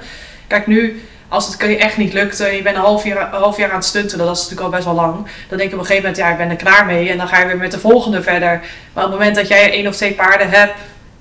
Kijk, 0.48 0.68
nu, 0.68 1.02
als 1.32 1.48
het 1.48 1.78
echt 1.78 1.98
niet 1.98 2.14
lukt 2.14 2.40
en 2.40 2.56
je 2.56 2.62
bent 2.62 2.76
een 2.76 2.82
half 2.82 3.04
jaar, 3.04 3.30
half 3.36 3.58
jaar 3.58 3.70
aan 3.70 3.76
het 3.76 3.86
stuntelen, 3.86 4.26
dat 4.26 4.36
is 4.36 4.42
natuurlijk 4.42 4.68
al 4.68 4.76
best 4.78 4.86
wel 4.86 4.96
lang. 4.96 5.16
Dan 5.50 5.58
denk 5.58 5.70
je 5.70 5.76
op 5.76 5.82
een 5.82 5.88
gegeven 5.88 6.10
moment, 6.10 6.18
ja, 6.18 6.32
ik 6.32 6.38
ben 6.38 6.50
er 6.50 6.56
klaar 6.56 6.86
mee. 6.86 7.10
En 7.10 7.18
dan 7.18 7.28
ga 7.28 7.40
je 7.40 7.46
weer 7.46 7.58
met 7.58 7.72
de 7.72 7.80
volgende 7.80 8.22
verder. 8.22 8.62
Maar 8.94 9.04
op 9.04 9.10
het 9.10 9.20
moment 9.20 9.36
dat 9.36 9.48
jij 9.48 9.72
één 9.72 9.88
of 9.88 9.96
twee 9.96 10.14
paarden 10.14 10.50
hebt 10.50 10.74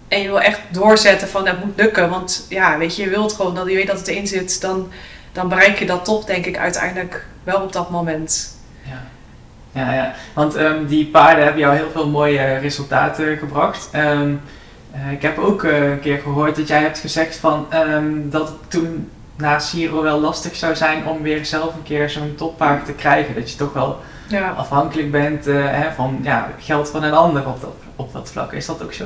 en 0.09 0.23
je 0.23 0.29
wil 0.29 0.41
echt 0.41 0.61
doorzetten 0.69 1.29
van 1.29 1.45
dat 1.45 1.65
moet 1.65 1.77
lukken. 1.77 2.09
Want 2.09 2.47
ja, 2.49 2.79
weet 2.79 2.97
je, 2.97 3.03
je 3.03 3.09
wilt 3.09 3.33
gewoon 3.33 3.55
dat 3.55 3.69
je 3.69 3.75
weet 3.75 3.87
dat 3.87 3.99
het 3.99 4.09
erin 4.09 4.27
zit. 4.27 4.61
Dan, 4.61 4.93
dan 5.33 5.49
bereik 5.49 5.79
je 5.79 5.87
dat 5.87 6.05
toch, 6.05 6.25
denk 6.25 6.47
ik, 6.47 6.59
uiteindelijk 6.59 7.27
wel 7.45 7.61
op 7.61 7.73
dat 7.73 7.91
moment. 7.91 8.59
Ja, 9.73 9.95
ja, 9.95 10.15
want 10.35 10.57
um, 10.57 10.87
die 10.87 11.07
paarden 11.07 11.45
hebben 11.45 11.63
jou 11.63 11.77
heel 11.77 11.91
veel 11.93 12.09
mooie 12.09 12.57
resultaten 12.57 13.37
gebracht. 13.37 13.89
Um, 13.95 14.41
uh, 14.95 15.13
ik 15.13 15.23
heb 15.23 15.39
ook 15.39 15.63
uh, 15.63 15.91
een 15.91 16.01
keer 16.01 16.19
gehoord 16.19 16.57
dat 16.57 16.69
jij 16.69 16.81
hebt 16.81 16.99
gezegd 16.99 17.37
van, 17.37 17.67
um, 17.75 18.31
dat 18.31 18.53
toen 18.69 19.11
na 19.41 19.59
Siro 19.59 20.03
wel 20.03 20.21
lastig 20.21 20.57
zou 20.57 20.77
zijn 20.77 21.07
om 21.07 21.23
weer 21.23 21.47
zelf 21.47 21.75
een 21.75 21.83
keer 21.83 22.11
zo'n 22.11 22.35
toppaard 22.37 22.85
te 22.85 22.93
krijgen. 22.93 23.35
Dat 23.35 23.51
je 23.51 23.57
toch 23.57 23.73
wel 23.73 24.01
ja. 24.29 24.51
afhankelijk 24.51 25.11
bent 25.11 25.47
uh, 25.47 25.65
hè, 25.67 25.93
van 25.93 26.19
ja, 26.23 26.51
geld 26.59 26.89
van 26.89 27.03
een 27.03 27.13
ander 27.13 27.47
op 27.47 27.61
dat, 27.61 27.75
op 27.97 28.13
dat 28.13 28.31
vlak. 28.31 28.53
Is 28.53 28.67
dat 28.67 28.83
ook 28.83 28.93
zo? 28.93 29.05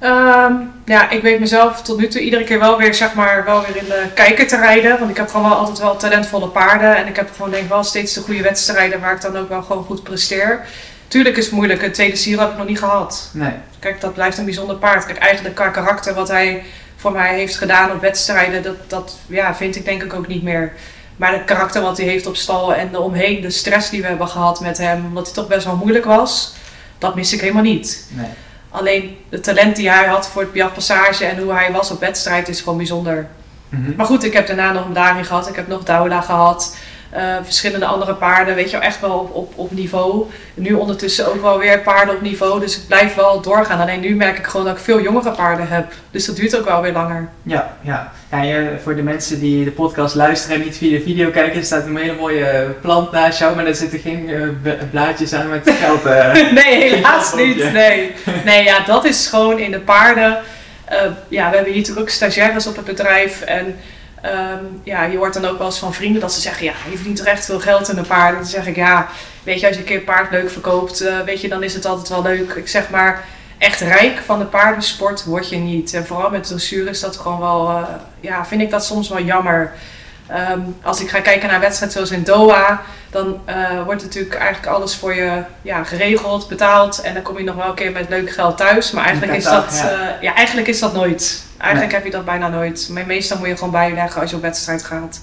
Um, 0.00 0.72
ja, 0.84 1.10
ik 1.10 1.22
weet 1.22 1.40
mezelf 1.40 1.82
tot 1.82 1.98
nu 1.98 2.08
toe 2.08 2.20
iedere 2.20 2.44
keer 2.44 2.58
wel 2.58 2.78
weer, 2.78 2.94
zeg 2.94 3.14
maar, 3.14 3.44
wel 3.44 3.60
weer 3.60 3.76
in 3.76 3.84
de 3.84 4.04
kijker 4.14 4.46
te 4.46 4.56
rijden. 4.56 4.98
Want 4.98 5.10
ik 5.10 5.16
heb 5.16 5.28
gewoon 5.28 5.48
wel 5.48 5.58
altijd 5.58 5.78
wel 5.78 5.96
talentvolle 5.96 6.48
paarden. 6.48 6.96
En 6.96 7.06
ik 7.06 7.16
heb 7.16 7.30
gewoon 7.36 7.50
denk 7.50 7.62
ik 7.62 7.68
wel 7.68 7.84
steeds 7.84 8.14
de 8.14 8.20
goede 8.20 8.42
wedstrijden 8.42 9.00
waar 9.00 9.14
ik 9.14 9.20
dan 9.20 9.36
ook 9.36 9.48
wel 9.48 9.62
gewoon 9.62 9.84
goed 9.84 10.02
presteer. 10.02 10.66
Tuurlijk 11.08 11.36
is 11.36 11.44
het 11.44 11.54
moeilijk. 11.54 11.82
Een 11.82 11.92
tweede 11.92 12.16
Siro 12.16 12.40
heb 12.40 12.50
ik 12.50 12.56
nog 12.56 12.66
niet 12.66 12.78
gehad. 12.78 13.30
Nee. 13.32 13.52
Kijk, 13.78 14.00
dat 14.00 14.14
blijft 14.14 14.38
een 14.38 14.44
bijzonder 14.44 14.76
paard. 14.76 15.06
Kijk, 15.06 15.18
eigenlijk 15.18 15.54
qua 15.54 15.68
karakter 15.68 16.14
wat 16.14 16.28
hij 16.28 16.64
voor 16.96 17.12
mij 17.12 17.34
heeft 17.34 17.56
gedaan 17.56 17.90
op 17.90 18.00
wedstrijden, 18.00 18.62
dat, 18.62 18.76
dat 18.86 19.18
ja, 19.26 19.54
vind 19.54 19.76
ik 19.76 19.84
denk 19.84 20.02
ik 20.02 20.14
ook 20.14 20.26
niet 20.26 20.42
meer. 20.42 20.72
Maar 21.16 21.32
het 21.32 21.44
karakter 21.44 21.82
wat 21.82 21.96
hij 21.96 22.06
heeft 22.06 22.26
op 22.26 22.36
stal 22.36 22.74
en 22.74 22.92
de 22.92 23.00
omheen, 23.00 23.40
de 23.40 23.50
stress 23.50 23.90
die 23.90 24.00
we 24.00 24.06
hebben 24.06 24.28
gehad 24.28 24.60
met 24.60 24.78
hem, 24.78 25.04
omdat 25.06 25.24
hij 25.24 25.34
toch 25.34 25.48
best 25.48 25.64
wel 25.64 25.76
moeilijk 25.76 26.04
was, 26.04 26.54
dat 26.98 27.14
mis 27.14 27.32
ik 27.32 27.40
helemaal 27.40 27.62
niet. 27.62 28.06
Nee. 28.10 28.26
Alleen 28.70 29.16
het 29.28 29.42
talent 29.42 29.76
die 29.76 29.90
hij 29.90 30.06
had 30.06 30.28
voor 30.28 30.42
het 30.42 30.52
Piaf 30.52 30.72
Passage 30.74 31.24
en 31.24 31.42
hoe 31.42 31.52
hij 31.52 31.72
was 31.72 31.90
op 31.90 32.00
wedstrijd 32.00 32.48
is 32.48 32.60
gewoon 32.60 32.76
bijzonder. 32.76 33.28
Mhm. 33.68 33.96
Maar 33.96 34.06
goed, 34.06 34.24
ik 34.24 34.32
heb 34.32 34.46
daarna 34.46 34.72
nog 34.72 34.84
een 34.84 34.92
Dari 34.92 35.24
gehad, 35.24 35.48
ik 35.48 35.56
heb 35.56 35.68
nog 35.68 35.84
Douda 35.84 36.20
gehad. 36.20 36.76
Uh, 37.16 37.36
verschillende 37.42 37.86
andere 37.86 38.14
paarden, 38.14 38.54
weet 38.54 38.70
je 38.70 38.76
wel, 38.76 38.86
echt 38.86 39.00
wel 39.00 39.18
op, 39.18 39.34
op, 39.34 39.52
op 39.56 39.70
niveau. 39.70 40.26
nu 40.54 40.72
ondertussen 40.72 41.26
ook 41.28 41.42
wel 41.42 41.58
weer 41.58 41.80
paarden 41.80 42.14
op 42.14 42.20
niveau, 42.20 42.60
dus 42.60 42.76
ik 42.76 42.86
blijf 42.86 43.14
wel 43.14 43.40
doorgaan. 43.40 43.80
Alleen 43.80 44.00
nu 44.00 44.14
merk 44.14 44.38
ik 44.38 44.46
gewoon 44.46 44.66
dat 44.66 44.76
ik 44.76 44.82
veel 44.82 45.00
jongere 45.00 45.30
paarden 45.30 45.68
heb. 45.68 45.92
Dus 46.10 46.24
dat 46.24 46.36
duurt 46.36 46.58
ook 46.58 46.64
wel 46.64 46.82
weer 46.82 46.92
langer. 46.92 47.28
Ja, 47.42 47.76
ja. 47.80 48.12
ja 48.30 48.78
voor 48.82 48.96
de 48.96 49.02
mensen 49.02 49.40
die 49.40 49.64
de 49.64 49.70
podcast 49.70 50.14
luisteren 50.14 50.56
en 50.56 50.62
niet 50.62 50.76
via 50.76 50.98
de 50.98 51.04
video 51.04 51.30
kijken, 51.30 51.58
er 51.58 51.64
staat 51.64 51.86
een 51.86 51.96
hele 51.96 52.14
mooie 52.14 52.74
plant 52.80 53.12
naast 53.12 53.38
jou, 53.38 53.56
maar 53.56 53.66
er 53.66 53.74
zitten 53.74 53.98
geen 53.98 54.28
uh, 54.28 54.72
blaadjes 54.90 55.32
aan 55.32 55.48
met 55.48 55.70
geld. 55.82 56.06
Uh, 56.06 56.32
nee, 56.52 56.90
helaas 56.90 57.34
niet. 57.34 57.72
Nee. 57.72 58.12
nee, 58.44 58.64
ja, 58.64 58.80
dat 58.86 59.04
is 59.04 59.26
gewoon 59.26 59.58
in 59.58 59.70
de 59.70 59.80
paarden. 59.80 60.38
ja, 61.28 61.50
we 61.50 61.56
hebben 61.56 61.72
hier 61.72 61.80
natuurlijk 61.80 62.00
ook 62.00 62.08
stagiaires 62.08 62.66
op 62.66 62.76
het 62.76 62.84
bedrijf 62.84 63.40
en 63.40 63.76
Ehm, 64.30 64.64
ja, 64.82 65.04
je 65.04 65.16
hoort 65.16 65.34
dan 65.34 65.44
ook 65.44 65.58
wel 65.58 65.66
eens 65.66 65.78
van 65.78 65.94
vrienden 65.94 66.20
dat 66.20 66.32
ze 66.32 66.40
zeggen, 66.40 66.64
ja, 66.64 66.72
je 66.90 66.96
verdient 66.96 67.16
toch 67.16 67.26
echt 67.26 67.44
veel 67.44 67.60
geld 67.60 67.88
in 67.88 67.96
een 67.96 68.06
paard. 68.06 68.32
En 68.32 68.40
dan 68.40 68.48
zeg 68.48 68.66
ik, 68.66 68.76
ja, 68.76 69.08
weet 69.42 69.60
je, 69.60 69.66
als 69.66 69.74
je 69.74 69.80
een 69.80 69.88
keer 69.88 69.98
een 69.98 70.04
paard 70.04 70.30
leuk 70.30 70.50
verkoopt, 70.50 71.02
uh, 71.02 71.20
weet 71.20 71.40
je, 71.40 71.48
dan 71.48 71.62
is 71.62 71.74
het 71.74 71.84
altijd 71.84 72.08
wel 72.08 72.22
leuk. 72.22 72.52
Ik 72.52 72.68
zeg 72.68 72.90
maar, 72.90 73.24
echt 73.58 73.80
rijk 73.80 74.18
van 74.18 74.38
de 74.38 74.44
paardensport 74.44 75.24
word 75.24 75.48
je 75.48 75.56
niet. 75.56 75.94
En 75.94 76.06
vooral 76.06 76.30
met 76.30 76.44
dressuur 76.44 76.88
is 76.88 77.00
dat 77.00 77.16
gewoon 77.16 77.38
wel, 77.38 77.70
uh, 77.70 77.82
ja, 78.20 78.46
vind 78.46 78.60
ik 78.60 78.70
dat 78.70 78.84
soms 78.84 79.08
wel 79.08 79.22
jammer. 79.22 79.72
Ehm, 80.26 80.60
als 80.82 81.00
ik 81.00 81.08
ga 81.08 81.20
kijken 81.20 81.48
naar 81.48 81.60
wedstrijden 81.60 81.96
zoals 81.96 82.10
in 82.18 82.24
Doha, 82.24 82.82
dan 83.10 83.40
uh, 83.48 83.82
wordt 83.84 84.02
natuurlijk 84.02 84.34
eigenlijk 84.34 84.74
alles 84.74 84.94
voor 84.94 85.14
je 85.14 85.42
ja, 85.62 85.84
geregeld, 85.84 86.48
betaald. 86.48 87.00
En 87.00 87.14
dan 87.14 87.22
kom 87.22 87.38
je 87.38 87.44
nog 87.44 87.54
wel 87.54 87.68
een 87.68 87.74
keer 87.74 87.92
met 87.92 88.08
leuk 88.08 88.30
geld 88.30 88.56
thuis. 88.56 88.90
Maar 88.90 89.04
eigenlijk, 89.04 89.36
is 89.36 89.44
dat, 89.44 89.80
ja. 89.82 90.16
ja. 90.20 90.34
eigenlijk 90.34 90.68
is 90.68 90.78
dat 90.78 90.94
nooit. 90.94 91.44
Eigenlijk 91.58 91.92
heb 91.92 92.04
je 92.04 92.10
dat 92.10 92.24
bijna 92.24 92.48
nooit. 92.48 92.88
Maar 92.90 93.06
meestal 93.06 93.38
moet 93.38 93.48
je 93.48 93.56
gewoon 93.56 93.70
bijleggen 93.70 94.20
als 94.20 94.30
je 94.30 94.36
op 94.36 94.42
wedstrijd 94.42 94.84
gaat. 94.84 95.20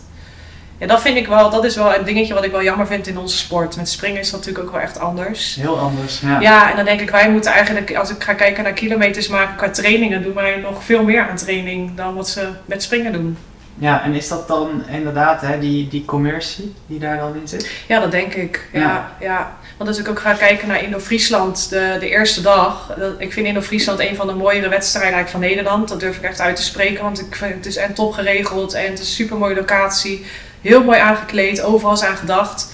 Ja, 0.77 0.87
dat 0.87 1.01
vind 1.01 1.17
ik 1.17 1.27
wel, 1.27 1.49
dat 1.49 1.65
is 1.65 1.75
wel 1.75 1.95
een 1.95 2.03
dingetje 2.03 2.33
wat 2.33 2.43
ik 2.43 2.51
wel 2.51 2.63
jammer 2.63 2.87
vind 2.87 3.07
in 3.07 3.17
onze 3.17 3.37
sport. 3.37 3.75
Met 3.75 3.89
springen 3.89 4.19
is 4.19 4.31
dat 4.31 4.39
natuurlijk 4.39 4.65
ook 4.65 4.71
wel 4.73 4.81
echt 4.81 4.99
anders. 4.99 5.55
Heel 5.55 5.79
anders, 5.79 6.19
ja. 6.19 6.39
Ja, 6.39 6.69
en 6.69 6.75
dan 6.75 6.85
denk 6.85 7.01
ik, 7.01 7.09
wij 7.09 7.31
moeten 7.31 7.51
eigenlijk, 7.51 7.95
als 7.95 8.09
ik 8.09 8.23
ga 8.23 8.33
kijken 8.33 8.63
naar 8.63 8.73
kilometers 8.73 9.27
maken 9.27 9.55
qua 9.55 9.69
trainingen, 9.69 10.23
doen 10.23 10.33
wij 10.33 10.55
nog 10.55 10.83
veel 10.83 11.03
meer 11.03 11.29
aan 11.29 11.35
training 11.35 11.95
dan 11.95 12.15
wat 12.15 12.29
ze 12.29 12.49
met 12.65 12.83
springen 12.83 13.11
doen. 13.11 13.37
Ja, 13.77 14.03
en 14.03 14.13
is 14.13 14.27
dat 14.27 14.47
dan 14.47 14.83
inderdaad 14.87 15.41
hè, 15.41 15.59
die, 15.59 15.87
die 15.87 16.05
commercie 16.05 16.73
die 16.87 16.99
daar 16.99 17.17
dan 17.17 17.35
in 17.35 17.47
zit? 17.47 17.69
Ja, 17.87 17.99
dat 17.99 18.11
denk 18.11 18.33
ik. 18.33 18.69
Ja, 18.73 19.11
ja. 19.19 19.55
Want 19.77 19.89
als 19.89 19.99
ik 19.99 20.07
ook 20.07 20.19
ga 20.19 20.33
kijken 20.33 20.67
naar 20.67 20.83
Indo-Friesland, 20.83 21.69
de, 21.69 21.97
de 21.99 22.09
eerste 22.09 22.41
dag. 22.41 22.97
ik 23.17 23.33
vind 23.33 23.47
Indo-Friesland 23.47 23.99
een 23.99 24.15
van 24.15 24.27
de 24.27 24.33
mooiere 24.33 24.67
wedstrijden 24.69 25.29
van 25.29 25.39
Nederland. 25.39 25.87
Dat 25.87 25.99
durf 25.99 26.17
ik 26.17 26.23
echt 26.23 26.41
uit 26.41 26.55
te 26.55 26.63
spreken, 26.63 27.03
want 27.03 27.19
ik 27.19 27.35
vind 27.35 27.53
het 27.53 27.65
is 27.65 27.75
en 27.75 27.93
top 27.93 28.13
geregeld 28.13 28.73
en 28.73 28.83
het 28.83 28.99
is 28.99 28.99
een 28.99 29.05
super 29.05 29.37
mooie 29.37 29.55
locatie. 29.55 30.25
Heel 30.61 30.83
mooi 30.83 30.99
aangekleed, 30.99 31.61
overal 31.61 31.93
is 31.93 32.03
aan 32.03 32.17
gedacht. 32.17 32.73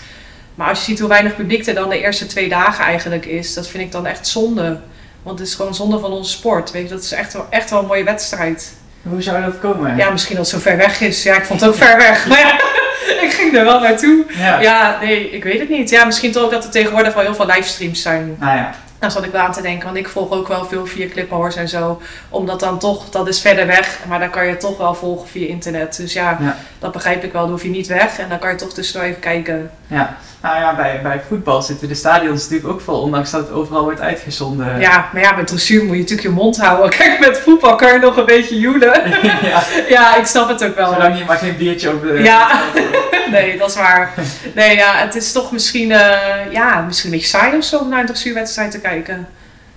Maar 0.55 0.69
als 0.69 0.79
je 0.79 0.85
ziet 0.85 0.99
hoe 0.99 1.09
weinig 1.09 1.35
publiek 1.35 1.65
er 1.65 1.73
dan 1.73 1.89
de 1.89 1.99
eerste 1.99 2.25
twee 2.25 2.49
dagen 2.49 2.85
eigenlijk 2.85 3.25
is, 3.25 3.53
dat 3.53 3.67
vind 3.67 3.83
ik 3.83 3.91
dan 3.91 4.05
echt 4.05 4.27
zonde. 4.27 4.79
Want 5.23 5.39
het 5.39 5.47
is 5.47 5.55
gewoon 5.55 5.75
zonde 5.75 5.99
van 5.99 6.11
onze 6.11 6.31
sport. 6.31 6.71
Weet 6.71 6.83
je, 6.83 6.93
dat 6.93 7.03
is 7.03 7.11
echt 7.11 7.33
wel, 7.33 7.47
echt 7.49 7.69
wel 7.69 7.79
een 7.79 7.85
mooie 7.85 8.03
wedstrijd. 8.03 8.73
Hoe 9.01 9.21
zou 9.21 9.43
dat 9.43 9.59
komen? 9.59 9.95
Ja, 9.97 10.09
misschien 10.09 10.35
dat 10.35 10.51
het 10.51 10.61
zo 10.61 10.69
ver 10.69 10.77
weg 10.77 11.01
is. 11.01 11.23
Ja, 11.23 11.35
ik 11.35 11.45
vond 11.45 11.61
het 11.61 11.69
ook 11.69 11.75
ver 11.75 11.97
weg. 11.97 12.25
Maar 12.27 12.39
ja, 12.39 12.53
ik 13.21 13.31
ging 13.31 13.55
er 13.57 13.65
wel 13.65 13.79
naartoe. 13.79 14.25
Ja. 14.27 14.59
ja, 14.59 14.97
nee, 15.01 15.29
ik 15.29 15.43
weet 15.43 15.59
het 15.59 15.69
niet. 15.69 15.89
Ja, 15.89 16.05
misschien 16.05 16.31
toch 16.31 16.43
ook 16.43 16.51
dat 16.51 16.63
er 16.63 16.69
tegenwoordig 16.69 17.13
wel 17.13 17.23
heel 17.23 17.35
veel 17.35 17.45
livestreams 17.45 18.01
zijn. 18.01 18.37
Ah 18.39 18.55
ja. 18.55 18.73
Daar 18.99 19.11
zat 19.11 19.23
ik 19.23 19.31
wel 19.31 19.41
aan 19.41 19.51
te 19.51 19.61
denken, 19.61 19.85
want 19.85 19.97
ik 19.97 20.09
volg 20.09 20.31
ook 20.31 20.47
wel 20.47 20.65
veel 20.65 20.85
via 20.85 21.07
Cliphours 21.07 21.55
en 21.55 21.69
zo. 21.69 22.01
Omdat 22.29 22.59
dan 22.59 22.79
toch, 22.79 23.09
dat 23.09 23.27
is 23.27 23.41
verder 23.41 23.67
weg, 23.67 23.99
maar 24.07 24.19
dan 24.19 24.29
kan 24.29 24.47
je 24.47 24.57
toch 24.57 24.77
wel 24.77 24.95
volgen 24.95 25.27
via 25.27 25.47
internet. 25.47 25.95
Dus 25.97 26.13
ja, 26.13 26.37
dat 26.79 26.91
begrijp 26.91 27.23
ik 27.23 27.31
wel. 27.31 27.41
Dan 27.41 27.51
hoef 27.51 27.63
je 27.63 27.69
niet 27.69 27.87
weg 27.87 28.19
en 28.19 28.29
dan 28.29 28.39
kan 28.39 28.49
je 28.49 28.55
toch 28.55 28.73
tussendoor 28.73 29.07
even 29.07 29.19
kijken. 29.19 29.71
Ja, 29.87 30.17
nou 30.41 30.57
ja, 30.57 30.75
bij, 30.75 30.99
bij 31.03 31.21
voetbal 31.27 31.61
zitten 31.61 31.87
de 31.87 31.95
stadions 31.95 32.41
natuurlijk 32.41 32.73
ook 32.73 32.81
vol, 32.81 33.01
ondanks 33.01 33.31
dat 33.31 33.41
het 33.41 33.51
overal 33.51 33.83
wordt 33.83 33.99
uitgezonden. 33.99 34.79
Ja, 34.79 35.09
maar 35.13 35.21
ja, 35.21 35.31
met 35.31 35.47
dressuur 35.47 35.83
moet 35.83 35.93
je 35.93 36.01
natuurlijk 36.01 36.27
je 36.27 36.33
mond 36.33 36.57
houden. 36.57 36.89
Kijk, 36.97 37.19
met 37.19 37.39
voetbal 37.39 37.75
kan 37.75 37.93
je 37.93 37.99
nog 37.99 38.17
een 38.17 38.25
beetje 38.25 38.59
joelen. 38.59 39.09
ja. 39.41 39.63
ja, 39.89 40.15
ik 40.15 40.25
snap 40.25 40.49
het 40.49 40.63
ook 40.63 40.75
wel. 40.75 40.93
Zolang 40.93 41.17
je 41.17 41.25
maar 41.25 41.37
geen 41.37 41.57
biertje 41.57 41.89
op 41.89 42.01
de... 42.01 42.13
Ja, 42.13 42.61
nee, 43.31 43.57
dat 43.57 43.69
is 43.69 43.75
waar. 43.75 44.13
Nee, 44.55 44.75
ja, 44.75 44.95
het 44.95 45.15
is 45.15 45.31
toch 45.31 45.51
misschien, 45.51 45.89
uh, 45.89 46.51
ja, 46.51 46.81
misschien 46.81 47.11
een 47.11 47.17
beetje 47.17 47.37
saai 47.37 47.57
of 47.57 47.63
zo 47.63 47.77
om 47.77 47.89
naar 47.89 47.99
een 47.99 48.05
dressuurwedstrijd 48.05 48.71
te 48.71 48.79
kijken. 48.79 49.27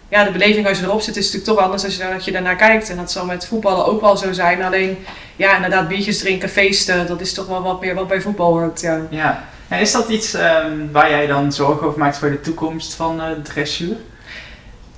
Ja, 0.09 0.25
de 0.25 0.31
beleving 0.31 0.69
als 0.69 0.79
je 0.79 0.85
erop 0.85 1.01
zit 1.01 1.17
is 1.17 1.25
natuurlijk 1.25 1.53
toch 1.53 1.65
anders 1.65 1.85
als 1.85 1.97
je, 1.97 2.15
als 2.15 2.25
je 2.25 2.33
daarnaar 2.33 2.57
kijkt. 2.57 2.91
En 2.91 2.97
dat 2.97 3.13
zal 3.13 3.25
met 3.25 3.47
voetballen 3.47 3.87
ook 3.87 4.01
wel 4.01 4.17
zo 4.17 4.33
zijn. 4.33 4.63
Alleen, 4.63 5.05
ja, 5.37 5.57
inderdaad, 5.57 5.89
biertjes 5.89 6.19
drinken, 6.19 6.49
feesten, 6.49 7.07
dat 7.07 7.21
is 7.21 7.35
toch 7.35 7.47
wel 7.47 7.63
wat 7.63 7.81
meer 7.81 7.95
wat 7.95 8.09
bij 8.09 8.21
voetbal 8.21 8.53
hoort, 8.53 8.81
ja. 8.81 9.01
Ja, 9.11 9.45
en 9.73 9.81
is 9.81 9.93
dat 9.93 10.09
iets 10.09 10.35
ehm, 10.35 10.91
waar 10.91 11.11
jij 11.11 11.27
dan 11.27 11.53
zorgen 11.53 11.87
over 11.87 11.99
maakt 11.99 12.19
voor 12.19 12.31
de 12.31 12.41
toekomst 12.41 12.95
van 12.95 13.21
uh, 13.21 13.27
dressuur? 13.43 13.97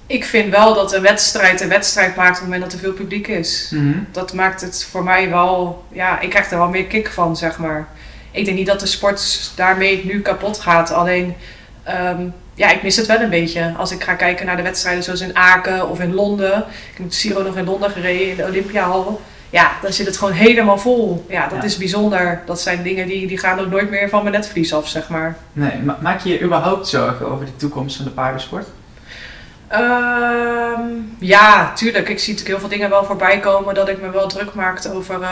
Ik 0.07 0.25
vind 0.25 0.51
wel 0.51 0.75
dat 0.75 0.93
een 0.93 1.03
wedstrijd 1.03 1.61
een 1.61 1.69
wedstrijd 1.69 2.17
maakt 2.17 2.29
op 2.31 2.35
het 2.35 2.45
moment 2.45 2.63
dat 2.63 2.73
er 2.73 2.79
veel 2.79 2.93
publiek 2.93 3.27
is. 3.27 3.71
Mhm. 3.75 3.99
Dat 4.11 4.33
maakt 4.33 4.61
het 4.61 4.87
voor 4.91 5.05
mij 5.05 5.31
wel, 5.31 5.85
ja, 5.93 6.21
ik 6.21 6.31
krijg 6.31 6.51
er 6.51 6.59
wel 6.59 6.69
meer 6.69 6.87
kick 6.87 7.11
van, 7.11 7.37
zeg 7.37 7.59
maar. 7.59 7.89
Ik 8.31 8.45
denk 8.45 8.57
niet 8.57 8.67
dat 8.67 8.81
de 8.81 8.87
sport 8.87 9.51
daarmee 9.57 10.05
nu 10.05 10.21
kapot 10.21 10.59
gaat. 10.59 10.91
Alleen, 10.91 11.35
ehm, 11.83 12.23
ja, 12.55 12.71
ik 12.71 12.83
mis 12.83 12.97
het 12.97 13.07
wel 13.07 13.21
een 13.21 13.31
beetje. 13.31 13.75
Als 13.77 13.91
ik 13.91 14.03
ga 14.03 14.15
kijken 14.15 14.47
naar 14.47 14.57
de 14.57 14.63
wedstrijden 14.63 15.03
zoals 15.03 15.21
in 15.21 15.37
Aken 15.37 15.89
of 15.89 16.01
in 16.01 16.15
Londen. 16.15 16.59
Ik 16.93 16.99
heb 16.99 17.13
Siro 17.13 17.43
nog 17.43 17.57
in 17.57 17.65
Londen 17.65 17.91
gereden, 17.91 18.29
in 18.29 18.37
de 18.37 18.45
Olympiahal 18.45 19.21
ja, 19.55 19.73
dan 19.83 19.93
zit 19.93 20.07
het 20.07 20.17
gewoon 20.17 20.33
helemaal 20.33 20.79
vol. 20.79 21.25
Ja, 21.29 21.49
dat 21.49 21.65
is 21.65 21.77
bijzonder. 21.77 22.43
Dat 22.47 22.61
zijn 22.61 22.83
dingen 22.83 23.07
die, 23.07 23.27
die 23.27 23.39
gaan 23.39 23.59
ook 23.59 23.71
nooit 23.71 23.91
meer 23.91 24.09
van 24.09 24.23
mijn 24.23 24.35
netvlies 24.35 24.75
af, 24.75 24.89
zeg 24.89 25.09
maar. 25.09 25.37
Nee, 25.53 25.81
maak 26.01 26.21
je 26.21 26.33
je 26.33 26.41
überhaupt 26.41 26.89
zorgen 26.89 27.31
over 27.31 27.47
de 27.47 27.57
toekomst 27.57 27.97
van 27.97 28.05
de 28.05 28.11
paardensport? 28.11 28.67
Ehm, 29.69 30.81
ja, 31.19 31.73
tuurlijk. 31.73 32.09
Ik 32.09 32.19
zie 32.19 32.33
natuurlijk 32.33 32.49
heel 32.49 32.69
veel 32.69 32.79
dingen 32.79 32.91
wel 32.91 33.05
voorbij 33.05 33.41
komen 33.41 33.75
dat 33.75 33.89
ik 33.89 34.01
me 34.01 34.11
wel 34.11 34.29
druk 34.29 34.55
maak 34.55 34.87
over 34.93 35.21
uh, 35.21 35.31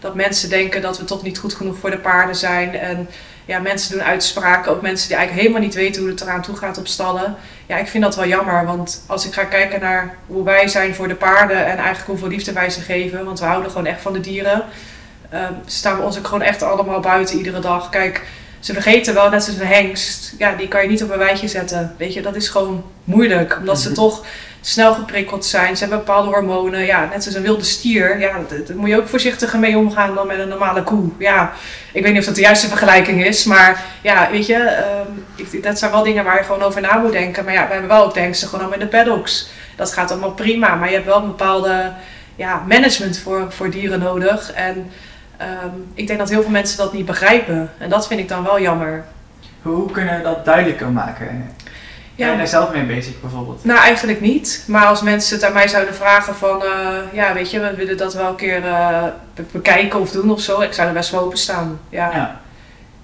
dat 0.00 0.14
mensen 0.14 0.50
denken 0.50 0.82
dat 0.82 0.98
we 0.98 1.04
toch 1.04 1.22
niet 1.22 1.38
goed 1.38 1.54
genoeg 1.54 1.78
voor 1.78 1.90
de 1.90 1.98
paarden 1.98 2.36
zijn. 2.36 2.74
En 2.74 3.08
ja, 3.44 3.58
mensen 3.58 3.92
doen 3.92 4.06
uitspraken, 4.06 4.72
ook 4.72 4.82
mensen 4.82 5.08
die 5.08 5.16
eigenlijk 5.16 5.46
helemaal 5.46 5.68
niet 5.68 5.78
weten 5.78 6.02
hoe 6.02 6.10
het 6.10 6.20
eraan 6.20 6.42
toe 6.42 6.56
gaat 6.56 6.78
op 6.78 6.86
stallen. 6.86 7.36
Ja, 7.66 7.76
ik 7.76 7.86
vind 7.86 8.04
dat 8.04 8.16
wel 8.16 8.26
jammer, 8.26 8.66
want 8.66 9.04
als 9.06 9.26
ik 9.26 9.32
ga 9.32 9.44
kijken 9.44 9.80
naar 9.80 10.16
hoe 10.26 10.44
wij 10.44 10.68
zijn 10.68 10.94
voor 10.94 11.08
de 11.08 11.14
paarden 11.14 11.66
en 11.66 11.76
eigenlijk 11.76 12.06
hoeveel 12.06 12.28
liefde 12.28 12.52
wij 12.52 12.70
ze 12.70 12.80
geven, 12.80 13.24
want 13.24 13.40
we 13.40 13.46
houden 13.46 13.70
gewoon 13.70 13.86
echt 13.86 14.00
van 14.00 14.12
de 14.12 14.20
dieren, 14.20 14.64
uh, 15.32 15.40
staan 15.66 15.96
we 15.96 16.02
ons 16.02 16.18
ook 16.18 16.26
gewoon 16.26 16.42
echt 16.42 16.62
allemaal 16.62 17.00
buiten 17.00 17.36
iedere 17.36 17.60
dag. 17.60 17.88
Kijk, 17.88 18.22
ze 18.60 18.72
vergeten 18.72 19.14
wel, 19.14 19.30
net 19.30 19.42
zoals 19.42 19.60
een 19.60 19.66
hengst, 19.66 20.34
ja, 20.38 20.54
die 20.54 20.68
kan 20.68 20.82
je 20.82 20.88
niet 20.88 21.02
op 21.02 21.10
een 21.10 21.18
wijtje 21.18 21.48
zetten. 21.48 21.94
Weet 21.98 22.12
je, 22.14 22.22
dat 22.22 22.36
is 22.36 22.48
gewoon 22.48 22.84
moeilijk, 23.04 23.56
omdat 23.58 23.80
ze 23.80 23.88
mhm. 23.88 23.96
toch 23.96 24.24
snel 24.66 24.94
geprikkeld 24.94 25.44
zijn. 25.44 25.76
Ze 25.76 25.80
hebben 25.80 25.98
bepaalde 25.98 26.30
hormonen, 26.30 26.84
ja, 26.84 27.08
net 27.10 27.22
zoals 27.22 27.38
een 27.38 27.42
wilde 27.44 27.64
stier. 27.64 28.18
Ja, 28.18 28.32
daar 28.48 28.76
moet 28.76 28.88
je 28.88 28.96
ook 28.96 29.08
voorzichtiger 29.08 29.58
mee 29.58 29.78
omgaan 29.78 30.14
dan 30.14 30.26
met 30.26 30.38
een 30.38 30.48
normale 30.48 30.82
koe. 30.82 31.08
Ja, 31.18 31.52
ik 31.92 32.02
weet 32.02 32.12
niet 32.12 32.20
of 32.20 32.26
dat 32.26 32.34
de 32.34 32.40
juiste 32.40 32.68
vergelijking 32.68 33.24
is, 33.24 33.44
maar 33.44 33.82
ja, 34.00 34.30
weet 34.30 34.46
je, 34.46 34.84
um, 35.46 35.62
dat 35.62 35.78
zijn 35.78 35.90
wel 35.90 36.02
dingen 36.02 36.24
waar 36.24 36.38
je 36.38 36.44
gewoon 36.44 36.62
over 36.62 36.80
na 36.80 36.96
moet 36.96 37.12
denken. 37.12 37.44
Maar 37.44 37.54
ja, 37.54 37.66
we 37.66 37.72
hebben 37.72 37.90
wel 37.90 38.04
ook 38.04 38.14
denksten 38.14 38.48
gewoon 38.48 38.64
allemaal 38.64 38.80
in 38.80 38.90
de 38.90 38.96
paddocks. 38.96 39.48
Dat 39.76 39.92
gaat 39.92 40.10
allemaal 40.10 40.32
prima, 40.32 40.74
maar 40.74 40.88
je 40.88 40.94
hebt 40.94 41.06
wel 41.06 41.20
een 41.20 41.26
bepaalde 41.26 41.92
ja, 42.36 42.62
management 42.68 43.18
voor, 43.18 43.52
voor 43.52 43.70
dieren 43.70 43.98
nodig. 43.98 44.52
En 44.52 44.90
Ehm, 45.36 45.76
ik 45.94 46.06
denk 46.06 46.18
dat 46.18 46.28
heel 46.28 46.42
veel 46.42 46.50
mensen 46.50 46.78
dat 46.78 46.92
niet 46.92 47.06
begrijpen. 47.06 47.70
En 47.78 47.88
dat 47.88 48.06
vind 48.06 48.20
ik 48.20 48.28
dan 48.28 48.44
wel 48.44 48.60
jammer. 48.60 49.04
Hoe 49.62 49.90
kunnen 49.90 50.16
we 50.16 50.22
dat 50.22 50.44
duidelijker 50.44 50.88
maken? 50.88 51.50
Ja. 52.16 52.24
Ben 52.24 52.32
je 52.32 52.38
daar 52.38 52.48
zelf 52.48 52.72
mee 52.72 52.82
bezig 52.82 53.20
bijvoorbeeld? 53.20 53.64
Nou, 53.64 53.80
eigenlijk 53.80 54.20
niet. 54.20 54.64
Maar 54.66 54.86
als 54.86 55.02
mensen 55.02 55.36
het 55.36 55.44
aan 55.44 55.52
mij 55.52 55.68
zouden 55.68 55.94
vragen 55.94 56.34
van... 56.34 56.62
Uh, 56.62 56.96
ja, 57.12 57.34
weet 57.34 57.50
je, 57.50 57.60
we 57.60 57.74
willen 57.74 57.96
dat 57.96 58.14
wel 58.14 58.28
een 58.28 58.36
keer 58.36 58.64
uh, 58.64 59.04
bekijken 59.50 60.00
of 60.00 60.10
doen 60.10 60.30
of 60.30 60.40
zo. 60.40 60.60
Ik 60.60 60.72
zou 60.72 60.88
er 60.88 60.94
best 60.94 61.10
wel 61.10 61.20
open 61.20 61.38
staan. 61.38 61.80
Ja. 61.88 62.10
ja. 62.14 62.40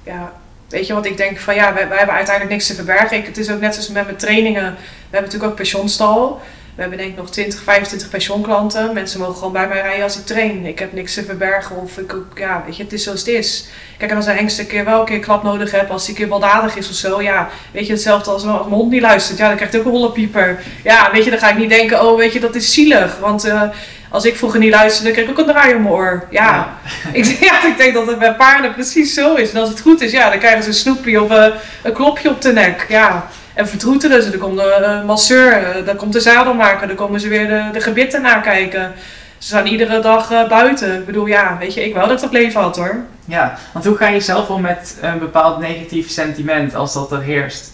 ja. 0.02 0.32
Weet 0.68 0.86
je, 0.86 0.92
want 0.92 1.06
ik 1.06 1.16
denk 1.16 1.38
van 1.38 1.54
ja, 1.54 1.74
wij, 1.74 1.88
wij 1.88 1.96
hebben 1.96 2.16
uiteindelijk 2.16 2.54
niks 2.54 2.66
te 2.66 2.74
verbergen. 2.74 3.16
Ik, 3.16 3.26
het 3.26 3.38
is 3.38 3.50
ook 3.50 3.60
net 3.60 3.74
zoals 3.74 3.88
met 3.88 4.04
mijn 4.04 4.16
trainingen. 4.16 4.62
We 4.62 4.78
hebben 5.02 5.22
natuurlijk 5.22 5.50
ook 5.50 5.56
pensioenstal. 5.56 6.40
We 6.80 6.86
hebben 6.86 7.04
denk 7.04 7.16
ik 7.16 7.22
nog 7.22 7.30
20, 7.30 7.62
25 7.62 8.08
pensioenklanten. 8.08 8.92
Mensen 8.94 9.20
mogen 9.20 9.34
gewoon 9.34 9.52
bij 9.52 9.68
mij 9.68 9.80
rijden 9.80 10.02
als 10.02 10.18
ik 10.18 10.26
train. 10.26 10.66
Ik 10.66 10.78
heb 10.78 10.92
niks 10.92 11.14
te 11.14 11.24
verbergen 11.24 11.76
of 11.76 11.98
ik 11.98 12.14
ook, 12.14 12.38
ja, 12.38 12.62
weet 12.66 12.76
je, 12.76 12.82
het 12.82 12.92
is 12.92 13.02
zoals 13.02 13.18
het 13.18 13.28
is. 13.28 13.68
Kijk, 13.98 14.10
en 14.10 14.16
als 14.16 14.26
een 14.26 14.34
hengst 14.34 14.58
een 14.58 14.66
keer 14.66 14.84
wel 14.84 15.00
een 15.00 15.06
keer 15.06 15.18
klap 15.18 15.42
nodig 15.42 15.70
hebt, 15.70 15.90
als 15.90 16.08
een 16.08 16.14
keer 16.14 16.28
baldadig 16.28 16.76
is 16.76 16.88
of 16.88 16.94
zo, 16.94 17.22
ja, 17.22 17.48
weet 17.72 17.86
je, 17.86 17.92
hetzelfde 17.92 18.30
als, 18.30 18.44
als 18.44 18.64
mijn 18.64 18.74
hond 18.74 18.90
niet 18.90 19.00
luistert. 19.00 19.38
Ja, 19.38 19.46
dan 19.46 19.56
krijgt 19.56 19.72
hij 19.72 19.82
ook 19.82 19.88
een 19.88 19.98
hollepieper. 19.98 20.62
Ja, 20.84 21.10
weet 21.12 21.24
je, 21.24 21.30
dan 21.30 21.38
ga 21.38 21.50
ik 21.50 21.58
niet 21.58 21.68
denken, 21.68 22.06
oh, 22.06 22.16
weet 22.16 22.32
je, 22.32 22.40
dat 22.40 22.54
is 22.54 22.74
zielig. 22.74 23.18
Want 23.18 23.46
uh, 23.46 23.62
als 24.10 24.24
ik 24.24 24.36
vroeger 24.36 24.60
niet 24.60 24.72
luisterde, 24.72 25.10
kreeg 25.10 25.24
ik 25.24 25.30
ook 25.30 25.38
een 25.38 25.52
draai 25.52 25.74
om 25.74 25.82
mijn 25.82 25.94
oor. 25.94 26.26
Ja, 26.30 26.44
ja. 26.44 26.78
Ik, 27.18 27.24
ja, 27.24 27.66
ik 27.66 27.76
denk 27.76 27.94
dat 27.94 28.06
het 28.06 28.18
bij 28.18 28.34
paarden 28.34 28.74
precies 28.74 29.14
zo 29.14 29.34
is. 29.34 29.52
En 29.52 29.60
als 29.60 29.68
het 29.68 29.80
goed 29.80 30.00
is, 30.00 30.12
ja, 30.12 30.30
dan 30.30 30.38
krijgen 30.38 30.62
ze 30.62 30.68
een 30.68 30.74
snoepje 30.74 31.22
of 31.22 31.30
uh, 31.30 31.46
een 31.82 31.92
klopje 31.92 32.30
op 32.30 32.42
de 32.42 32.52
nek. 32.52 32.86
Ja. 32.88 33.28
En 33.54 33.68
vertroetelen 33.68 34.22
ze. 34.22 34.30
Dan 34.30 34.40
komt 34.40 34.56
de 34.56 34.78
uh, 34.80 35.06
masseur, 35.06 35.78
uh, 35.78 35.86
dan 35.86 35.96
komt 35.96 36.12
de 36.12 36.20
zadelmaker, 36.20 36.86
dan 36.86 36.96
komen 36.96 37.20
ze 37.20 37.28
weer 37.28 37.48
de, 37.48 37.68
de 37.72 37.80
gebitten 37.80 38.22
nakijken. 38.22 38.92
Ze 39.38 39.46
staan 39.46 39.66
iedere 39.66 40.00
dag 40.00 40.32
uh, 40.32 40.48
buiten. 40.48 40.94
Ik 40.94 41.06
bedoel, 41.06 41.26
ja, 41.26 41.56
weet 41.58 41.74
je, 41.74 41.84
ik 41.84 41.94
wel 41.94 42.06
dat 42.06 42.16
ik 42.16 42.20
dat 42.20 42.32
leven 42.32 42.60
had 42.60 42.76
hoor. 42.76 42.96
Ja, 43.24 43.58
want 43.72 43.84
hoe 43.84 43.96
ga 43.96 44.08
je 44.08 44.20
zelf 44.20 44.48
om 44.48 44.60
met 44.60 44.98
een 45.00 45.18
bepaald 45.18 45.58
negatief 45.58 46.10
sentiment 46.10 46.74
als 46.74 46.92
dat 46.92 47.12
er 47.12 47.22
heerst? 47.22 47.72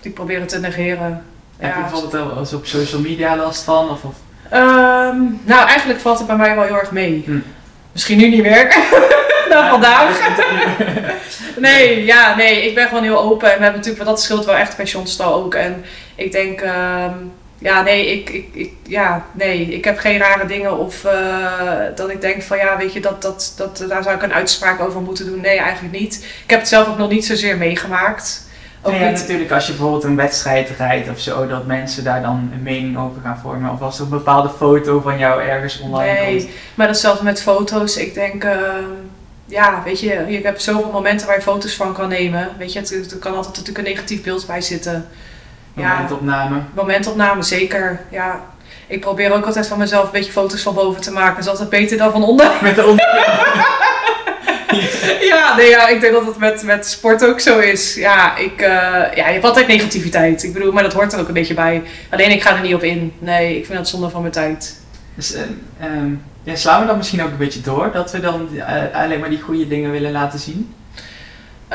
Ik 0.00 0.14
probeer 0.14 0.40
het 0.40 0.48
te 0.48 0.60
negeren. 0.60 1.24
Heb 1.56 1.74
je 1.74 1.80
bijvoorbeeld 1.80 2.38
eens 2.38 2.52
op 2.52 2.66
social 2.66 3.00
media 3.00 3.36
last 3.36 3.62
van? 3.62 3.90
Of, 3.90 4.02
of? 4.04 4.14
Um, 4.52 5.40
nou, 5.44 5.66
eigenlijk 5.66 6.00
valt 6.00 6.18
het 6.18 6.26
bij 6.26 6.36
mij 6.36 6.54
wel 6.54 6.64
heel 6.64 6.78
erg 6.78 6.90
mee. 6.90 7.22
Hm. 7.26 7.38
Misschien 7.92 8.18
nu 8.18 8.28
niet 8.28 8.42
meer. 8.42 8.76
nou, 9.50 9.70
vandaag. 9.70 10.20
nee, 11.56 12.04
ja, 12.04 12.36
nee, 12.36 12.66
ik 12.66 12.74
ben 12.74 12.88
gewoon 12.88 13.02
heel 13.02 13.20
open. 13.20 13.52
En 13.52 13.56
we 13.56 13.62
hebben 13.62 13.80
natuurlijk, 13.80 14.04
wat 14.04 14.14
dat 14.14 14.22
scheelt 14.22 14.44
wel 14.44 14.56
echt 14.56 14.76
pensioenstal 14.76 15.34
ook. 15.34 15.54
En 15.54 15.84
ik 16.14 16.32
denk, 16.32 16.60
uh, 16.60 17.04
ja, 17.58 17.82
nee, 17.82 18.12
ik, 18.12 18.30
ik, 18.30 18.48
ik, 18.52 18.72
ja, 18.86 19.26
nee, 19.32 19.60
ik 19.60 19.84
heb 19.84 19.98
geen 19.98 20.18
rare 20.18 20.46
dingen. 20.46 20.78
Of 20.78 21.04
uh, 21.04 21.78
dat 21.94 22.10
ik 22.10 22.20
denk 22.20 22.42
van, 22.42 22.56
ja, 22.56 22.76
weet 22.76 22.92
je, 22.92 23.00
dat, 23.00 23.22
dat, 23.22 23.54
dat, 23.56 23.84
daar 23.88 24.02
zou 24.02 24.16
ik 24.16 24.22
een 24.22 24.34
uitspraak 24.34 24.80
over 24.80 25.00
moeten 25.00 25.26
doen. 25.26 25.40
Nee, 25.40 25.58
eigenlijk 25.58 25.98
niet. 25.98 26.24
Ik 26.44 26.50
heb 26.50 26.58
het 26.58 26.68
zelf 26.68 26.88
ook 26.88 26.98
nog 26.98 27.10
niet 27.10 27.26
zozeer 27.26 27.56
meegemaakt. 27.56 28.50
Ook 28.84 28.92
ja, 28.92 29.10
natuurlijk 29.10 29.52
als 29.52 29.66
je 29.66 29.72
bijvoorbeeld 29.72 30.04
een 30.04 30.16
wedstrijd 30.16 30.70
rijdt 30.78 31.08
of 31.08 31.18
zo, 31.18 31.46
dat 31.46 31.66
mensen 31.66 32.04
daar 32.04 32.22
dan 32.22 32.50
een 32.52 32.62
mening 32.62 32.98
over 32.98 33.20
gaan 33.22 33.38
vormen. 33.42 33.72
Of 33.72 33.80
als 33.80 33.98
er 33.98 34.04
een 34.04 34.10
bepaalde 34.10 34.50
foto 34.56 35.00
van 35.00 35.18
jou 35.18 35.42
ergens 35.42 35.80
online 35.80 36.12
nee, 36.12 36.26
komt. 36.26 36.44
Nee, 36.44 36.54
maar 36.74 36.86
datzelfde 36.86 37.24
met 37.24 37.42
foto's. 37.42 37.96
Ik 37.96 38.14
denk, 38.14 38.44
uh, 38.44 38.52
ja, 39.44 39.82
weet 39.84 40.00
je, 40.00 40.24
je 40.28 40.40
hebt 40.42 40.62
zoveel 40.62 40.90
momenten 40.92 41.26
waar 41.26 41.36
je 41.36 41.42
foto's 41.42 41.74
van 41.74 41.92
kan 41.92 42.08
nemen. 42.08 42.48
Weet 42.58 42.72
je, 42.72 42.80
er 43.10 43.18
kan 43.18 43.34
altijd 43.34 43.56
natuurlijk 43.56 43.78
een 43.78 43.92
negatief 43.92 44.22
beeld 44.22 44.46
bij 44.46 44.60
zitten. 44.60 45.08
Momentopname. 45.72 46.56
Ja, 46.56 46.62
momentopname, 46.74 47.42
zeker. 47.42 48.00
Ja. 48.10 48.40
Ik 48.86 49.00
probeer 49.00 49.32
ook 49.32 49.46
altijd 49.46 49.66
van 49.66 49.78
mezelf 49.78 50.04
een 50.04 50.10
beetje 50.10 50.32
foto's 50.32 50.62
van 50.62 50.74
boven 50.74 51.00
te 51.00 51.12
maken. 51.12 51.34
Dat 51.34 51.44
is 51.44 51.50
altijd 51.50 51.68
beter 51.68 51.98
dan 51.98 52.12
van 52.12 52.24
onder. 52.24 52.50
Met 52.62 52.74
de 52.74 52.86
onder. 52.86 53.04
ja, 55.32 55.56
nee, 55.56 55.68
ja, 55.68 55.88
ik 55.88 56.00
denk 56.00 56.12
dat 56.12 56.26
het 56.26 56.38
met, 56.38 56.62
met 56.62 56.86
sport 56.86 57.24
ook 57.24 57.40
zo 57.40 57.58
is. 57.58 57.94
Ja, 57.94 58.36
ik, 58.36 58.60
uh, 58.60 58.66
ja, 59.14 59.26
je 59.26 59.32
hebt 59.32 59.44
altijd 59.44 59.66
negativiteit. 59.66 60.42
Ik 60.42 60.52
bedoel, 60.52 60.72
maar 60.72 60.82
dat 60.82 60.92
hoort 60.92 61.12
er 61.12 61.20
ook 61.20 61.28
een 61.28 61.34
beetje 61.34 61.54
bij. 61.54 61.82
Alleen 62.10 62.30
ik 62.30 62.42
ga 62.42 62.54
er 62.54 62.62
niet 62.62 62.74
op 62.74 62.82
in. 62.82 63.12
Nee, 63.18 63.56
ik 63.56 63.66
vind 63.66 63.78
dat 63.78 63.88
zonde 63.88 64.10
van 64.10 64.20
mijn 64.20 64.32
tijd. 64.32 64.80
Dus, 65.14 65.34
uh, 65.34 65.40
ja, 66.42 66.56
slaan 66.56 66.80
we 66.80 66.86
dan 66.86 66.96
misschien 66.96 67.22
ook 67.22 67.30
een 67.30 67.36
beetje 67.36 67.60
door? 67.60 67.90
Dat 67.92 68.10
we 68.10 68.20
dan 68.20 68.48
uh, 68.52 68.64
alleen 68.92 69.20
maar 69.20 69.30
die 69.30 69.40
goede 69.40 69.68
dingen 69.68 69.90
willen 69.90 70.12
laten 70.12 70.38
zien? 70.38 70.74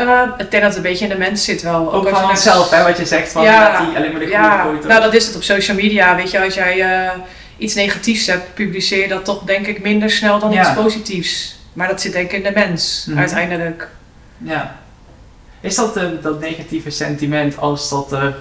Uh, 0.02 0.22
ik 0.38 0.52
denk 0.52 0.64
dat 0.64 0.76
het 0.76 0.76
een 0.76 0.82
beetje 0.92 1.06
in 1.06 1.12
de 1.12 1.18
mens 1.18 1.44
zit 1.44 1.62
wel. 1.62 1.94
Ook, 1.94 2.06
ook 2.06 2.16
van 2.16 2.30
onszelf, 2.30 2.70
hè, 2.70 2.84
wat 2.84 2.98
je 2.98 3.06
zegt, 3.06 3.32
van 3.32 3.44
ja, 3.44 3.86
die 3.86 3.96
alleen 3.96 4.12
maar 4.12 4.20
de 4.20 4.26
goede 4.26 4.32
ja. 4.32 4.88
Nou, 4.88 5.02
dat 5.02 5.14
is 5.14 5.26
het 5.26 5.36
op 5.36 5.44
social 5.44 5.78
media. 5.78 6.16
Weet 6.16 6.32
je, 6.32 6.44
als 6.44 6.54
jij 6.54 6.78
uh, 6.78 7.12
iets 7.58 7.74
negatiefs 7.74 8.28
hebt, 8.28 8.54
publiceer 8.54 9.02
je 9.02 9.08
dat 9.08 9.26
toch 9.26 9.44
denk 9.44 9.68
ik 9.68 9.82
minder 9.82 10.10
snel 10.10 10.40
dan 10.40 10.54
iets 10.54 10.74
positiefs. 10.74 11.57
Maar 11.78 11.88
dat 11.88 12.02
zit 12.02 12.12
denk 12.12 12.32
ik 12.32 12.38
in 12.38 12.44
de 12.44 12.60
mens, 12.60 13.04
mm 13.06 13.14
-hmm. 13.14 13.22
uiteindelijk. 13.22 13.88
Ja. 14.38 14.76
Is 15.60 15.76
dat 15.76 15.98
uh, 15.98 16.04
dat 16.22 16.40
negatieve 16.40 16.90
sentiment 16.90 17.58
als 17.58 17.90
dat 17.90 18.12
er 18.12 18.36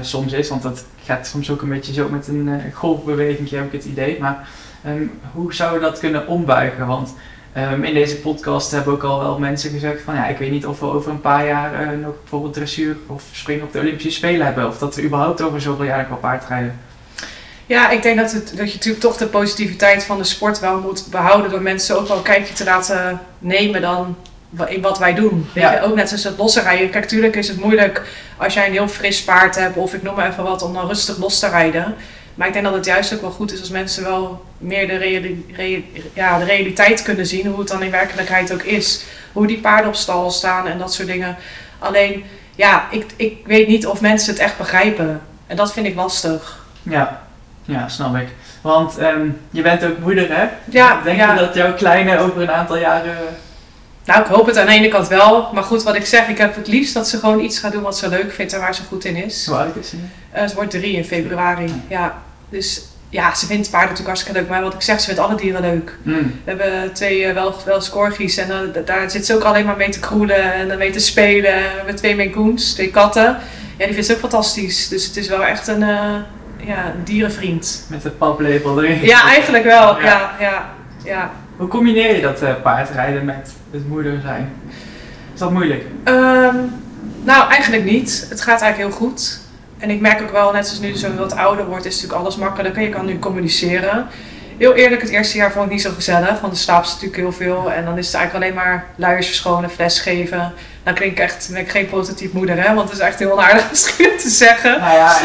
soms 0.00 0.32
is? 0.32 0.48
Want 0.48 0.62
dat 0.62 0.84
gaat 1.04 1.26
soms 1.26 1.50
ook 1.50 1.62
een 1.62 1.68
beetje 1.68 1.92
zo 1.92 2.08
met 2.08 2.28
een 2.28 2.60
golfbeweging, 2.74 3.50
heb 3.50 3.66
ik 3.66 3.72
het 3.72 3.84
idee. 3.84 4.18
Maar 4.20 4.48
Um, 4.86 5.10
hoe 5.32 5.54
zou 5.54 5.74
we 5.74 5.80
dat 5.80 5.98
kunnen 5.98 6.26
ombuigen? 6.26 6.86
Want 6.86 7.14
um, 7.56 7.84
in 7.84 7.94
deze 7.94 8.16
podcast 8.16 8.70
hebben 8.70 8.92
ook 8.92 9.02
al 9.02 9.18
wel 9.18 9.38
mensen 9.38 9.70
gezegd 9.70 10.02
van 10.02 10.14
ja, 10.14 10.26
ik 10.26 10.38
weet 10.38 10.50
niet 10.50 10.66
of 10.66 10.80
we 10.80 10.86
over 10.86 11.10
een 11.10 11.20
paar 11.20 11.46
jaar 11.46 11.98
nog 11.98 12.14
bijvoorbeeld 12.20 12.54
dressuur 12.54 12.96
of 13.06 13.24
springen 13.32 13.64
op 13.64 13.72
de 13.72 13.78
Olympische 13.78 14.10
Spelen 14.10 14.46
hebben. 14.46 14.66
Of 14.66 14.78
dat 14.78 14.94
we 14.94 15.04
überhaupt 15.04 15.42
over 15.42 15.60
zoveel 15.60 15.84
jaar 15.84 15.98
nog 15.98 16.08
wel 16.08 16.18
paardrijden. 16.18 16.78
Ja, 17.70 17.90
ik 17.90 18.02
denk 18.02 18.18
dat, 18.18 18.32
het, 18.32 18.52
dat 18.56 18.68
je 18.68 18.74
natuurlijk 18.74 19.02
toch 19.02 19.16
de 19.16 19.26
positiviteit 19.26 20.04
van 20.04 20.18
de 20.18 20.24
sport 20.24 20.58
wel 20.60 20.80
moet 20.80 21.06
behouden 21.10 21.50
door 21.50 21.62
mensen 21.62 21.98
ook 21.98 22.08
wel 22.08 22.16
een 22.16 22.22
kijkje 22.22 22.54
te 22.54 22.64
laten 22.64 23.20
nemen 23.38 23.80
dan 23.80 24.16
in 24.66 24.80
wat 24.80 24.98
wij 24.98 25.14
doen. 25.14 25.48
Weet 25.54 25.64
ja. 25.64 25.72
je, 25.72 25.82
ook 25.82 25.94
net 25.94 26.08
zoals 26.08 26.24
het 26.24 26.38
losse 26.38 26.60
rijden. 26.60 26.90
Kijk, 26.90 27.04
tuurlijk 27.04 27.36
is 27.36 27.48
het 27.48 27.60
moeilijk 27.60 28.02
als 28.36 28.54
jij 28.54 28.66
een 28.66 28.72
heel 28.72 28.88
fris 28.88 29.24
paard 29.24 29.54
hebt 29.54 29.76
of 29.76 29.94
ik 29.94 30.02
noem 30.02 30.14
maar 30.14 30.30
even 30.30 30.44
wat 30.44 30.62
om 30.62 30.74
dan 30.74 30.86
rustig 30.86 31.18
los 31.18 31.38
te 31.38 31.48
rijden. 31.48 31.94
Maar 32.34 32.46
ik 32.46 32.52
denk 32.52 32.64
dat 32.64 32.74
het 32.74 32.84
juist 32.84 33.14
ook 33.14 33.20
wel 33.20 33.30
goed 33.30 33.52
is 33.52 33.60
als 33.60 33.70
mensen 33.70 34.02
wel 34.02 34.44
meer 34.58 34.88
de, 34.88 35.82
ja, 36.14 36.38
de 36.38 36.44
realiteit 36.44 37.02
kunnen 37.02 37.26
zien. 37.26 37.46
Hoe 37.46 37.58
het 37.58 37.68
dan 37.68 37.82
in 37.82 37.90
werkelijkheid 37.90 38.52
ook 38.52 38.62
is. 38.62 39.04
Hoe 39.32 39.46
die 39.46 39.60
paarden 39.60 39.88
op 39.88 39.94
stal 39.94 40.30
staan 40.30 40.66
en 40.66 40.78
dat 40.78 40.94
soort 40.94 41.08
dingen. 41.08 41.36
Alleen, 41.78 42.24
ja, 42.56 42.88
ik, 42.90 43.04
ik 43.16 43.36
weet 43.46 43.68
niet 43.68 43.86
of 43.86 44.00
mensen 44.00 44.32
het 44.32 44.42
echt 44.42 44.56
begrijpen. 44.56 45.20
En 45.46 45.56
dat 45.56 45.72
vind 45.72 45.86
ik 45.86 45.94
lastig. 45.94 46.64
Ja, 46.82 47.28
ja 47.70 47.88
snap 47.88 48.16
ik. 48.16 48.28
Want 48.60 49.00
um, 49.00 49.40
je 49.50 49.62
bent 49.62 49.84
ook 49.84 49.98
moeder, 49.98 50.36
hè? 50.36 50.48
Ja. 50.64 51.00
Denk 51.04 51.20
je 51.20 51.34
dat 51.38 51.54
jouw 51.54 51.74
kleine 51.74 52.18
over 52.18 52.42
een 52.42 52.50
aantal 52.50 52.76
jaren... 52.76 53.16
Nou, 54.04 54.20
ik 54.20 54.26
hoop 54.26 54.46
het 54.46 54.58
aan 54.58 54.66
de 54.66 54.72
ene 54.72 54.88
kant 54.88 55.08
wel. 55.08 55.50
Maar 55.52 55.62
goed, 55.62 55.82
wat 55.82 55.94
ik 55.94 56.06
zeg, 56.06 56.28
ik 56.28 56.38
heb 56.38 56.56
het 56.56 56.66
liefst 56.66 56.94
dat 56.94 57.08
ze 57.08 57.18
gewoon 57.18 57.40
iets 57.40 57.58
gaat 57.58 57.72
doen 57.72 57.82
wat 57.82 57.98
ze 57.98 58.08
leuk 58.08 58.32
vindt 58.32 58.52
en 58.52 58.60
waar 58.60 58.74
ze 58.74 58.82
goed 58.88 59.04
in 59.04 59.16
is. 59.16 59.46
Hoe 59.46 59.56
oud 59.56 59.76
is 59.76 59.88
ze? 59.88 59.96
Uh, 60.36 60.46
ze 60.46 60.54
wordt 60.54 60.70
drie 60.70 60.96
in 60.96 61.04
februari, 61.04 61.82
ja. 61.88 62.22
Dus 62.48 62.82
ja, 63.08 63.34
ze 63.34 63.46
vindt 63.46 63.70
paarden 63.70 63.88
natuurlijk 63.88 64.06
hartstikke 64.06 64.40
leuk. 64.40 64.48
Maar 64.48 64.62
wat 64.62 64.74
ik 64.74 64.82
zeg, 64.82 65.00
ze 65.00 65.06
vindt 65.06 65.20
alle 65.20 65.34
dieren 65.34 65.60
leuk. 65.60 65.98
Mm. 66.02 66.40
We 66.44 66.50
hebben 66.50 66.92
twee 66.92 67.20
uh, 67.20 67.32
wel, 67.32 67.54
wel 67.64 67.80
scorgies 67.80 68.36
en 68.36 68.48
uh, 68.48 68.86
daar 68.86 69.10
zit 69.10 69.26
ze 69.26 69.34
ook 69.34 69.42
alleen 69.42 69.66
maar 69.66 69.76
mee 69.76 69.88
te 69.88 70.00
kroelen 70.00 70.52
en 70.52 70.78
mee 70.78 70.90
te 70.90 70.98
spelen. 70.98 71.52
We 71.52 71.76
hebben 71.76 71.96
twee 71.96 72.14
Mengoens, 72.14 72.72
twee 72.72 72.90
katten. 72.90 73.38
Ja, 73.78 73.84
die 73.84 73.94
vindt 73.94 74.06
ze 74.06 74.12
ook 74.12 74.20
fantastisch. 74.20 74.88
Dus 74.88 75.06
het 75.06 75.16
is 75.16 75.28
wel 75.28 75.44
echt 75.44 75.68
een, 75.68 75.84
ja, 76.66 76.94
dierenvriend. 77.04 77.86
Met 77.88 78.02
de 78.02 78.10
paplepel 78.10 78.82
erin. 78.82 79.02
Ja, 79.02 79.24
eigenlijk 79.24 79.64
wel. 79.64 80.00
Ja. 80.00 80.30
Ja, 80.40 80.70
ja, 81.04 81.30
Hoe 81.56 81.68
combineer 81.68 82.16
je 82.16 82.22
dat 82.22 82.62
paardrijden 82.62 83.24
met 83.24 83.52
het 83.70 83.88
moeder 83.88 84.20
zijn? 84.20 84.52
Is 85.34 85.40
dat 85.40 85.50
moeilijk? 85.50 85.84
Um, 86.04 86.72
nou, 87.22 87.50
eigenlijk 87.50 87.84
niet. 87.84 88.26
Het 88.28 88.40
gaat 88.40 88.60
eigenlijk 88.60 88.90
heel 88.90 89.06
goed. 89.06 89.40
en 89.78 89.90
ik 89.90 90.00
merk 90.00 90.22
ook 90.22 90.32
wel, 90.32 90.52
net 90.52 90.66
zoals 90.66 90.80
nu 90.80 90.96
zo 90.96 91.14
wat 91.14 91.36
ouder 91.36 91.66
wordt, 91.66 91.84
is 91.84 91.94
natuurlijk 91.94 92.20
alles 92.20 92.36
makkelijker. 92.36 92.82
Je 92.82 92.88
kan 92.88 93.06
nu 93.06 93.18
communiceren. 93.18 94.06
Heel 94.60 94.74
eerlijk, 94.74 95.02
het 95.02 95.10
eerste 95.10 95.36
jaar 95.36 95.52
vond 95.52 95.64
ik 95.64 95.70
niet 95.72 95.82
zo 95.82 95.90
gezellig, 95.94 96.40
want 96.40 96.52
er 96.52 96.58
slaapt 96.58 96.86
natuurlijk 96.86 97.16
heel 97.16 97.32
veel. 97.32 97.72
En 97.72 97.84
dan 97.84 97.98
is 97.98 98.06
het 98.06 98.14
eigenlijk 98.14 98.44
alleen 98.44 98.64
maar 98.64 98.86
luiers 98.96 99.26
verschonen, 99.26 99.70
fles 99.70 100.00
geven. 100.00 100.52
Dan 100.82 100.94
klink 100.94 101.12
ik 101.12 101.18
echt, 101.18 101.48
ben 101.52 101.60
ik 101.60 101.70
geen 101.70 101.86
prototype 101.86 102.36
moeder, 102.36 102.62
hè, 102.62 102.74
want 102.74 102.88
het 102.88 102.98
is 102.98 103.04
echt 103.04 103.18
heel 103.18 103.32
onaardig 103.32 103.70
misschien 103.70 104.16
te 104.18 104.28
zeggen. 104.28 104.80
Nou 104.80 104.96
ja, 104.96 105.18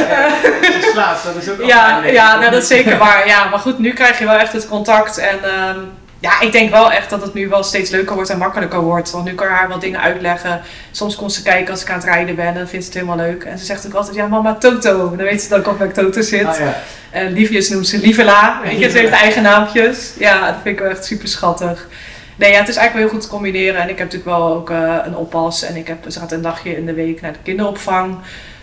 je 0.62 0.90
slaapt, 0.92 1.24
dat 1.24 1.36
is 1.36 1.50
ook 1.50 1.66
Ja, 1.74 2.04
ja 2.06 2.36
nou, 2.40 2.52
dat 2.52 2.62
is 2.62 2.68
zeker 2.68 2.98
waar. 3.06 3.28
Ja, 3.28 3.50
maar 3.50 3.60
goed, 3.60 3.80
nu 3.80 3.94
krijg 3.94 4.20
je 4.20 4.26
wel 4.26 4.38
echt 4.38 4.54
het 4.54 4.68
contact 4.68 5.18
en... 5.18 5.44
ehm, 5.44 5.80
ja, 6.20 6.42
ik 6.42 6.52
denk 6.52 6.70
wel 6.70 6.92
echt 6.92 7.10
dat 7.10 7.22
het 7.22 7.34
nu 7.34 7.48
wel 7.48 7.64
steeds 7.64 7.90
leuker 7.90 8.16
wordt 8.16 8.30
en 8.30 8.38
makkelijker 8.38 8.80
wordt. 8.80 9.12
Want 9.12 9.26
nu 9.26 9.34
kan 9.34 9.48
haar 9.48 9.68
wel 9.68 9.80
dingen 9.80 10.02
uitleggen. 10.02 10.62
Soms 10.92 11.16
komt 11.16 11.34
ze 11.34 11.42
kijken 11.42 11.72
als 11.72 11.82
ik 11.82 11.90
aan 11.90 11.96
het 11.96 12.06
rijden 12.06 12.36
ben 12.36 12.46
en 12.46 12.54
dan 12.54 12.68
vindt 12.68 12.86
ze 12.86 12.92
het 12.92 13.02
helemaal 13.02 13.26
leuk. 13.28 13.44
En 13.44 13.60
ze 13.60 13.66
zegt 13.66 13.86
ook 13.86 13.94
altijd, 13.94 14.16
ja 14.16 14.28
mama, 14.28 14.56
Toto. 14.56 15.16
Dan 15.16 15.26
weet 15.26 15.42
ze 15.42 15.50
dat 15.50 15.60
ik 15.60 15.68
op 15.68 15.80
met 15.80 15.94
Toto 15.94 16.22
zit. 16.22 16.48
Oh, 16.48 16.58
ja. 16.60 16.82
En 17.10 17.34
Liefjes 17.34 17.70
noemt 17.70 17.88
ze 17.88 17.98
Lievela. 17.98 18.62
Weet 18.64 18.80
je, 18.80 18.90
ze 18.90 18.98
heeft 18.98 19.12
eigen 19.12 19.42
naampjes. 19.42 20.14
Ja, 20.18 20.46
dat 20.46 20.56
vind 20.64 20.76
ik 20.76 20.80
wel 20.82 20.92
echt 20.92 21.06
super 21.06 21.28
schattig. 21.28 21.88
Nee, 22.36 22.52
ja, 22.52 22.60
het 22.60 22.68
is 22.68 22.76
eigenlijk 22.76 22.94
wel 22.94 23.02
heel 23.02 23.10
goed 23.10 23.22
te 23.22 23.36
combineren. 23.36 23.82
En 23.82 23.90
ik 23.90 23.98
heb 23.98 24.12
natuurlijk 24.12 24.38
wel 24.38 24.54
ook 24.54 24.70
eh, 24.70 24.98
een 25.04 25.16
oppas. 25.16 25.64
En 25.64 25.76
ik 25.76 25.88
heb, 25.88 26.06
ze 26.08 26.20
gaat 26.20 26.32
een 26.32 26.42
dagje 26.42 26.78
in 26.78 26.86
de 26.86 26.94
week 26.94 27.22
naar 27.22 27.34
de 27.34 27.40
kinderopvang. 27.44 28.18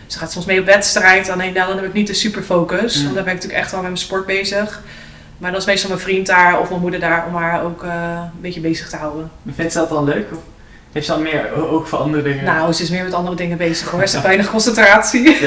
Ze 0.07 0.19
gaat 0.19 0.33
soms 0.33 0.45
mee 0.45 0.61
op 0.61 0.67
wedstrijd. 0.67 1.31
Alleen 1.31 1.55
dan 1.55 1.77
heb 1.77 1.85
ik 1.85 1.93
niet 1.93 2.07
de 2.07 2.15
superfocus. 2.15 2.97
Mm. 2.97 3.03
Want 3.03 3.15
dan 3.15 3.25
ben 3.25 3.33
ik 3.33 3.39
natuurlijk 3.39 3.63
echt 3.63 3.71
wel 3.71 3.81
met 3.81 3.91
mijn 3.91 4.03
sport 4.03 4.27
bezig. 4.27 4.83
Maar 5.43 5.51
dan 5.51 5.61
is 5.61 5.67
meestal 5.67 5.89
mijn 5.91 6.01
vriend 6.03 6.27
daar 6.27 6.61
of 6.61 6.69
mijn 6.69 6.81
moeder 6.81 7.01
daar 7.01 7.25
om 7.29 7.35
haar 7.35 7.63
ook 7.65 7.83
eh, 7.83 7.91
een 8.35 8.41
beetje 8.41 8.61
bezig 8.61 8.89
te 8.89 8.97
houden. 8.97 9.31
Vindt 9.55 9.73
ze 9.73 9.79
dat 9.79 9.89
dan 9.89 10.05
leuk? 10.05 10.27
Of 10.33 10.39
heeft 10.93 11.07
ze 11.07 11.13
dan 11.13 11.23
meer 11.23 11.71
ook 11.71 11.87
voor 11.87 11.99
andere 11.99 12.23
dingen? 12.23 12.45
Nou, 12.45 12.73
ze 12.73 12.83
is 12.83 12.91
meer 12.91 13.05
met 13.05 13.15
andere 13.15 13.37
dingen 13.37 13.57
bezig 13.59 13.91
hoor. 13.91 14.07
Ze 14.07 14.13
heeft 14.15 14.27
weinig 14.27 14.51
concentratie. 14.51 15.37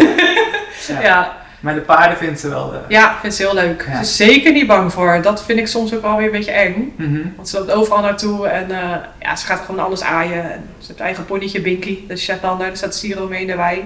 Ja. 0.88 1.02
ja. 1.02 1.34
Maar 1.60 1.74
de 1.74 1.82
paarden 1.82 2.18
vindt 2.18 2.40
ze 2.40 2.50
wel... 2.50 2.74
eh, 2.74 2.80
Ja, 2.88 3.16
vindt 3.22 3.36
ze 3.36 3.42
heel 3.44 3.54
leuk. 3.54 3.86
Ja. 3.88 3.96
Ze 3.96 4.02
is 4.02 4.16
zeker 4.16 4.52
niet 4.52 4.68
bang 4.68 4.94
voor. 4.94 5.20
Dat 5.22 5.44
vind 5.46 5.60
ik 5.60 5.68
soms 5.68 5.94
ook 5.94 6.02
wel 6.02 6.16
weer 6.18 6.26
een 6.26 6.32
beetje 6.32 6.52
eng. 6.52 6.94
mhm. 6.98 7.22
Want 7.36 7.50
ze 7.50 7.58
loopt 7.58 7.72
overal 7.72 8.02
naartoe 8.02 8.48
en 8.48 8.72
eh, 8.72 8.96
ja, 9.20 9.36
ze 9.36 9.46
gaat 9.46 9.62
gewoon 9.66 9.86
alles 9.86 10.02
aaien. 10.04 10.44
En 10.52 10.64
ze 10.80 10.88
heeft 10.88 11.00
eigen 11.00 11.26
ponytje 11.26 11.62
Binky, 11.62 12.00
de 12.08 12.18
Shetlander. 12.18 12.68
Daar 12.68 12.78
staat 12.78 12.96
Siro 12.96 13.28
mee 13.28 13.42
in 13.42 13.48
de 13.48 13.56
wei. 13.56 13.84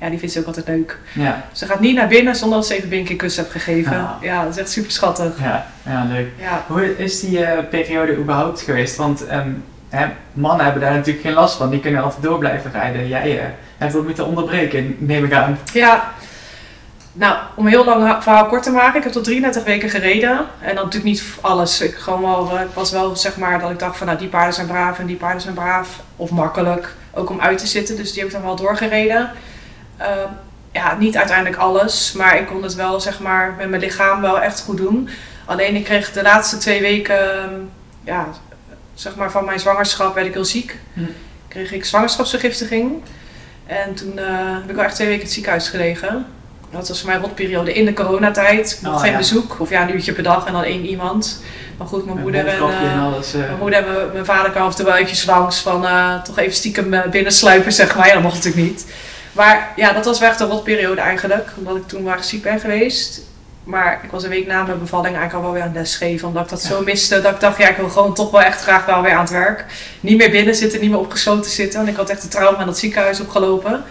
Ja, 0.00 0.08
die 0.08 0.18
vindt 0.18 0.34
ze 0.34 0.40
ook 0.40 0.46
altijd 0.46 0.66
leuk. 0.68 0.98
Ja, 1.12 1.44
Ze 1.52 1.66
gaat 1.66 1.80
niet 1.80 1.94
naar 1.94 2.08
binnen 2.08 2.36
zonder 2.36 2.58
dat 2.58 2.66
ze 2.66 2.76
even 2.76 2.92
een 2.92 3.16
kus 3.16 3.36
heeft 3.36 3.50
gegeven. 3.50 3.92
Ah. 3.96 4.10
Ja, 4.20 4.42
dat 4.42 4.52
is 4.52 4.60
echt 4.60 4.70
super 4.70 4.90
schattig. 4.90 5.32
ja, 5.42 5.66
ja, 5.82 6.06
leuk. 6.08 6.28
Ja. 6.38 6.64
Hoe 6.66 6.98
is 6.98 7.20
die 7.20 7.44
eh, 7.44 7.68
periode 7.70 8.16
überhaupt 8.16 8.60
geweest? 8.60 8.96
Want 8.96 9.26
ehm, 9.26 9.50
hè, 9.88 10.06
mannen 10.32 10.64
hebben 10.64 10.82
daar 10.82 10.94
natuurlijk 10.94 11.24
geen 11.24 11.34
last 11.34 11.56
van. 11.56 11.70
Die 11.70 11.80
kunnen 11.80 12.02
altijd 12.02 12.22
door 12.22 12.38
blijven 12.38 12.70
rijden. 12.72 13.08
Jij 13.08 13.38
eh, 13.38 13.44
hebt 13.78 13.92
dat 13.92 14.04
moeten 14.04 14.26
onderbreken, 14.26 14.96
neem 14.98 15.24
ik 15.24 15.32
aan. 15.32 15.58
ja. 15.72 16.12
Nou, 17.12 17.36
om 17.54 17.64
een 17.64 17.70
heel 17.72 17.84
lang 17.84 18.22
verhaal 18.22 18.46
kort 18.46 18.62
te 18.62 18.70
maken. 18.70 18.96
Ik 18.98 19.02
heb 19.04 19.12
tot 19.12 19.24
33 19.24 19.64
weken 19.64 19.90
gereden. 19.90 20.38
En 20.60 20.74
dan 20.74 20.84
natuurlijk 20.84 21.04
niet 21.04 21.24
alles. 21.40 21.80
Ik, 21.80 21.94
gewoon 21.94 22.20
wel, 22.20 22.56
eh, 22.56 22.60
ik 22.62 22.74
was 22.74 22.90
wel 22.90 23.16
zeg 23.16 23.36
maar 23.36 23.60
dat 23.60 23.70
ik 23.70 23.78
dacht 23.78 23.96
van 23.96 24.06
nou 24.06 24.18
die 24.18 24.28
paarden 24.28 24.54
zijn 24.54 24.66
braaf 24.66 24.98
en 24.98 25.06
die 25.06 25.16
paarden 25.16 25.40
zijn 25.40 25.54
braaf. 25.54 26.00
Of 26.16 26.30
makkelijk. 26.30 26.94
Ook 27.14 27.30
om 27.30 27.40
uit 27.40 27.58
te 27.58 27.66
zitten. 27.66 27.96
Dus 27.96 28.12
die 28.12 28.18
heb 28.18 28.28
ik 28.28 28.34
dan 28.36 28.44
wel 28.44 28.56
doorgereden. 28.56 29.30
Ehm, 30.00 30.28
ja, 30.72 30.96
niet 30.98 31.16
uiteindelijk 31.16 31.56
alles. 31.56 32.12
Maar 32.12 32.38
ik 32.38 32.46
kon 32.46 32.62
het 32.62 32.74
wel 32.74 33.00
zeg 33.00 33.20
maar 33.20 33.54
met 33.58 33.68
mijn 33.68 33.82
lichaam 33.82 34.20
wel 34.20 34.40
echt 34.40 34.60
goed 34.60 34.76
doen. 34.76 35.08
Alleen 35.44 35.74
ik 35.76 35.84
kreeg 35.84 36.12
de 36.12 36.22
laatste 36.22 36.56
twee 36.58 36.80
weken, 36.80 37.42
ehm, 37.42 37.54
ja, 38.04 38.26
zeg 38.94 39.14
maar 39.14 39.30
van 39.30 39.44
mijn 39.44 39.60
zwangerschap 39.60 40.14
werd 40.14 40.26
ik 40.26 40.32
heel 40.34 40.44
ziek. 40.44 40.76
Hm. 40.92 41.00
Kreeg 41.48 41.72
ik 41.72 41.84
zwangerschapsvergiftiging. 41.84 43.02
En 43.66 43.94
toen 43.94 44.18
eh, 44.18 44.24
heb 44.60 44.70
ik 44.70 44.76
wel 44.76 44.84
echt 44.84 44.94
twee 44.94 45.08
weken 45.08 45.22
het 45.22 45.32
ziekenhuis 45.32 45.68
gelegen. 45.68 46.26
Dat 46.70 46.88
was 46.88 46.98
voor 46.98 47.06
mij 47.08 47.16
een 47.16 47.22
rotperiode 47.22 47.72
in 47.74 47.84
de 47.84 47.92
coronatijd. 47.92 48.70
Ik 48.70 48.78
mocht 48.82 48.94
Oh, 48.94 49.00
geen 49.00 49.10
ja. 49.10 49.16
bezoek, 49.16 49.56
of 49.60 49.70
ja, 49.70 49.82
een 49.82 49.94
uurtje 49.94 50.12
per 50.12 50.22
dag 50.22 50.46
en 50.46 50.52
dan 50.52 50.62
één 50.62 50.86
iemand. 50.86 51.42
Maar 51.78 51.86
goed, 51.86 52.04
mijn 52.04 52.18
moeder 52.18 52.46
en, 52.46 52.56
eh, 52.56 53.04
alles. 53.04 53.34
eh, 53.34 53.40
mijn 53.40 53.58
moeder 53.58 53.86
en 53.86 54.10
mijn, 54.12 54.24
vader 54.24 54.50
kwamen 54.50 54.68
af 54.68 54.70
en 54.70 54.76
toe 54.76 54.84
wel 54.86 54.94
eventjes 54.94 55.24
langs 55.24 55.58
van 55.60 55.86
toch 56.24 56.38
even 56.38 56.54
stiekem 56.54 56.94
binnensluipen, 57.10 57.72
zeg 57.72 57.96
maar. 57.96 58.06
Ja, 58.06 58.12
dat 58.12 58.22
mocht 58.22 58.34
natuurlijk 58.34 58.64
niet. 58.64 58.86
Maar 59.40 59.72
ja, 59.76 59.92
dat 59.92 60.04
was 60.04 60.18
wel 60.18 60.28
echt 60.28 60.40
een 60.40 60.48
rotperiode 60.48 61.00
eigenlijk, 61.00 61.50
omdat 61.56 61.76
ik 61.76 61.88
toen 61.88 62.02
maar 62.02 62.24
ziek 62.24 62.42
ben 62.42 62.60
geweest. 62.60 63.20
Maar 63.64 64.00
ik 64.02 64.10
was 64.10 64.22
een 64.22 64.28
week 64.30 64.46
na 64.46 64.62
mijn 64.62 64.78
bevalling 64.78 65.16
eigenlijk 65.16 65.34
al 65.34 65.42
wel 65.42 65.52
weer 65.52 65.62
aan 65.62 65.68
het 65.68 65.76
lesgeven, 65.76 66.28
omdat 66.28 66.42
ik 66.42 66.48
dat 66.48 66.62
Ja. 66.62 66.68
zo 66.68 66.82
miste. 66.82 67.20
Dat 67.20 67.34
ik 67.34 67.40
dacht, 67.40 67.58
ja, 67.58 67.68
ik 67.68 67.76
wil 67.76 67.88
gewoon 67.88 68.14
toch 68.14 68.30
wel 68.30 68.40
echt 68.40 68.62
graag 68.62 68.84
wel 68.84 69.02
weer 69.02 69.12
aan 69.12 69.20
het 69.20 69.30
werk. 69.30 69.64
Niet 70.00 70.16
meer 70.16 70.30
binnen 70.30 70.54
zitten, 70.54 70.80
niet 70.80 70.90
meer 70.90 70.98
opgesloten 70.98 71.50
zitten. 71.50 71.78
Want 71.78 71.90
ik 71.90 71.96
had 71.96 72.10
echt 72.10 72.22
een 72.22 72.28
trauma 72.28 72.58
aan 72.58 72.66
dat 72.66 72.78
ziekenhuis 72.78 73.20
opgelopen. 73.20 73.82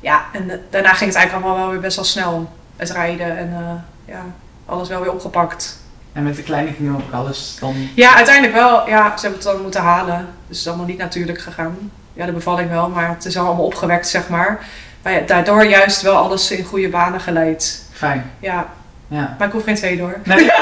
Ja, 0.00 0.24
en 0.32 0.60
daarna 0.70 0.92
ging 0.94 1.10
het 1.10 1.18
eigenlijk 1.18 1.32
allemaal 1.32 1.56
wel 1.64 1.70
weer 1.72 1.80
best 1.80 1.96
wel 1.96 2.04
snel. 2.04 2.50
Het 2.76 2.90
rijden 2.90 3.38
en 3.38 3.52
eh, 3.52 4.14
ja, 4.14 4.24
alles 4.66 4.88
wel 4.88 5.00
weer 5.00 5.12
opgepakt. 5.12 5.78
En 6.12 6.22
met 6.22 6.36
de 6.36 6.42
kleine 6.42 6.72
ging 6.72 6.94
ook 6.94 7.12
alles 7.12 7.56
dan... 7.60 7.74
Ja, 7.94 8.14
uiteindelijk 8.14 8.54
wel. 8.54 8.88
Ja, 8.88 9.16
ze 9.16 9.20
hebben 9.22 9.40
het 9.40 9.48
dan 9.52 9.62
moeten 9.62 9.80
halen. 9.80 10.16
Dus 10.16 10.26
het 10.48 10.56
is 10.56 10.68
allemaal 10.68 10.86
niet 10.86 10.98
natuurlijk 10.98 11.40
gegaan. 11.40 11.90
Ja, 12.14 12.26
de 12.26 12.32
bevalling 12.32 12.70
wel, 12.70 12.88
maar 12.88 13.08
het 13.08 13.24
is 13.24 13.36
allemaal 13.36 13.64
opgewekt, 13.64 14.08
zeg 14.08 14.28
maar. 14.28 14.58
Maar 15.02 15.12
ja, 15.12 15.20
daardoor 15.20 15.64
juist 15.64 16.02
wel 16.02 16.16
alles 16.16 16.50
in 16.50 16.64
goede 16.64 16.88
banen 16.88 17.20
geleid. 17.20 17.82
Fijn. 17.92 18.30
Ja, 18.38 18.66
Ja. 19.08 19.34
maar 19.38 19.46
ik 19.46 19.52
hoef 19.52 19.64
geen 19.64 19.74
twee 19.74 19.96
door. 19.96 20.14
Nee. 20.24 20.50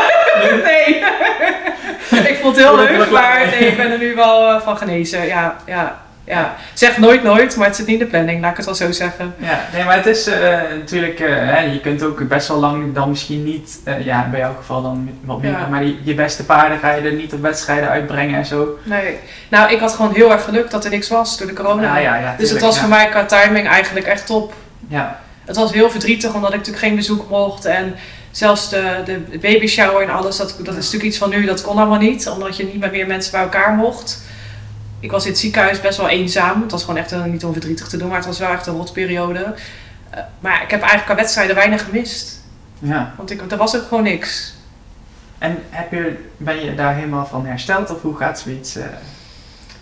Nee. 0.64 0.94
ik 2.32 2.38
vond 2.42 2.56
het 2.56 2.64
heel 2.64 2.76
leuk, 2.76 3.10
maar 3.10 3.46
nee, 3.50 3.68
ik 3.70 3.76
ben 3.76 3.90
er 3.92 3.98
nu 3.98 4.14
wel 4.14 4.50
eh, 4.50 4.60
van 4.60 4.76
genezen. 4.76 5.26
Ja, 5.26 5.56
ja, 5.66 6.00
ja. 6.24 6.56
Zeg 6.74 6.98
nooit 6.98 7.22
nooit, 7.22 7.56
maar 7.56 7.66
het 7.66 7.76
zit 7.76 7.86
niet 7.86 7.98
in 8.00 8.04
de 8.04 8.10
planning, 8.10 8.40
laat 8.40 8.50
ik 8.50 8.56
het 8.56 8.66
wel 8.66 8.74
zo 8.74 8.92
zeggen. 8.92 9.34
Ja, 9.38 9.60
nee, 9.72 9.84
maar 9.84 9.96
het 9.96 10.06
is 10.06 10.26
eh, 10.26 10.58
natuurlijk, 10.78 11.20
eh, 11.20 11.28
hè, 11.28 11.60
je 11.60 11.80
kunt 11.80 12.02
ook 12.02 12.28
best 12.28 12.48
wel 12.48 12.58
lang 12.58 12.94
dan 12.94 13.08
misschien 13.08 13.44
niet, 13.44 13.80
eh, 13.84 14.04
ja, 14.04 14.28
bij 14.30 14.40
jouw 14.40 14.54
geval 14.54 14.82
dan 14.82 15.10
wat 15.24 15.40
minder, 15.40 15.60
Ja. 15.60 15.66
maar 15.66 15.84
je 16.02 16.14
beste 16.14 16.44
paarden 16.44 16.80
rijden, 16.80 17.16
niet 17.16 17.32
op 17.32 17.40
wedstrijden 17.40 17.88
uitbrengen 17.88 18.38
en 18.38 18.46
zo. 18.46 18.78
Nee. 18.82 19.18
Nou, 19.48 19.72
ik 19.72 19.80
had 19.80 19.92
gewoon 19.92 20.14
heel 20.14 20.32
erg 20.32 20.44
geluk 20.44 20.70
dat 20.70 20.84
er 20.84 20.90
niks 20.90 21.08
was 21.08 21.38
door 21.38 21.46
de 21.46 21.52
corona. 21.52 21.82
Ja, 21.82 21.98
ja, 21.98 22.16
ja. 22.16 22.34
dus 22.38 22.50
het 22.50 22.60
was 22.60 22.78
voor 22.78 22.88
mij 22.88 23.08
qua 23.08 23.24
timing 23.24 23.68
eigenlijk 23.68 24.06
echt 24.06 24.26
top. 24.26 24.52
Ja, 24.88 25.20
Het 25.44 25.56
was 25.56 25.72
heel 25.72 25.90
verdrietig 25.90 26.34
omdat 26.34 26.50
ik 26.50 26.56
natuurlijk 26.56 26.84
geen 26.84 26.96
bezoek 26.96 27.28
mocht. 27.28 27.64
En 27.64 27.94
zelfs 28.30 28.68
de, 28.68 29.02
de 29.04 29.38
baby 29.38 29.66
shower 29.66 30.02
en 30.02 30.10
alles, 30.10 30.36
dat, 30.36 30.56
dat 30.58 30.76
is 30.76 30.84
natuurlijk 30.84 31.04
iets 31.04 31.18
van 31.18 31.30
nu, 31.30 31.44
dat 31.44 31.62
kon 31.62 31.78
allemaal 31.78 31.98
niet. 31.98 32.28
Omdat 32.28 32.56
je 32.56 32.64
niet 32.64 32.90
meer 32.92 33.06
mensen 33.06 33.32
bij 33.32 33.40
elkaar 33.40 33.72
mocht. 33.74 34.22
Ik 35.02 35.10
was 35.10 35.24
in 35.24 35.30
het 35.30 35.40
ziekenhuis 35.40 35.80
best 35.80 35.98
wel 35.98 36.08
eenzaam. 36.08 36.62
Het 36.62 36.70
was 36.70 36.84
gewoon 36.84 36.96
echt 36.96 37.12
eh, 37.12 37.24
niet 37.24 37.44
om 37.44 37.52
verdrietig 37.52 37.88
te 37.88 37.96
doen, 37.96 38.08
maar 38.08 38.16
het 38.16 38.26
was 38.26 38.38
wel 38.38 38.50
echt 38.50 38.66
een 38.66 38.76
rotperiode. 38.76 39.54
Eh, 40.10 40.20
maar 40.40 40.62
ik 40.62 40.70
heb 40.70 40.80
eigenlijk 40.80 41.04
qua 41.04 41.14
wedstrijden 41.14 41.54
weinig 41.54 41.84
gemist. 41.84 42.40
ja. 42.78 43.14
Want 43.16 43.30
ik, 43.30 43.50
er 43.50 43.56
was 43.56 43.76
ook 43.76 43.88
gewoon 43.88 44.02
niks. 44.02 44.54
En 45.38 45.58
heb 45.70 45.90
je, 45.90 46.16
ben 46.36 46.64
je 46.64 46.74
daar 46.74 46.94
helemaal 46.94 47.26
van 47.26 47.46
hersteld 47.46 47.90
of 47.90 48.02
hoe 48.02 48.16
gaat 48.16 48.40
zoiets? 48.40 48.76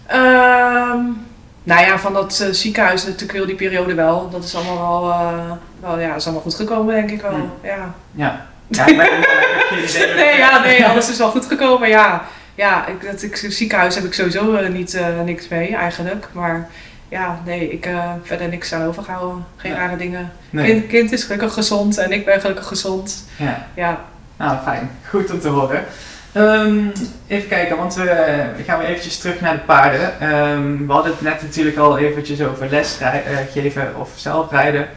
Ehm, 0.06 0.98
nou 1.62 1.86
ja, 1.86 1.98
van 1.98 2.12
dat 2.12 2.48
ziekenhuis 2.50 3.04
natuurlijk 3.04 3.32
heel 3.32 3.46
die 3.46 3.54
periode 3.54 3.94
wel. 3.94 4.30
Dat 4.30 4.44
is 4.44 4.54
allemaal 4.54 5.04
wel, 5.04 5.58
wel 5.80 5.98
ja, 5.98 6.14
is 6.14 6.24
allemaal 6.24 6.42
goed 6.42 6.54
gekomen 6.54 6.94
denk 6.94 7.10
ik 7.10 7.20
wel. 7.22 7.32
Hmm. 7.32 7.52
Ja. 7.62 7.94
ja. 8.14 8.46
Ja, 8.70 8.86
ik 8.86 8.96
ben 8.96 9.06
ik 9.18 9.26
heb 9.26 9.66
geen 9.68 9.84
idee. 9.88 10.14
Nee, 10.14 10.36
ja, 10.36 10.62
nee, 10.62 10.86
alles 10.86 11.10
is 11.10 11.18
wel 11.18 11.30
goed 11.30 11.46
gekomen. 11.46 11.88
Ja, 11.88 12.24
ja 12.61 12.86
ik, 12.86 13.06
dat, 13.11 13.22
ik, 13.22 13.36
ziekenhuis 13.36 13.94
heb 13.94 14.04
ik 14.04 14.12
sowieso 14.12 14.54
eh, 14.54 14.68
niet, 14.68 14.94
eh, 14.94 15.20
niks 15.24 15.48
mee 15.48 15.76
eigenlijk. 15.76 16.28
Maar 16.32 16.68
ja, 17.08 17.40
nee, 17.44 17.70
ik 17.70 17.86
uh, 17.86 18.12
verder 18.22 18.48
niks 18.48 18.72
aan 18.72 18.86
overgehouden. 18.86 19.44
Geen 19.56 19.74
rare 19.74 19.96
dingen. 19.96 20.32
Nee. 20.50 20.66
Kind, 20.66 20.86
kind 20.86 21.12
is 21.12 21.24
gelukkig 21.24 21.52
gezond 21.52 21.98
en 21.98 22.12
ik 22.12 22.24
ben 22.24 22.40
gelukkig 22.40 22.66
gezond. 22.66 23.24
Ja. 23.36 23.66
Ja, 23.74 24.04
Nou, 24.36 24.58
fijn. 24.62 24.90
Goed 25.08 25.30
om 25.30 25.40
te 25.40 25.48
horen. 25.48 25.84
Ehm, 26.32 26.86
even 27.26 27.48
kijken, 27.48 27.76
want 27.76 27.94
we, 27.94 28.04
we 28.56 28.62
gaan 28.62 28.78
weer 28.78 28.88
eventjes 28.88 29.18
terug 29.18 29.40
naar 29.40 29.52
de 29.52 29.58
paarden. 29.58 30.20
Ehm, 30.20 30.86
we 30.86 30.92
hadden 30.92 31.12
het 31.12 31.20
net 31.20 31.42
natuurlijk 31.42 31.76
al 31.76 31.98
eventjes 31.98 32.42
over 32.42 32.68
les 32.70 32.98
eh, 33.00 33.14
geven 33.52 33.96
of 33.96 34.11
zelf 34.14 34.50
rijden. 34.50 34.88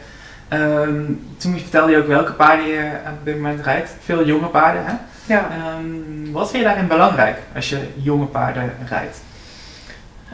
Ehm, 0.48 1.04
toen 1.38 1.60
vertelde 1.60 1.92
je 1.92 1.98
ook 1.98 2.08
welke 2.08 2.34
paarden 2.34 2.68
je 2.68 2.92
op 3.20 3.26
dit 3.26 3.36
moment 3.36 3.66
rijdt. 3.66 3.90
Veel 4.06 4.26
jonge 4.26 4.48
paarden, 4.48 4.86
hè? 4.86 4.94
Ja. 5.26 5.50
Ehm, 5.52 6.32
wat 6.32 6.50
vind 6.50 6.64
je 6.64 6.70
daarin 6.70 6.88
belangrijk 6.88 7.38
als 7.56 7.70
je 7.70 7.88
jonge 7.96 8.26
paarden 8.26 8.74
rijdt? 8.90 9.18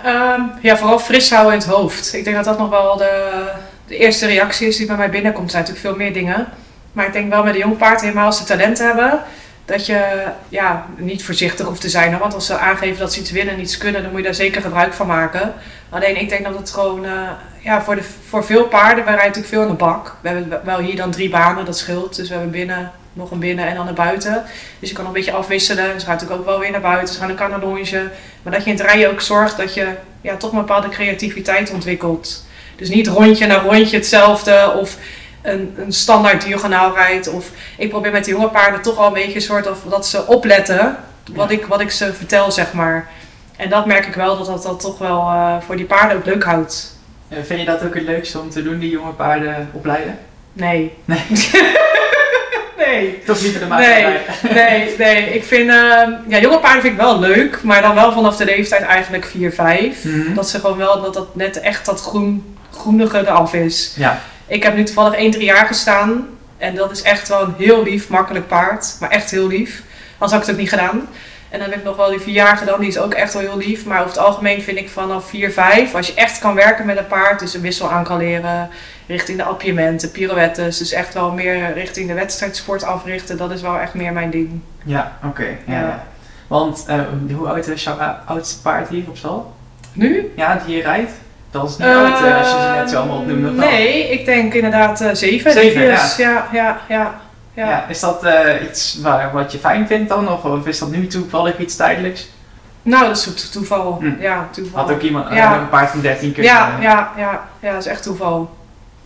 Ehm, 0.04 0.42
ja, 0.62 0.78
vooral 0.78 1.00
fris 1.00 1.30
houden 1.32 1.54
in 1.54 1.60
het 1.60 1.68
hoofd. 1.68 2.14
Ik 2.14 2.24
denk 2.24 2.36
dat 2.36 2.46
dat 2.46 2.58
nog 2.58 2.70
wel 2.70 2.98
de, 2.98 3.44
de 3.88 3.98
eerste 3.98 4.26
reactie 4.26 4.68
is 4.68 4.78
die 4.78 4.88
bij 4.88 4.98
mij 4.98 5.10
binnenkomt. 5.10 5.46
Er 5.46 5.52
zijn 5.52 5.64
natuurlijk 5.64 5.88
veel 5.88 6.06
meer 6.06 6.14
dingen. 6.14 6.48
Maar 6.92 7.06
ik 7.06 7.14
denk 7.14 7.30
wel 7.30 7.44
met 7.44 7.54
een 7.54 7.60
jong 7.60 7.78
paard, 7.78 8.02
helemaal 8.02 8.26
als 8.26 8.38
ze 8.38 8.44
talent 8.44 8.78
hebben, 8.78 9.20
dat 9.66 9.86
je 9.86 10.24
ja, 10.50 10.86
niet 10.98 11.24
voorzichtig 11.24 11.66
hoeft 11.66 11.82
te 11.82 11.90
zijn. 11.90 12.18
Want 12.18 12.34
als 12.34 12.46
ze 12.46 12.58
aangeven 12.58 13.00
dat 13.00 13.14
ze 13.14 13.20
iets 13.20 13.32
willen 13.32 13.54
en 13.54 13.60
iets 13.60 13.78
kunnen, 13.78 14.02
dan 14.02 14.12
moet 14.12 14.20
je 14.20 14.26
daar 14.26 14.36
zeker 14.36 14.62
gebruik 14.62 14.94
van 14.94 15.08
maken. 15.08 15.54
Alleen 15.90 16.20
ik 16.20 16.30
denk 16.30 16.44
dat 16.44 16.58
het 16.58 16.72
gewoon, 16.72 17.06
eh, 17.06 17.30
ja, 17.60 17.82
voor, 17.82 17.96
de, 17.96 18.04
voor 18.28 18.46
veel 18.46 18.66
paarden, 18.66 19.06
wij 19.06 19.14
rijden 19.14 19.42
natuurlijk 19.42 19.54
veel 19.54 19.62
in 19.62 19.68
de 19.68 19.74
bak. 19.74 20.16
We 20.22 20.30
hebben 20.30 20.62
wel 20.64 20.80
hier 20.80 20.96
dan 20.96 21.12
drie 21.12 21.30
banen, 21.30 21.66
dat 21.66 21.78
scheelt. 21.78 22.16
Dus 22.16 22.28
we 22.28 22.34
hebben 22.34 22.52
binnen, 22.52 22.92
nog 23.14 23.32
een 23.32 23.40
binnen 23.40 23.68
en 23.68 23.76
dan 23.76 23.86
naar 23.86 23.94
buiten. 23.94 24.44
Dus 24.80 24.90
je 24.90 24.96
kan 24.96 25.06
een 25.06 25.12
beetje 25.12 25.32
afwisselen. 25.32 26.00
Ze 26.00 26.06
gaan 26.06 26.14
natuurlijk 26.14 26.40
ook 26.40 26.46
wel 26.46 26.60
weer 26.60 26.72
naar 26.72 26.82
buiten, 26.82 27.14
ze 27.14 27.20
gaan 27.20 27.30
een 27.30 27.36
kanalonge. 27.36 28.10
Maar 28.42 28.54
dat 28.54 28.64
je 28.64 28.70
in 28.70 28.78
het 28.78 28.86
rijden 28.86 29.12
ook 29.12 29.22
zorgt 29.22 29.58
dat 29.58 29.74
je 29.74 29.88
ja, 30.22 30.36
toch 30.36 30.52
een 30.52 30.58
bepaalde 30.58 30.90
creativiteit 30.90 31.72
ontwikkelt. 31.72 32.46
Dus 32.76 32.90
niet 32.90 33.08
rondje 33.08 33.48
na 33.48 33.58
rondje 33.58 33.98
hetzelfde. 33.98 34.74
Of 34.80 34.98
een, 35.42 35.74
een 35.78 35.94
standaard 35.94 36.46
diagonaal 36.46 36.94
rijdt. 36.94 37.28
Of 37.28 37.52
ik 37.78 37.90
probeer 37.90 38.12
met 38.12 38.26
de 38.26 38.32
jonge 38.32 38.50
paarden 38.50 38.82
toch 38.82 38.98
al 38.98 39.08
een 39.08 39.14
beetje 39.14 39.36
een 39.36 39.42
soort 39.42 39.70
of 39.70 39.80
dat 39.90 40.08
ze 40.08 40.28
opletten 40.28 40.98
wat, 41.34 41.52
ik, 41.52 41.66
wat 41.66 41.82
ik 41.82 41.92
ze 41.92 42.14
vertel, 42.14 42.52
zeg 42.52 42.74
maar. 42.74 43.10
En 43.56 43.70
dat 43.70 43.86
merk 43.86 44.06
ik 44.06 44.14
wel 44.14 44.38
dat 44.38 44.46
dat, 44.46 44.64
dat 44.64 44.80
toch 44.80 44.98
wel 44.98 45.20
uh, 45.20 45.56
voor 45.62 45.76
die 45.76 45.86
paarden 45.86 46.18
ook 46.18 46.26
leuk 46.26 46.44
houdt. 46.44 46.98
vind 47.30 47.60
je 47.60 47.66
dat 47.66 47.84
ook 47.84 47.96
het 47.96 48.04
leukste 48.04 48.40
om 48.40 48.50
te 48.50 48.64
doen, 48.64 48.80
die 48.80 48.90
jonge 48.90 49.12
paarden 49.12 49.70
opleiden? 49.74 50.20
Nee. 50.54 50.94
Nee. 51.06 51.26
nee. 52.90 53.20
Toch 53.26 53.42
liever 53.42 53.60
de 53.60 53.66
maatschappij? 53.66 54.22
Nee, 54.42 54.96
nee, 54.98 54.98
nee. 54.98 55.34
Ik 55.34 55.44
vind, 55.44 55.70
uh, 55.70 55.76
ja, 56.28 56.40
jonge 56.40 56.60
paarden 56.60 56.82
vind 56.82 56.94
ik 56.94 57.00
wel 57.00 57.20
leuk, 57.20 57.64
maar 57.64 57.82
dan 57.82 57.96
wel 57.96 58.12
vanaf 58.12 58.38
de 58.38 58.46
leeftijd 58.46 58.82
eigenlijk 58.82 59.26
4, 59.26 59.54
5. 59.54 60.04
Mm 60.04 60.34
Dat 60.34 60.50
ze 60.50 60.60
gewoon 60.60 60.78
wel, 60.78 61.02
dat 61.02 61.14
dat 61.14 61.36
net 61.36 61.60
echt 61.60 61.86
dat 61.86 62.02
groen, 62.02 62.58
groenige 62.72 63.20
eraf 63.20 63.54
is. 63.54 63.94
Ja. 63.96 64.22
Ik 64.48 64.64
heb 64.64 64.76
nu 64.76 64.84
toevallig 64.84 65.14
1, 65.14 65.32
3 65.32 65.44
jaar 65.44 65.66
gestaan 65.66 66.28
en 66.58 66.76
dat 66.76 66.92
is 66.92 67.02
echt 67.02 67.28
wel 67.28 67.42
een 67.42 67.56
heel 67.58 67.84
lief, 67.84 68.10
makkelijk 68.10 68.48
paard. 68.48 68.96
Maar 69.00 69.10
echt 69.10 69.32
heel 69.32 69.48
lief. 69.48 69.82
Anders 70.18 70.32
had 70.32 70.42
ik 70.42 70.48
het 70.48 70.50
ook 70.56 70.62
niet 70.62 70.70
gedaan. 70.70 71.08
En 71.50 71.60
dan 71.60 71.70
heb 71.70 71.78
ik 71.78 71.84
nog 71.84 71.96
wel 71.96 72.10
die 72.10 72.20
vier 72.20 72.34
jaar 72.34 72.58
gedaan, 72.58 72.80
die 72.80 72.90
is 72.90 72.98
ook 72.98 73.14
echt 73.14 73.34
wel 73.34 73.42
heel 73.42 73.58
lief. 73.58 73.86
Maar 73.86 73.98
over 73.98 74.12
het 74.12 74.20
algemeen 74.20 74.62
vind 74.62 74.78
ik 74.78 74.90
vanaf 74.90 75.30
4, 75.30 75.52
5, 75.52 75.96
als 75.96 76.08
je 76.08 76.14
echt 76.14 76.40
kan 76.40 76.56
werken 76.56 76.86
met 76.86 76.98
een 76.98 77.08
paard, 77.08 77.40
dus 77.40 77.54
een 77.54 77.62
wissel 77.62 77.92
aan 77.92 78.04
kan 78.04 78.18
leren, 78.18 78.70
richting 79.10 79.38
de 79.38 79.44
appiëmenten, 79.44 80.12
pirouettes, 80.12 80.78
dus 80.78 80.92
echt 80.92 81.14
wel 81.14 81.32
meer 81.32 81.74
richting 81.74 82.08
de 82.08 82.14
wedstrijdsport 82.14 82.84
africhten, 82.84 83.38
dat 83.38 83.52
is 83.52 83.62
wel 83.62 83.78
echt 83.78 83.94
meer 83.94 84.14
mijn 84.14 84.30
ding. 84.30 84.60
Ja, 84.84 85.18
oké. 85.24 85.48
ja. 85.66 86.04
Want 86.48 86.86
uh, 86.90 87.36
hoe 87.36 87.48
oud 87.48 87.68
is 87.68 87.84
jouw 87.84 87.98
oudste 88.26 88.62
paard 88.62 88.90
hier 88.90 89.04
op 89.08 89.18
stal? 89.18 89.54
Nu? 89.94 90.32
Ja, 90.36 90.62
die 90.66 90.76
je 90.76 90.82
rijdt? 90.82 91.12
Dat 91.52 91.70
is 91.70 91.78
niet 91.78 91.88
uh, 91.88 91.98
oud 91.98 92.22
uh, 92.22 92.38
als 92.38 92.48
je 92.48 92.60
ze 92.62 92.74
net 92.76 92.90
zo 92.90 92.98
allemaal 92.98 93.18
opnoemt. 93.18 93.58
Nee, 93.58 94.10
ik 94.10 94.26
denk 94.26 94.54
inderdaad 94.54 95.02
uh, 95.02 95.10
zeven. 95.14 95.52
Zeven, 95.52 95.82
ja. 95.82 96.10
ja, 96.18 96.48
ja, 96.52 96.80
ja. 96.88 97.20
Ja. 97.54 97.86
is 97.88 98.00
dat 98.00 98.26
iets 98.70 99.00
waar, 99.02 99.32
wat 99.32 99.52
je 99.52 99.58
fijn 99.58 99.88
vindt 99.88 100.10
dan? 100.10 100.30
Of, 100.32 100.44
of, 100.44 100.68
is 100.68 100.80
dat 100.80 100.92
nu 100.92 101.08
toevallig 101.08 101.58
iets 101.58 101.76
tijdelijks? 101.76 102.30
Nou, 102.82 103.06
dat 103.08 103.16
is 103.16 103.50
toeval. 103.50 103.98
Hm. 104.00 104.22
Ja, 104.22 104.48
toeval. 104.52 104.82
Had 104.82 104.92
ook 104.92 105.02
iemand 105.02 105.34
ja. 105.34 105.60
een 105.60 105.70
paard 105.70 105.90
van 105.90 106.02
13 106.02 106.32
keer. 106.32 106.44
Ja, 106.44 106.78
ja, 106.82 107.12
ja, 107.18 107.48
ja, 107.60 107.72
dat 107.72 107.82
is 107.82 107.92
echt 107.92 108.04
toeval. 108.04 108.58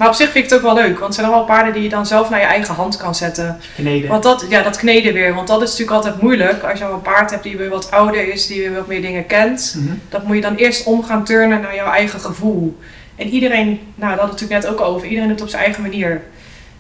Maar 0.04 0.12
op 0.12 0.18
zich 0.18 0.32
vind 0.32 0.45
ik 0.45 0.49
het 0.51 0.60
ook 0.60 0.66
wel 0.66 0.84
leuk, 0.84 0.93
want 0.93 1.04
het 1.04 1.14
zijn 1.14 1.28
allemaal 1.28 1.45
paarden 1.45 1.74
die 1.74 1.84
je 1.84 1.89
dan 1.89 2.06
zelf 2.06 2.30
naar 2.30 2.39
je 2.39 2.45
eigen 2.45 2.76
hand 2.76 2.97
kan 2.97 3.16
zetten. 3.16 3.60
Kneden. 3.76 4.10
Want 4.10 4.24
dat, 4.24 4.45
ja, 4.49 4.62
dat 4.62 4.78
kneden 4.78 5.14
weer. 5.14 5.34
Want 5.34 5.47
dat 5.47 5.62
is 5.62 5.70
natuurlijk 5.70 5.97
altijd 5.97 6.22
moeilijk. 6.22 6.64
Als 6.64 6.80
je 6.80 6.86
al 6.86 6.93
een 6.93 7.01
paard 7.01 7.32
hebt 7.32 7.43
die 7.43 7.58
weer 7.58 7.70
wat 7.70 7.91
ouder 7.91 8.28
is, 8.34 8.47
die 8.47 8.62
weer 8.62 8.74
wat 8.74 8.88
meer 8.88 9.01
dingen 9.01 9.26
kent. 9.26 9.74
Mm 9.78 9.88
-hmm. 9.88 10.01
Dat 10.10 10.24
moet 10.24 10.36
je 10.36 10.41
dan 10.41 10.56
eerst 10.56 10.86
om 10.86 11.04
gaan 11.04 11.24
turnen 11.24 11.62
naar 11.62 11.76
jouw 11.76 11.91
eigen 11.91 12.20
gevoel. 12.20 12.80
En 13.16 13.28
iedereen, 13.28 13.80
nou 13.95 14.12
dat 14.12 14.20
had 14.20 14.30
het 14.30 14.41
natuurlijk 14.41 14.62
net 14.62 14.72
ook 14.72 14.82
over, 14.88 15.08
iedereen 15.08 15.30
doet 15.30 15.39
het 15.39 15.47
op 15.47 15.51
zijn 15.51 15.64
eigen 15.64 15.82
manier. 15.82 16.22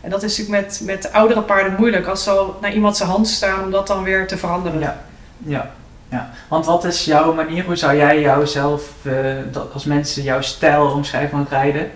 En 0.01 0.09
dat 0.09 0.23
is 0.23 0.37
natuurlijk 0.37 0.65
met, 0.65 0.81
met 0.85 1.11
oudere 1.13 1.41
paarden 1.41 1.75
moeilijk 1.77 2.07
als 2.07 2.23
ze 2.23 2.49
naar 2.61 2.73
iemand 2.73 2.97
zijn 2.97 3.09
hand 3.09 3.27
staan 3.27 3.63
om 3.63 3.71
dat 3.71 3.87
dan 3.87 4.03
weer 4.03 4.27
te 4.27 4.37
veranderen. 4.37 4.79
Ja, 4.79 5.03
ja, 5.45 5.71
ja. 6.09 6.29
Want 6.47 6.65
wat 6.65 6.83
is 6.85 7.05
jouw 7.05 7.33
manier? 7.33 7.63
Hoe 7.65 7.75
zou 7.75 7.97
jij 7.97 8.21
jouzelf, 8.21 8.89
uh, 9.03 9.13
dat 9.51 9.73
als 9.73 9.85
mensen 9.85 10.23
jouw 10.23 10.41
stijl 10.41 10.85
omschrijven 10.85 11.29
van 11.29 11.47
rijden? 11.49 11.91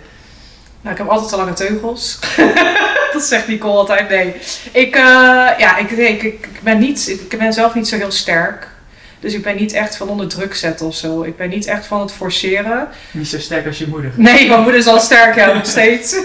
Nou, 0.87 0.99
ik 0.99 1.05
heb 1.05 1.13
altijd 1.13 1.29
te 1.29 1.37
lange 1.37 1.53
teugels. 1.53 2.19
dat 3.13 3.23
zegt 3.23 3.47
Nicole 3.47 3.77
altijd. 3.77 4.09
Nee. 4.09 4.33
Ik, 4.71 4.95
uh, 4.95 5.01
ja, 5.57 5.77
ik, 5.77 5.91
ik, 5.91 6.23
ik, 6.23 6.49
ben 6.63 6.79
niet, 6.79 7.07
ik 7.29 7.37
ben 7.37 7.53
zelf 7.53 7.73
niet 7.73 7.87
zo 7.87 7.95
heel 7.95 8.11
sterk. 8.11 8.67
Dus 9.19 9.33
ik 9.33 9.43
ben 9.43 9.55
niet 9.55 9.73
echt 9.73 9.95
van 9.95 10.09
onder 10.09 10.27
druk 10.27 10.55
zetten 10.55 10.85
of 10.85 10.95
zo. 10.95 11.23
Ik 11.23 11.37
ben 11.37 11.49
niet 11.49 11.65
echt 11.65 11.85
van 11.85 12.01
het 12.01 12.11
forceren. 12.11 12.87
Niet 13.11 13.27
zo 13.27 13.39
sterk 13.39 13.65
als 13.65 13.77
je 13.77 13.87
moeder. 13.87 14.11
Nee, 14.15 14.47
mijn 14.47 14.61
moeder 14.61 14.79
is 14.79 14.87
al 14.87 14.99
sterk, 14.99 15.35
ja, 15.35 15.53
nog 15.53 15.65
steeds. 15.65 16.15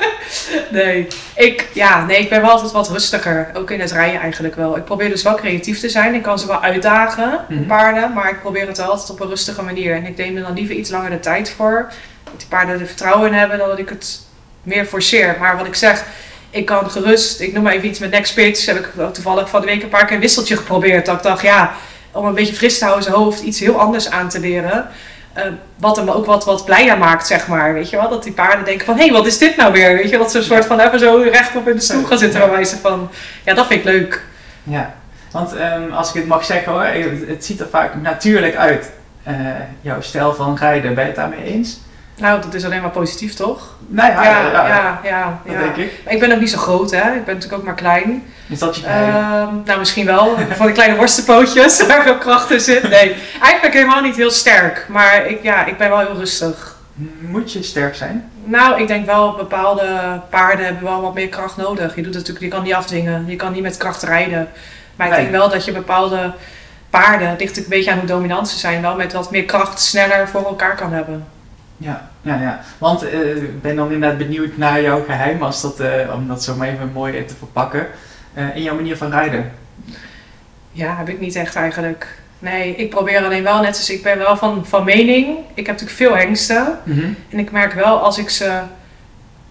nee. 0.70 1.06
Ik, 1.36 1.68
ja, 1.72 2.04
nee, 2.04 2.18
ik 2.18 2.28
ben 2.28 2.40
wel 2.40 2.50
altijd 2.50 2.72
wat 2.72 2.90
rustiger. 2.90 3.50
Ook 3.54 3.70
in 3.70 3.80
het 3.80 3.92
rijden 3.92 4.20
eigenlijk 4.20 4.54
wel. 4.54 4.76
Ik 4.76 4.84
probeer 4.84 5.08
dus 5.08 5.22
wel 5.22 5.34
creatief 5.34 5.80
te 5.80 5.88
zijn. 5.88 6.14
Ik 6.14 6.22
kan 6.22 6.38
ze 6.38 6.46
wel 6.46 6.62
uitdagen, 6.62 7.44
mm 7.48 7.66
paarden. 7.66 8.12
Maar 8.12 8.30
ik 8.30 8.40
probeer 8.40 8.66
het 8.66 8.78
altijd 8.78 9.10
op 9.10 9.20
een 9.20 9.28
rustige 9.28 9.62
manier. 9.62 9.94
En 9.94 10.06
ik 10.06 10.16
neem 10.16 10.36
er 10.36 10.42
dan 10.42 10.54
liever 10.54 10.74
iets 10.74 10.90
langer 10.90 11.10
de 11.10 11.20
tijd 11.20 11.50
voor. 11.56 11.92
Dat 12.32 12.40
die 12.40 12.48
paarden 12.48 12.80
er 12.80 12.86
vertrouwen 12.86 13.28
in 13.28 13.34
hebben 13.34 13.58
dan 13.58 13.68
dat 13.68 13.78
ik 13.78 13.88
het 13.88 14.20
meer 14.62 14.84
forceer. 14.84 15.36
Maar 15.40 15.56
wat 15.56 15.66
ik 15.66 15.74
zeg, 15.74 16.04
ik 16.50 16.66
kan 16.66 16.90
gerust, 16.90 17.40
ik 17.40 17.52
noem 17.52 17.62
maar 17.62 17.72
even 17.72 17.88
iets 17.88 17.98
met 17.98 18.10
next 18.10 18.34
pitch. 18.34 18.66
Heb 18.66 18.76
ik 18.76 18.88
toevallig 19.12 19.48
van 19.48 19.60
de 19.60 19.66
week 19.66 19.82
een 19.82 19.88
paar 19.88 20.04
keer 20.04 20.14
een 20.14 20.20
wisseltje 20.20 20.56
geprobeerd. 20.56 21.06
Dat 21.06 21.16
ik 21.16 21.22
dacht, 21.22 21.42
ja 21.42 21.74
om 22.12 22.26
een 22.26 22.34
beetje 22.34 22.54
fris 22.54 22.78
te 22.78 22.84
houden 22.84 23.04
zijn 23.04 23.16
hoofd, 23.16 23.40
iets 23.40 23.60
heel 23.60 23.80
anders 23.80 24.10
aan 24.10 24.28
te 24.28 24.40
leren. 24.40 24.88
Uh, 25.36 25.42
wat 25.76 25.96
hem 25.96 26.08
ook 26.08 26.26
wat, 26.26 26.44
wat 26.44 26.64
blijer 26.64 26.98
maakt, 26.98 27.26
zeg 27.26 27.46
maar. 27.46 27.74
Weet 27.74 27.90
je 27.90 27.96
wel? 27.96 28.08
Dat 28.08 28.22
die 28.22 28.32
paarden 28.32 28.64
denken 28.64 28.86
van, 28.86 28.96
hé, 28.96 29.02
hey, 29.02 29.12
wat 29.12 29.26
is 29.26 29.38
dit 29.38 29.56
nou 29.56 29.72
weer? 29.72 29.94
Weet 29.94 30.10
je, 30.10 30.18
dat 30.18 30.30
ze 30.30 30.38
een 30.38 30.44
soort 30.44 30.64
van 30.64 30.80
even 30.80 30.98
zo 30.98 31.22
rechtop 31.30 31.68
in 31.68 31.76
de 31.76 31.82
stoel 31.82 32.04
gaan 32.04 32.18
zitten, 32.18 32.40
bij 32.40 32.50
wijze 32.50 32.76
van, 32.76 33.10
ja, 33.44 33.54
dat 33.54 33.66
vind 33.66 33.80
ik 33.80 33.86
leuk. 33.86 34.24
Ja, 34.62 34.94
want 35.30 35.52
um, 35.52 35.92
als 35.92 36.08
ik 36.08 36.14
het 36.14 36.26
mag 36.26 36.44
zeggen 36.44 36.72
hoor, 36.72 36.84
het 37.26 37.44
ziet 37.44 37.60
er 37.60 37.68
vaak 37.70 37.94
natuurlijk 37.94 38.56
uit, 38.56 38.90
uh, 39.28 39.34
jouw 39.80 40.00
stijl 40.00 40.34
van 40.34 40.56
rijden. 40.56 40.94
Ben 40.94 41.02
je 41.02 41.10
het 41.10 41.18
daarmee 41.18 41.44
eens? 41.44 41.80
Nou, 42.16 42.42
dat 42.42 42.54
is 42.54 42.64
alleen 42.64 42.80
maar 42.80 42.90
positief, 42.90 43.34
toch? 43.34 43.74
Nou 43.86 44.12
ja, 44.12 44.22
ja, 44.24 44.40
ja, 44.52 44.66
ja, 44.66 45.00
ja 45.04 45.40
dat 45.46 45.58
denk 45.58 45.76
ik. 45.76 45.92
ik 46.08 46.20
ben 46.20 46.32
ook 46.32 46.40
niet 46.40 46.50
zo 46.50 46.58
groot, 46.58 46.90
hè. 46.90 47.14
Ik 47.14 47.24
ben 47.24 47.34
natuurlijk 47.34 47.52
ook 47.52 47.62
maar 47.62 47.74
klein. 47.74 48.24
Is 48.48 48.58
dat 48.58 48.76
je 48.76 48.82
uh, 48.86 49.48
Nou, 49.64 49.78
misschien 49.78 50.06
wel. 50.06 50.36
Van 50.50 50.66
die 50.66 50.74
kleine 50.74 50.96
worstenpootjes 50.96 51.82
waar 51.86 52.02
veel 52.02 52.18
kracht 52.18 52.50
in 52.50 52.60
zit. 52.60 52.82
Nee, 52.88 53.16
eigenlijk 53.40 53.74
helemaal 53.74 54.02
niet 54.02 54.16
heel 54.16 54.30
sterk. 54.30 54.86
Maar 54.88 55.26
ik, 55.26 55.42
ja, 55.42 55.66
ik 55.66 55.78
ben 55.78 55.88
wel 55.88 55.98
heel 55.98 56.16
rustig. 56.16 56.76
Moet 57.18 57.52
je 57.52 57.62
sterk 57.62 57.94
zijn? 57.94 58.30
Nou, 58.44 58.80
ik 58.80 58.86
denk 58.86 59.06
wel, 59.06 59.36
bepaalde 59.36 60.20
paarden 60.30 60.64
hebben 60.64 60.84
wel 60.84 61.00
wat 61.00 61.14
meer 61.14 61.28
kracht 61.28 61.56
nodig. 61.56 61.96
Je, 61.96 62.02
doet 62.02 62.14
natuurlijk, 62.14 62.44
je 62.44 62.50
kan 62.50 62.62
niet 62.62 62.74
afdwingen. 62.74 63.24
Je 63.26 63.36
kan 63.36 63.52
niet 63.52 63.62
met 63.62 63.76
kracht 63.76 64.02
rijden. 64.02 64.48
Maar 64.96 65.08
ik 65.08 65.14
denk 65.14 65.30
wel 65.30 65.48
dat 65.48 65.64
je 65.64 65.72
bepaalde 65.72 66.32
paarden, 66.90 67.28
het 67.28 67.40
ligt 67.40 67.56
een 67.56 67.64
beetje 67.68 67.90
aan 67.90 67.98
hoe 67.98 68.06
dominant 68.06 68.48
ze 68.48 68.58
zijn, 68.58 68.82
wel 68.82 68.96
met 68.96 69.12
wat 69.12 69.30
meer 69.30 69.44
kracht 69.44 69.80
sneller 69.80 70.28
voor 70.28 70.44
elkaar 70.44 70.76
kan 70.76 70.92
hebben. 70.92 71.26
Ja, 71.82 72.10
ja, 72.22 72.40
ja. 72.40 72.60
Want 72.78 73.04
uh, 73.04 73.36
ik 73.36 73.62
ben 73.62 73.76
dan 73.76 73.92
inderdaad 73.92 74.18
benieuwd 74.18 74.56
naar 74.56 74.82
jouw 74.82 75.04
geheim, 75.04 75.42
als 75.42 75.62
dat, 75.62 75.80
uh, 75.80 76.14
om 76.14 76.28
dat 76.28 76.42
zo 76.42 76.54
maar 76.54 76.68
even 76.68 76.90
mooi 76.92 77.24
te 77.24 77.34
verpakken, 77.34 77.86
uh, 78.34 78.56
in 78.56 78.62
jouw 78.62 78.74
manier 78.74 78.96
van 78.96 79.10
rijden. 79.10 79.52
Ja, 80.72 80.96
heb 80.96 81.08
ik 81.08 81.20
niet 81.20 81.36
echt 81.36 81.54
eigenlijk. 81.54 82.20
Nee, 82.38 82.74
ik 82.74 82.90
probeer 82.90 83.24
alleen 83.24 83.42
wel, 83.42 83.60
net 83.60 83.76
als 83.76 83.90
ik 83.90 84.02
ben 84.02 84.18
wel 84.18 84.36
van, 84.36 84.66
van 84.66 84.84
mening. 84.84 85.38
Ik 85.54 85.66
heb 85.66 85.80
natuurlijk 85.80 85.96
veel 85.96 86.16
hengsten. 86.16 86.78
Mm 86.84 86.98
-hmm. 86.98 87.16
En 87.30 87.38
ik 87.38 87.50
merk 87.50 87.72
wel 87.72 87.98
als 87.98 88.18
ik 88.18 88.30
ze, 88.30 88.60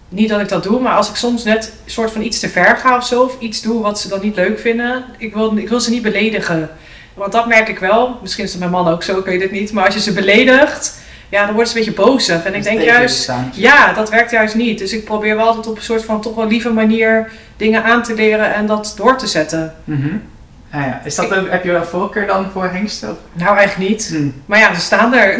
niet 0.08 0.28
dat 0.28 0.40
ik 0.40 0.48
dat 0.48 0.62
doe, 0.62 0.80
maar 0.80 0.96
als 0.96 1.08
ik 1.08 1.16
soms 1.16 1.44
net 1.44 1.72
een 1.84 1.90
soort 1.90 2.10
van 2.10 2.22
iets 2.22 2.38
te 2.38 2.48
ver 2.48 2.76
ga 2.76 2.96
of 2.96 3.06
zo, 3.06 3.22
of 3.22 3.40
iets 3.40 3.62
doe 3.62 3.82
wat 3.82 4.00
ze 4.00 4.08
dan 4.08 4.20
niet 4.22 4.36
leuk 4.36 4.58
vinden, 4.58 5.04
ik 5.18 5.34
wil, 5.34 5.56
ik 5.56 5.68
wil 5.68 5.80
ze 5.80 5.90
niet 5.90 6.02
beledigen. 6.02 6.70
Want 7.14 7.32
dat 7.32 7.46
merk 7.46 7.68
ik 7.68 7.78
wel, 7.78 8.18
misschien 8.22 8.44
is 8.44 8.50
het 8.50 8.60
mijn 8.60 8.72
man 8.72 8.88
ook 8.88 9.02
zo, 9.02 9.18
ik 9.18 9.24
weet 9.24 9.42
het 9.42 9.50
niet, 9.50 9.72
maar 9.72 9.84
als 9.84 9.94
je 9.94 10.00
ze 10.00 10.12
beledigt, 10.12 11.00
ja, 11.32 11.44
dan 11.46 11.54
wordt 11.54 11.70
ze 11.70 11.78
een 11.78 11.84
beetje 11.84 12.02
bozig. 12.02 12.44
En 12.44 12.54
ik 12.54 12.62
denk 12.62 12.80
juist, 12.80 13.32
ja, 13.52 13.92
dat 13.92 14.10
werkt 14.10 14.30
juist 14.30 14.54
niet. 14.54 14.78
Dus 14.78 14.92
ik 14.92 15.04
probeer 15.04 15.36
wel 15.36 15.46
altijd 15.46 15.66
op 15.66 15.76
een 15.76 15.82
soort 15.82 16.04
van 16.04 16.20
toch 16.20 16.34
wel 16.34 16.46
lieve 16.46 16.72
manier 16.72 17.32
dingen 17.56 17.84
aan 17.84 18.02
te 18.02 18.14
leren 18.14 18.54
en 18.54 18.66
dat 18.66 18.94
door 18.96 19.18
te 19.18 19.26
zetten. 19.26 19.74
Mm 19.84 20.22
ja, 20.72 20.84
ja. 20.84 21.00
Is 21.04 21.14
dat 21.14 21.32
ik, 21.32 21.50
heb 21.50 21.64
je 21.64 21.72
een 21.72 21.84
voorkeur 21.84 22.26
dan 22.26 22.50
voor 22.52 22.64
hengsten? 22.64 23.16
Nou, 23.32 23.56
eigenlijk 23.56 23.90
niet. 23.90 24.08
Hmm. 24.08 24.42
Maar 24.46 24.58
ja, 24.58 24.74
ze 24.74 24.80
staan 24.80 25.14
er. 25.14 25.38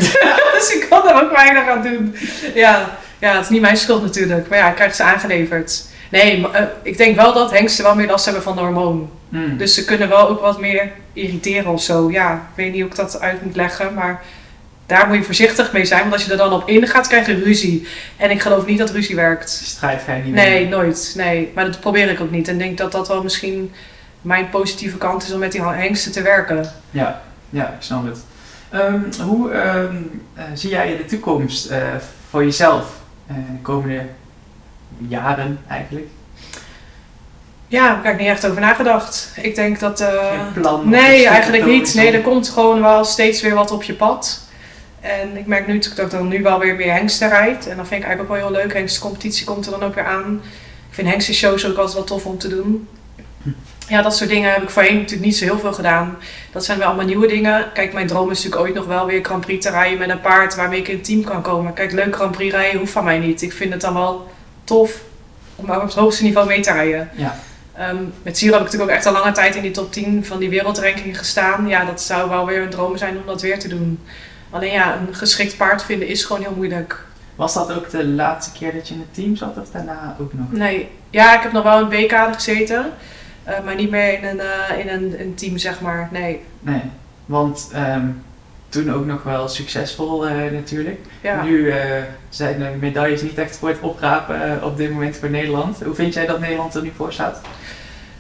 dus 0.55 0.75
ik 0.75 0.87
kan 0.91 1.09
er 1.09 1.23
ook 1.23 1.37
weinig 1.37 1.69
aan 1.69 1.83
doen. 1.83 2.17
Ja. 2.55 2.99
ja, 3.19 3.35
het 3.35 3.43
is 3.43 3.49
niet 3.49 3.61
mijn 3.61 3.77
schuld 3.77 4.03
natuurlijk. 4.03 4.49
Maar 4.49 4.59
ja, 4.59 4.69
ik 4.69 4.75
krijg 4.75 4.95
ze 4.95 5.03
aangeleverd. 5.03 5.85
Nee, 6.11 6.41
maar, 6.41 6.61
uh, 6.61 6.67
ik 6.83 6.97
denk 6.97 7.17
wel 7.17 7.33
dat 7.33 7.51
hengsten 7.51 7.85
wel 7.85 7.95
meer 7.95 8.07
last 8.07 8.25
hebben 8.25 8.43
van 8.43 8.55
de 8.55 8.61
hormoon. 8.61 9.11
Hmm. 9.29 9.57
Dus 9.57 9.75
ze 9.75 9.85
kunnen 9.85 10.09
wel 10.09 10.29
ook 10.29 10.41
wat 10.41 10.61
meer 10.61 10.91
irriteren 11.13 11.73
of 11.73 11.83
zo. 11.83 12.11
Ja, 12.11 12.33
ik 12.33 12.57
weet 12.57 12.73
niet 12.73 12.81
hoe 12.81 12.91
ik 12.91 12.97
dat 12.97 13.21
uit 13.21 13.45
moet 13.45 13.57
leggen, 13.57 13.95
maar 13.95 14.23
daar 14.93 15.09
moet 15.09 15.17
je 15.17 15.23
voorzichtig 15.23 15.73
mee 15.73 15.85
zijn, 15.85 16.01
want 16.01 16.13
als 16.13 16.25
je 16.25 16.31
er 16.31 16.37
dan 16.37 16.53
op 16.53 16.69
ingaat, 16.69 17.07
krijg 17.07 17.27
je 17.27 17.43
ruzie. 17.43 17.87
En 18.17 18.31
ik 18.31 18.41
geloof 18.41 18.67
niet 18.67 18.79
dat 18.79 18.91
ruzie 18.91 19.17
werkt. 19.17 19.51
Strijd 19.51 20.03
ga 20.03 20.15
je 20.15 20.23
niet 20.23 20.35
Nee, 20.35 20.69
nooit. 20.69 21.13
Nee, 21.17 21.53
maar 21.55 21.65
dat 21.65 21.81
probeer 21.81 22.11
ik 22.11 22.21
ook 22.21 22.31
niet. 22.31 22.49
En 22.49 22.59
denk 22.59 22.79
dat 22.79 22.93
dat 22.93 23.09
wel 23.09 23.23
misschien 23.23 23.73
mijn 24.23 24.49
positieve 24.49 24.97
kant 24.97 25.23
is 25.23 25.33
om 25.33 25.39
met 25.39 25.53
die 25.53 25.63
hengsten 25.63 26.13
te 26.13 26.23
werken. 26.23 26.73
Ja, 26.91 27.23
ja 27.51 27.67
ik 27.67 27.83
snap 27.83 28.05
het. 28.07 28.19
Um, 28.75 29.09
hoe 29.25 29.53
um, 29.53 30.23
uh, 30.37 30.43
zie 30.55 30.71
jij 30.71 30.97
de 30.97 31.05
toekomst 31.05 31.71
uh, 31.71 31.77
voor 32.31 32.45
jezelf 32.45 32.87
uh, 33.31 33.37
de 33.37 33.63
komende 33.63 34.07
jaren 35.09 35.59
eigenlijk? 35.69 36.07
Ja, 37.69 37.87
daar 37.87 38.05
heb 38.05 38.13
ik 38.13 38.21
niet 38.21 38.29
echt 38.29 38.47
over 38.47 38.61
nagedacht. 38.61 39.33
Ik 39.37 39.55
denk 39.55 39.81
dat. 39.81 40.01
Geen 40.01 40.63
plan? 40.63 40.89
Nee, 40.89 41.27
eigenlijk 41.27 41.67
niet. 41.67 41.95
Nee, 41.95 42.13
er 42.13 42.21
komt 42.21 42.49
gewoon 42.49 42.83
wel 42.83 43.05
steeds 43.05 43.43
weer 43.43 43.55
wat 43.55 43.71
op 43.71 43.83
je 43.83 43.95
pad. 43.95 44.42
En 45.03 45.37
ik 45.37 45.47
merk 45.47 45.67
nu 45.67 45.79
dat 45.79 45.99
ik 45.99 46.11
dan 46.11 46.29
nu 46.29 46.43
wel 46.43 46.59
weer 46.59 46.75
meer 46.77 46.93
hengsten 46.93 47.29
rijd. 47.29 47.67
En 47.67 47.77
dat 47.77 47.87
vind 47.89 48.03
ik 48.03 48.07
eigenlijk 48.07 48.21
ook 48.21 48.29
wel 48.41 48.49
heel 48.49 48.63
leuk. 48.63 48.73
Hengstencompetitie 48.73 49.47
komt 49.47 49.67
er 49.67 49.71
dan 49.71 49.83
ook 49.83 49.95
weer 49.95 50.07
aan. 50.07 50.41
Ik 50.89 50.95
vind 50.95 51.09
hengstenshows 51.09 51.67
ook 51.67 51.77
altijd 51.77 51.95
wel 51.95 52.05
tof 52.05 52.27
om 52.27 52.39
te 52.39 52.49
doen. 52.49 52.89
Ja, 53.89 54.03
dat 54.03 54.17
soort 54.17 54.31
dingen 54.31 54.53
heb 54.53 54.63
ik 54.63 54.71
voorheen 54.71 54.97
natuurlijk 54.97 55.25
niet 55.25 55.37
zo 55.37 55.45
heel 55.45 55.59
veel 55.59 55.73
gedaan. 55.73 56.17
Dat 56.53 56.65
zijn 56.65 56.79
wel 56.79 56.87
allemaal 56.87 57.07
nieuwe 57.07 57.27
dingen. 57.27 57.73
Kijk, 57.73 57.93
mijn 57.93 58.07
droom 58.07 58.31
is 58.31 58.37
natuurlijk 58.37 58.63
ooit 58.63 58.75
nog 58.75 58.87
wel 58.87 59.07
weer 59.07 59.25
Grand 59.25 59.47
Prix 59.47 59.65
te 59.65 59.71
rijden 59.71 59.99
met 59.99 60.09
een 60.09 60.21
paard 60.21 60.55
waarmee 60.55 60.81
ik 60.81 60.89
in 60.89 60.95
een 60.95 61.03
team 61.03 61.25
kan 61.25 61.43
komen. 61.43 61.73
Kijk, 61.73 61.93
leuk 61.93 62.15
Grand 62.15 62.31
Prix 62.31 62.55
rijden 62.55 62.79
hoeft 62.79 62.93
van 62.93 63.05
mij 63.05 63.19
niet. 63.19 63.43
Ik 63.43 63.53
vind 63.53 63.73
het 63.73 63.81
dan 63.81 63.95
wel 63.95 64.31
tof 64.65 65.01
om 65.57 65.71
op 65.71 65.83
het 65.83 65.95
hoogste 65.95 66.23
niveau 66.23 66.47
mee 66.47 66.61
te 66.61 66.73
rijden. 66.73 67.11
Ja. 67.17 67.41
Um, 67.91 68.13
met 68.23 68.39
Siro 68.39 68.53
heb 68.53 68.61
ik 68.61 68.67
natuurlijk 68.67 68.91
ook 68.91 68.97
echt 68.97 69.07
al 69.07 69.13
lange 69.13 69.33
tijd 69.33 69.55
in 69.55 69.63
die 69.63 69.71
top 69.71 69.93
10 69.93 70.25
van 70.25 70.39
die 70.39 70.49
wereldranking 70.49 71.19
gestaan. 71.19 71.69
Ja, 71.69 71.85
dat 71.85 72.03
zou 72.03 72.29
wel 72.29 72.47
weer 72.47 72.63
een 72.63 72.71
droom 72.71 72.97
zijn 72.97 73.17
om 73.17 73.27
dat 73.27 73.43
weer 73.43 73.59
te 73.59 73.69
doen. 73.69 73.99
Alleen 74.53 74.73
ja, 74.73 74.97
een 74.97 75.15
geschikt 75.15 75.57
paard 75.57 75.85
vinden 75.85 76.09
is 76.09 76.25
gewoon 76.25 76.43
heel 76.43 76.55
moeilijk. 76.57 77.05
Was 77.35 77.55
dat 77.55 77.73
ook 77.73 77.91
de 77.91 78.07
laatste 78.07 78.59
keer 78.59 78.73
dat 78.73 78.89
je 78.89 78.95
in 78.95 79.01
het 79.01 79.15
team 79.15 79.37
zat 79.37 79.59
of 79.59 79.71
daarna 79.71 80.17
ook 80.21 80.33
nog? 80.33 80.53
Nee, 80.53 80.89
ja, 81.11 81.37
ik 81.37 81.43
heb 81.43 81.53
nog 81.53 81.63
wel 81.63 81.79
in 81.79 81.99
een 81.99 82.07
B-kader 82.07 82.35
gezeten. 82.35 82.87
Uh, 83.49 83.65
maar 83.65 83.75
niet 83.75 83.91
meer 83.91 84.13
in 84.19 84.25
een, 84.25 84.37
uh, 84.37 84.79
in 84.79 84.89
een, 84.89 85.21
een, 85.21 85.35
team, 85.35 85.59
zeg 85.59 85.81
maar. 85.81 86.09
Nee. 86.13 86.41
Nee, 86.61 86.83
want 87.27 87.71
um, 87.77 88.23
toen 88.69 88.93
ook 88.93 89.07
nog 89.07 89.23
wel 89.23 89.49
succesvol 89.49 90.29
uh, 90.29 90.51
natuurlijk. 90.53 91.01
Ja. 91.21 91.43
Nu 91.43 91.73
zijn 92.29 92.59
de 92.59 92.71
medailles 92.81 93.23
niet 93.23 93.39
echt 93.39 93.57
voor 93.57 93.69
het 93.69 93.81
oprapen 93.81 94.65
op 94.65 94.77
dit 94.77 94.91
moment 94.91 95.17
voor 95.17 95.31
Nederland. 95.31 95.83
Hoe 95.85 95.95
vind 95.95 96.15
jij 96.15 96.27
dat 96.27 96.41
Nederland 96.41 96.75
er 96.75 96.83
nu 96.83 96.93
voor 96.97 97.13
staat? 97.13 97.41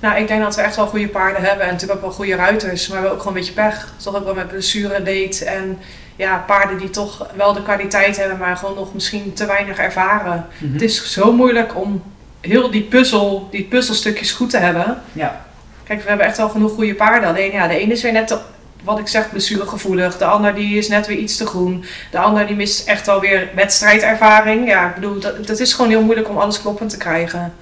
Nou, 0.02 0.16
ik 0.16 0.28
denk 0.28 0.42
dat 0.42 0.56
we 0.56 0.62
echt 0.62 0.76
wel 0.76 0.86
goede 0.86 1.08
paarden 1.08 1.42
hebben 1.42 1.66
en 1.66 1.72
natuurlijk 1.72 1.98
ook 1.98 2.06
wel 2.06 2.14
goede 2.14 2.34
ruiters. 2.34 2.88
Maar 2.88 2.96
we 2.96 3.02
hebben 3.02 3.12
ook 3.12 3.18
gewoon 3.18 3.36
een 3.36 3.38
beetje 3.38 3.62
pech. 3.62 3.92
Toch 3.96 4.16
ook 4.16 4.24
wel 4.24 4.34
met 4.34 4.48
blessure 4.48 5.02
deed 5.02 5.42
en 5.42 5.78
ja, 6.16 6.44
paarden 6.46 6.78
die 6.78 6.90
toch 6.90 7.26
wel 7.36 7.52
de 7.52 7.62
kwaliteit 7.62 8.16
hebben, 8.16 8.38
maar 8.38 8.56
gewoon 8.56 8.74
nog 8.74 8.94
misschien 8.94 9.32
te 9.32 9.46
weinig 9.46 9.78
ervaren. 9.78 10.46
Mhm. 10.58 10.72
Het 10.72 10.82
is 10.82 11.12
zo 11.12 11.32
moeilijk 11.32 11.76
om 11.76 12.02
heel 12.40 12.70
die 12.70 12.82
puzzel, 12.82 13.48
die 13.50 13.64
puzzelstukjes 13.64 14.32
goed 14.32 14.50
te 14.50 14.56
hebben. 14.56 15.02
Ja. 15.12 15.44
Kijk, 15.84 16.02
we 16.02 16.08
hebben 16.08 16.26
echt 16.26 16.36
wel 16.36 16.48
genoeg 16.48 16.72
goede 16.72 16.94
paarden. 16.94 17.28
Alleen 17.28 17.52
ja, 17.52 17.66
de 17.66 17.78
ene 17.78 17.92
is 17.92 18.02
weer 18.02 18.12
net, 18.12 18.38
wat 18.84 18.98
ik 18.98 19.08
zeg, 19.08 19.30
blessuregevoelig. 19.30 20.18
De 20.18 20.24
ander 20.24 20.54
die 20.54 20.78
is 20.78 20.88
net 20.88 21.06
weer 21.06 21.18
iets 21.18 21.36
te 21.36 21.46
groen. 21.46 21.84
De 22.10 22.18
ander 22.18 22.46
die 22.46 22.56
mist 22.56 22.88
echt 22.88 23.08
alweer 23.08 23.48
wedstrijdervaring. 23.54 24.68
Ja, 24.68 24.88
ik 24.88 24.94
bedoel, 24.94 25.18
dat, 25.20 25.46
dat 25.46 25.60
is 25.60 25.72
gewoon 25.72 25.90
heel 25.90 26.02
moeilijk 26.02 26.28
om 26.28 26.38
alles 26.38 26.60
kloppend 26.60 26.90
te 26.90 26.96
krijgen. 26.96 27.52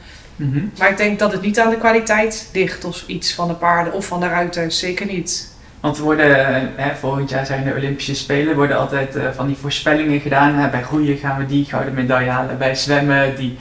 Mhm. 0.40 0.64
Maar 0.78 0.90
ik 0.90 0.96
denk 0.96 1.18
dat 1.18 1.32
het 1.32 1.42
niet 1.42 1.60
aan 1.60 1.70
de 1.70 1.76
kwaliteit 1.76 2.50
ligt 2.52 2.84
of 2.84 3.04
iets 3.06 3.34
van 3.34 3.48
de 3.48 3.54
paarden 3.54 3.92
of 3.92 4.06
van 4.06 4.20
de 4.20 4.28
ruiters. 4.28 4.78
Zeker 4.78 5.06
niet. 5.06 5.48
Want 5.80 5.96
er 5.96 6.02
worden, 6.02 6.72
hè, 6.76 6.94
volgend 6.94 7.30
jaar 7.30 7.46
zijn 7.46 7.64
de 7.64 7.74
Olympische 7.74 8.14
Spelen, 8.14 8.56
worden 8.56 8.78
altijd 8.78 9.16
uh, 9.16 9.22
van 9.34 9.46
die 9.46 9.56
voorspellingen 9.56 10.20
gedaan. 10.20 10.54
Hè. 10.54 10.68
Bij 10.68 10.82
groeien 10.82 11.16
gaan 11.16 11.38
we 11.38 11.46
die 11.46 11.64
gouden 11.64 11.94
medaille 11.94 12.30
halen, 12.30 12.58
bij 12.58 12.74
zwemmen 12.74 13.36
die, 13.36 13.58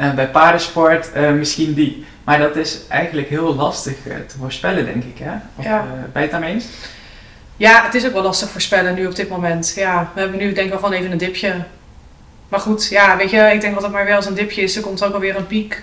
uh, 0.00 0.14
bij 0.14 0.28
paardensport 0.28 1.10
uh, 1.16 1.30
misschien 1.30 1.74
die. 1.74 2.04
Maar 2.24 2.38
dat 2.38 2.56
is 2.56 2.78
eigenlijk 2.88 3.28
heel 3.28 3.54
lastig 3.54 3.94
te 4.02 4.38
voorspellen, 4.38 4.84
denk 4.84 5.04
ik. 5.04 5.18
Hè? 5.18 5.32
Of, 5.56 5.64
ja. 5.64 5.84
je 6.14 6.18
het 6.18 6.30
daarmee 6.30 6.52
eens? 6.52 6.66
Ja, 7.56 7.84
het 7.84 7.94
is 7.94 8.06
ook 8.06 8.12
wel 8.12 8.22
lastig 8.22 8.50
voorspellen 8.50 8.94
nu 8.94 9.06
op 9.06 9.16
dit 9.16 9.28
moment. 9.28 9.72
Ja, 9.76 10.10
we 10.14 10.20
hebben 10.20 10.38
nu 10.38 10.52
denk 10.52 10.66
ik 10.66 10.70
wel 10.70 10.78
gewoon 10.78 10.94
even 10.94 11.12
een 11.12 11.18
dipje. 11.18 11.54
Maar 12.48 12.60
goed, 12.60 12.88
ja, 12.88 13.16
weet 13.16 13.30
je, 13.30 13.50
ik 13.52 13.60
denk 13.60 13.74
dat 13.74 13.82
het 13.82 13.92
maar 13.92 14.04
wel 14.04 14.16
als 14.16 14.26
een 14.26 14.34
dipje 14.34 14.62
is. 14.62 14.76
Er 14.76 14.82
komt 14.82 15.04
ook 15.04 15.14
alweer 15.14 15.36
een 15.36 15.46
piek. 15.46 15.82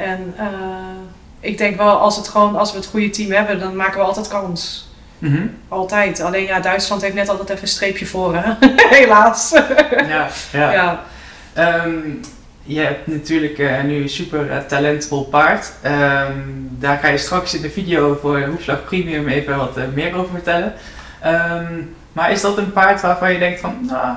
En 0.00 0.34
ik 1.40 1.58
denk 1.58 1.76
wel, 1.76 1.98
als, 1.98 2.16
het 2.16 2.28
gewoon, 2.28 2.56
als 2.56 2.72
we 2.72 2.78
het 2.78 2.86
goede 2.86 3.10
team 3.10 3.30
hebben, 3.30 3.58
dan 3.58 3.76
maken 3.76 3.98
we 3.98 4.06
altijd 4.06 4.28
kans. 4.28 4.88
Mhm. 5.18 5.46
Altijd. 5.68 6.20
Alleen 6.20 6.44
ja, 6.44 6.60
Duitsland 6.60 7.02
heeft 7.02 7.14
net 7.14 7.28
altijd 7.28 7.48
even 7.48 7.62
een 7.62 7.68
streepje 7.68 8.06
voor, 8.06 8.34
hè? 8.36 8.68
helaas. 8.98 9.50
ja, 10.08 10.28
ja. 10.52 10.72
ja. 10.72 11.02
Ehm, 11.52 11.98
je 12.62 12.80
hebt 12.80 13.06
natuurlijk 13.06 13.58
uh, 13.58 13.82
nu 13.82 14.02
een 14.02 14.08
super 14.08 14.46
uh, 14.46 14.56
talentvol 14.58 15.24
paard. 15.24 15.72
Ehm, 15.82 16.38
daar 16.70 16.98
ga 16.98 17.08
je 17.08 17.18
straks 17.18 17.54
in 17.54 17.62
de 17.62 17.70
video 17.70 18.18
voor 18.20 18.42
Hoefslag 18.42 18.84
Premium 18.84 19.28
even 19.28 19.56
wat 19.56 19.78
meer 19.94 20.14
over 20.14 20.30
vertellen. 20.30 20.74
Ehm, 21.20 21.72
maar 22.12 22.30
is 22.30 22.40
dat 22.40 22.58
een 22.58 22.72
paard 22.72 23.00
waarvan 23.00 23.32
je 23.32 23.38
denkt 23.38 23.60
van, 23.60 23.78
nou, 23.86 24.16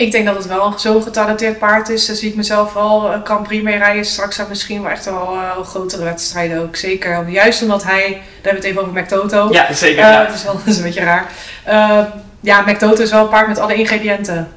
ik 0.00 0.12
denk 0.12 0.26
dat 0.26 0.36
het 0.36 0.46
wel 0.46 0.66
een 0.66 0.78
zo 0.78 1.00
getalenteerd 1.00 1.58
paard 1.58 1.88
is. 1.88 2.06
Daar 2.06 2.16
zie 2.16 2.28
ik 2.28 2.36
mezelf 2.36 2.72
wel 2.72 3.12
een 3.12 3.24
Grand 3.24 3.46
Prix 3.46 3.62
mee 3.62 3.78
rijden. 3.78 4.04
Straks 4.04 4.40
misschien 4.48 4.82
wel 4.82 4.90
echt 4.90 5.04
wel 5.04 5.34
uh, 5.34 5.60
grotere 5.64 6.04
wedstrijden 6.04 6.62
ook. 6.62 6.76
Zeker. 6.76 7.28
Juist 7.28 7.62
omdat 7.62 7.84
hij, 7.84 8.08
daar 8.10 8.20
hebben 8.42 8.42
we 8.42 8.56
het 8.56 8.64
even 8.64 8.80
over 8.80 9.00
McToto. 9.00 9.48
Ja, 9.52 9.72
zeker. 9.72 10.02
Uh, 10.02 10.26
Het 10.26 10.34
is 10.34 10.44
wel 10.44 10.60
is 10.66 10.76
een 10.76 10.82
beetje 10.82 11.04
raar. 11.04 11.26
Uh, 11.68 12.04
ja, 12.40 12.60
McToto 12.60 13.02
is 13.02 13.10
wel 13.10 13.22
een 13.22 13.28
paard 13.28 13.48
met 13.48 13.58
alle 13.58 13.74
ingrediënten. 13.74 14.52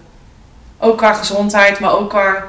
Ook 0.79 0.97
qua 0.97 1.13
gezondheid, 1.13 1.79
maar 1.79 1.97
ook 1.97 2.09
qua 2.09 2.43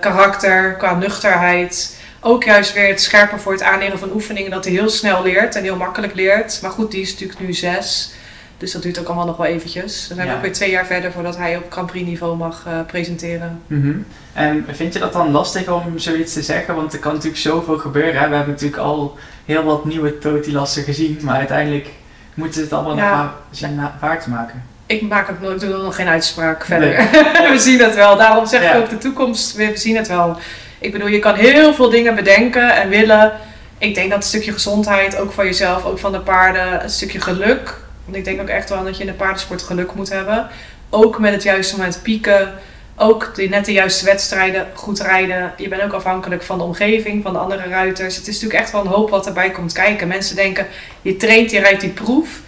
karakter, 0.00 0.74
qua 0.74 0.94
nuchterheid. 0.94 1.96
Ook 2.20 2.44
juist 2.44 2.72
weer 2.72 2.88
het 2.88 3.02
scherper 3.02 3.40
voor 3.40 3.52
het 3.52 3.62
aanleren 3.62 3.98
van 3.98 4.12
oefeningen. 4.12 4.50
Dat 4.50 4.64
hij 4.64 4.72
heel 4.72 4.88
snel 4.88 5.22
leert 5.22 5.54
en 5.54 5.62
heel 5.62 5.76
makkelijk 5.76 6.14
leert. 6.14 6.58
Maar 6.62 6.70
goed, 6.70 6.90
die 6.90 7.00
is 7.00 7.12
natuurlijk 7.12 7.40
nu 7.40 7.52
zes. 7.52 8.12
Dus 8.60 8.72
dat 8.72 8.82
duurt 8.82 8.98
ook 8.98 9.06
allemaal 9.06 9.26
nog 9.26 9.36
wel 9.36 9.46
eventjes. 9.46 10.08
We 10.08 10.14
zijn 10.14 10.26
ja. 10.26 10.34
ook 10.34 10.42
weer 10.42 10.52
twee 10.52 10.70
jaar 10.70 10.86
verder 10.86 11.12
voordat 11.12 11.36
hij 11.36 11.56
op 11.56 11.72
Grand 11.72 11.86
Prix 11.86 12.06
niveau 12.08 12.36
mag 12.36 12.64
uh, 12.66 12.80
presenteren. 12.86 13.62
Mm 13.66 14.06
En 14.32 14.66
vind 14.70 14.92
je 14.92 14.98
dat 14.98 15.12
dan 15.12 15.30
lastig 15.30 15.68
om 15.68 15.98
zoiets 15.98 16.32
te 16.32 16.42
zeggen? 16.42 16.74
Want 16.74 16.92
er 16.92 16.98
kan 16.98 17.12
natuurlijk 17.12 17.40
zoveel 17.40 17.78
gebeuren. 17.78 18.20
Hè? 18.20 18.28
We 18.28 18.34
hebben 18.34 18.54
natuurlijk 18.54 18.82
al 18.82 19.18
heel 19.44 19.62
wat 19.62 19.84
nieuwe 19.84 20.18
totilassen 20.18 20.82
gezien. 20.82 21.18
Maar 21.22 21.36
uiteindelijk 21.36 21.88
moeten 22.34 22.54
ze 22.54 22.60
het 22.60 22.72
allemaal 22.72 22.96
ja. 22.96 23.08
nog 23.08 23.18
maar 23.18 23.32
zien 23.50 23.80
waar 24.00 24.22
te 24.22 24.30
maken. 24.30 24.62
Ik 24.86 25.02
maak 25.02 25.30
ook 25.30 25.40
nooit, 25.40 25.68
nog 25.68 25.96
geen 25.96 26.08
uitspraak 26.08 26.64
verder. 26.64 26.96
we 27.52 27.58
zien 27.58 27.80
het 27.80 27.94
wel. 27.94 28.16
Daarom 28.16 28.46
zeg 28.46 28.72
ik 28.72 28.80
ook 28.80 28.88
de 28.88 28.98
toekomst. 28.98 29.54
We 29.54 29.72
zien 29.74 29.96
het 29.96 30.08
wel. 30.08 30.36
Ik 30.78 30.92
bedoel, 30.92 31.08
je 31.08 31.18
kan 31.18 31.34
heel 31.34 31.74
veel 31.74 31.90
dingen 31.90 32.14
bedenken 32.14 32.74
en 32.74 32.88
willen. 32.88 33.32
Ik 33.78 33.94
denk 33.94 34.10
dat 34.10 34.18
een 34.18 34.28
stukje 34.28 34.52
gezondheid, 34.52 35.16
ook 35.16 35.32
van 35.32 35.44
jezelf, 35.44 35.84
ook 35.84 35.98
van 35.98 36.12
de 36.12 36.20
paarden, 36.20 36.82
een 36.82 36.90
stukje 36.90 37.20
geluk 37.20 37.88
want 38.10 38.26
ik 38.26 38.36
denk 38.36 38.40
ook 38.40 38.56
echt 38.56 38.68
wel 38.68 38.84
dat 38.84 38.96
je 38.96 39.04
in 39.04 39.10
de 39.10 39.16
paardensport 39.16 39.62
geluk 39.62 39.94
moet 39.94 40.12
hebben. 40.12 40.48
Ook 40.90 41.18
met 41.18 41.32
het 41.32 41.42
juiste 41.42 41.76
moment 41.76 42.02
pieken. 42.02 42.52
Ook 42.96 43.34
de, 43.34 43.42
net 43.42 43.64
de 43.64 43.72
juiste 43.72 44.04
wedstrijden 44.04 44.66
goed 44.74 45.00
rijden. 45.00 45.52
Je 45.56 45.68
bent 45.68 45.82
ook 45.82 45.92
afhankelijk 45.92 46.42
van 46.42 46.58
de 46.58 46.64
omgeving, 46.64 47.22
van 47.22 47.32
de 47.32 47.38
andere 47.38 47.68
ruiters. 47.68 48.16
Het 48.16 48.26
is 48.26 48.34
natuurlijk 48.34 48.60
echt 48.60 48.72
wel 48.72 48.80
een 48.80 48.86
hoop 48.86 49.10
wat 49.10 49.26
erbij 49.26 49.50
komt 49.50 49.72
kijken. 49.72 50.08
Mensen 50.08 50.36
denken, 50.36 50.66
je 51.02 51.16
traint, 51.16 51.50
je 51.50 51.60
rijdt 51.60 51.80
die 51.80 51.90
proef. 51.90 52.40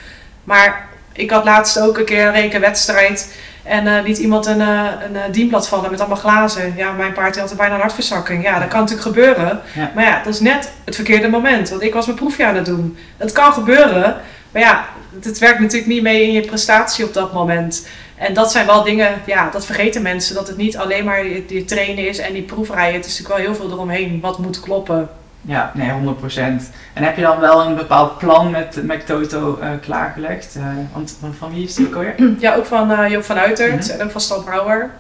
Maar 0.45 0.89
ik 1.13 1.31
had 1.31 1.45
laatst 1.45 1.81
ook 1.81 1.99
een 1.99 2.05
keer 2.05 2.27
een 2.27 2.33
rekenwedstrijd. 2.33 3.35
En 3.63 3.87
uh, 3.87 3.99
liet 4.05 4.19
iemand 4.19 4.47
een, 4.47 4.61
uh, 4.61 4.91
een 5.05 5.15
uh, 5.15 5.21
dienblad 5.31 5.69
vallen 5.69 5.91
met 5.91 6.01
allemaal 6.01 6.19
glazen. 6.19 6.75
Ja, 6.77 6.93
mijn 6.93 7.13
paard 7.13 7.39
had 7.39 7.51
er 7.51 7.57
bijna 7.57 7.75
een 7.75 7.81
hartverzakking. 7.81 8.43
Ja, 8.43 8.59
dat 8.59 8.69
kan 8.69 8.81
natuurlijk 8.81 9.07
gebeuren. 9.07 9.61
Maar 9.95 10.05
ja, 10.05 10.23
dat 10.25 10.35
is 10.35 10.41
net 10.41 10.73
het 10.85 10.95
verkeerde 10.95 11.29
moment. 11.29 11.69
Want 11.69 11.83
ik 11.83 11.95
was 11.95 12.07
mijn 12.07 12.19
proefjaar 12.19 12.49
aan 12.49 12.57
het 12.57 12.67
doen. 12.67 12.97
Het 13.17 13.33
kan 13.33 13.53
gebeuren. 13.53 14.17
Maar 14.53 14.63
ja, 14.63 14.85
het 15.23 15.39
werkt 15.39 15.61
natuurlijk 15.61 15.91
niet 15.91 16.03
mee 16.03 16.27
in 16.27 16.33
je 16.33 16.41
prestatie 16.41 17.05
op 17.05 17.15
dat 17.15 17.33
moment. 17.33 17.87
En 18.15 18.35
dat 18.35 18.53
zijn 18.53 18.67
wel 18.67 18.83
dingen, 18.83 19.21
ja, 19.27 19.51
dat 19.51 19.67
vergeten 19.67 20.03
mensen. 20.03 20.35
Dat 20.35 20.49
het 20.49 20.57
niet 20.57 20.77
alleen 20.77 21.05
maar 21.05 21.27
je, 21.27 21.65
trainen 21.65 22.09
is 22.09 22.19
en 22.19 22.33
die 22.33 22.43
proefrijden. 22.43 22.95
Het 22.95 23.07
is 23.07 23.19
natuurlijk 23.19 23.45
wel 23.45 23.55
heel 23.55 23.63
veel 23.63 23.77
eromheen 23.77 24.21
wat 24.21 24.39
moet 24.39 24.61
kloppen. 24.61 25.09
Ja, 25.41 25.73
nee, 25.75 25.91
100%. 25.91 26.37
En 26.93 27.03
heb 27.03 27.17
je 27.17 27.23
dan 27.23 27.41
wel 27.41 27.67
een 27.67 27.75
bepaald 27.75 28.19
plan 28.19 28.51
met, 28.51 28.79
met 28.83 29.07
Toto 29.07 29.59
uh, 29.63 29.71
klaargelegd? 29.81 30.57
Uh, 30.57 30.65
want 30.93 31.19
van 31.39 31.55
wie 31.55 31.65
is 31.65 31.75
die 31.75 31.97
ook 31.97 32.05
Ja, 32.39 32.55
ook 32.55 32.67
van 32.67 32.91
uh, 32.91 33.09
Joop 33.09 33.25
van 33.25 33.39
Uitert 33.39 33.89
mhm. 33.89 33.91
en 33.91 34.05
ook 34.05 34.11
van 34.11 34.21
Stan 34.21 34.45
Brouwer. 34.45 34.91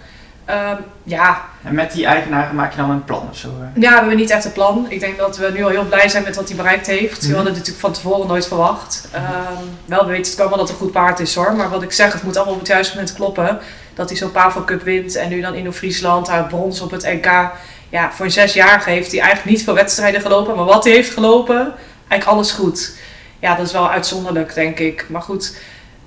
Um, 0.51 0.84
ja. 1.03 1.45
En 1.62 1.74
met 1.74 1.93
die 1.93 2.07
eigenaren 2.07 2.55
maak 2.55 2.70
je 2.70 2.76
dan 2.76 2.90
een 2.90 3.05
plan 3.05 3.28
of 3.30 3.36
zo? 3.36 3.49
Ja, 3.74 3.90
we 3.90 3.99
hebben 3.99 4.16
niet 4.16 4.30
echt 4.30 4.45
een 4.45 4.53
plan. 4.53 4.86
Ik 4.88 5.01
denk 5.01 5.18
dat 5.18 5.36
we 5.36 5.51
nu 5.55 5.62
al 5.62 5.68
heel 5.68 5.84
blij 5.84 6.09
zijn 6.09 6.22
met 6.22 6.36
wat 6.36 6.49
hij 6.49 6.57
bereikt 6.57 6.86
heeft. 6.86 7.20
We 7.20 7.26
mhm. 7.26 7.34
hadden 7.34 7.53
het 7.53 7.57
natuurlijk 7.57 7.80
van 7.80 7.93
tevoren 7.93 8.26
nooit 8.26 8.47
verwacht. 8.47 9.09
Um, 9.14 9.68
wel, 9.84 10.05
we 10.05 10.11
weten 10.11 10.30
het 10.30 10.40
allemaal 10.40 10.59
dat 10.59 10.68
het 10.68 10.76
een 10.76 10.84
goed 10.84 10.93
paard 10.93 11.20
is 11.20 11.34
hoor. 11.34 11.53
Maar 11.53 11.70
wat 11.70 11.82
ik 11.82 11.93
zeg, 11.93 12.12
het 12.12 12.22
moet 12.22 12.36
allemaal 12.36 12.55
op 12.55 12.61
het 12.61 12.68
juiste 12.68 12.95
moment 12.95 13.14
kloppen. 13.14 13.59
Dat 13.95 14.09
hij 14.09 14.18
zo'n 14.18 14.32
Pavel 14.32 14.64
Cup 14.64 14.82
wint 14.82 15.16
en 15.16 15.28
nu 15.28 15.40
dan 15.40 15.55
in 15.55 15.72
Friesland 15.72 16.30
uit 16.30 16.49
brons 16.49 16.80
op 16.80 16.90
het 16.90 17.03
NK. 17.03 17.51
Ja, 17.88 18.12
voor 18.12 18.24
een 18.24 18.30
zesjarige 18.30 18.90
heeft 18.90 19.11
hij 19.11 19.20
eigenlijk 19.20 19.51
niet 19.51 19.64
veel 19.64 19.74
wedstrijden 19.74 20.20
gelopen. 20.20 20.57
Maar 20.57 20.64
wat 20.64 20.84
hij 20.84 20.93
heeft 20.93 21.12
gelopen, 21.12 21.74
eigenlijk 22.09 22.24
alles 22.24 22.53
goed. 22.53 22.93
Ja, 23.38 23.55
dat 23.55 23.66
is 23.66 23.72
wel 23.72 23.90
uitzonderlijk 23.90 24.55
denk 24.55 24.78
ik. 24.78 25.07
Maar 25.09 25.22
goed, 25.22 25.57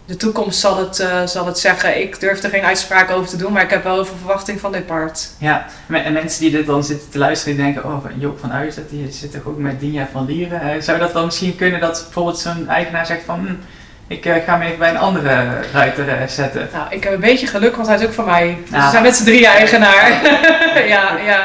de 0.06 0.18
toekomst 0.18 0.60
zal 0.60 0.78
het, 0.78 1.00
uh, 1.00 1.26
zal 1.26 1.46
het 1.46 1.60
zeggen. 1.60 2.02
Ik 2.02 2.20
durf 2.20 2.44
er 2.44 2.50
geen 2.50 2.64
uitspraak 2.64 3.12
over 3.12 3.30
te 3.30 3.38
doen, 3.38 3.54
maar 3.54 3.64
ik 3.64 3.70
heb 3.70 3.84
wel 3.84 4.06
veel 4.06 4.16
verwachting 4.16 4.60
van 4.60 4.72
dit 4.72 4.86
paard. 4.86 5.30
Ja, 5.38 5.66
en 5.90 6.14
mensen 6.14 6.42
die 6.42 6.52
dit 6.52 6.66
dan 6.66 6.84
zitten 6.84 7.10
te 7.10 7.18
luisteren, 7.18 7.56
die 7.56 7.64
denken, 7.64 7.86
oh, 7.86 8.06
Joop 8.18 8.40
van 8.40 8.56
Uyzet, 8.56 8.90
die 8.90 9.12
zit 9.12 9.32
toch 9.32 9.46
ook 9.46 9.58
met 9.58 9.80
Dinja 9.80 10.08
van 10.12 10.26
Lieren. 10.26 10.76
Uh, 10.76 10.82
zou 10.82 11.00
dat 11.00 11.14
dan 11.14 11.26
misschien 11.26 11.56
kunnen 11.56 11.80
dat 11.80 12.02
bijvoorbeeld 12.04 12.40
zo'n 12.40 12.68
eigenaar 12.68 13.06
zegt 13.06 13.24
van, 13.26 13.40
hm, 13.40 13.54
ik 14.08 14.26
uh, 14.26 14.34
ga 14.46 14.58
hem 14.58 14.62
even 14.62 14.78
bij 14.78 14.90
een 14.90 14.98
andere 14.98 15.48
ruiter 15.74 16.08
uh, 16.08 16.28
zetten. 16.28 16.70
Nou, 16.74 16.86
ik 16.90 17.04
heb 17.04 17.14
een 17.14 17.20
beetje 17.20 17.48
geluk, 17.48 17.76
want 17.76 17.88
hij 17.88 17.98
is 17.98 18.06
ook 18.06 18.14
van 18.14 18.26
mij. 18.26 18.58
Dus 18.70 18.84
we 18.84 18.90
zijn 18.92 19.04
met 19.04 19.16
z'n 19.16 19.24
drie 19.24 19.48
eigenaar. 19.48 20.10
ja, 20.88 21.18
ja, 21.30 21.44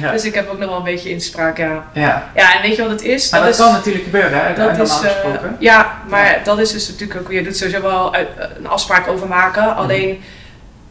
ja, 0.00 0.12
Dus 0.12 0.24
ik 0.24 0.34
heb 0.34 0.48
ook 0.50 0.58
nog 0.58 0.68
wel 0.68 0.78
een 0.78 0.84
beetje 0.84 1.10
inspraak, 1.10 1.58
ja. 1.58 1.84
Ja, 1.92 2.30
ja 2.34 2.56
en 2.56 2.62
weet 2.62 2.76
je 2.76 2.82
wat 2.82 2.90
het 2.90 3.02
is? 3.02 3.30
Maar 3.30 3.42
dat, 3.42 3.56
kan 3.56 3.72
natuurlijk 3.72 4.04
gebeuren, 4.04 4.44
hè? 4.44 4.54
Dat 4.54 4.88
is, 4.88 5.02
uh, 5.02 5.10
ja, 5.58 5.98
maar 6.08 6.40
dat 6.44 6.58
is 6.58 6.72
dus 6.72 6.88
natuurlijk 6.88 7.20
ook, 7.20 7.32
je 7.32 7.42
doet 7.42 7.56
sowieso 7.56 7.82
wel 7.82 8.16
een 8.58 8.68
afspraak 8.68 9.08
over 9.08 9.28
maken. 9.28 9.62
Mhm. 9.62 9.78
Alleen, 9.78 10.22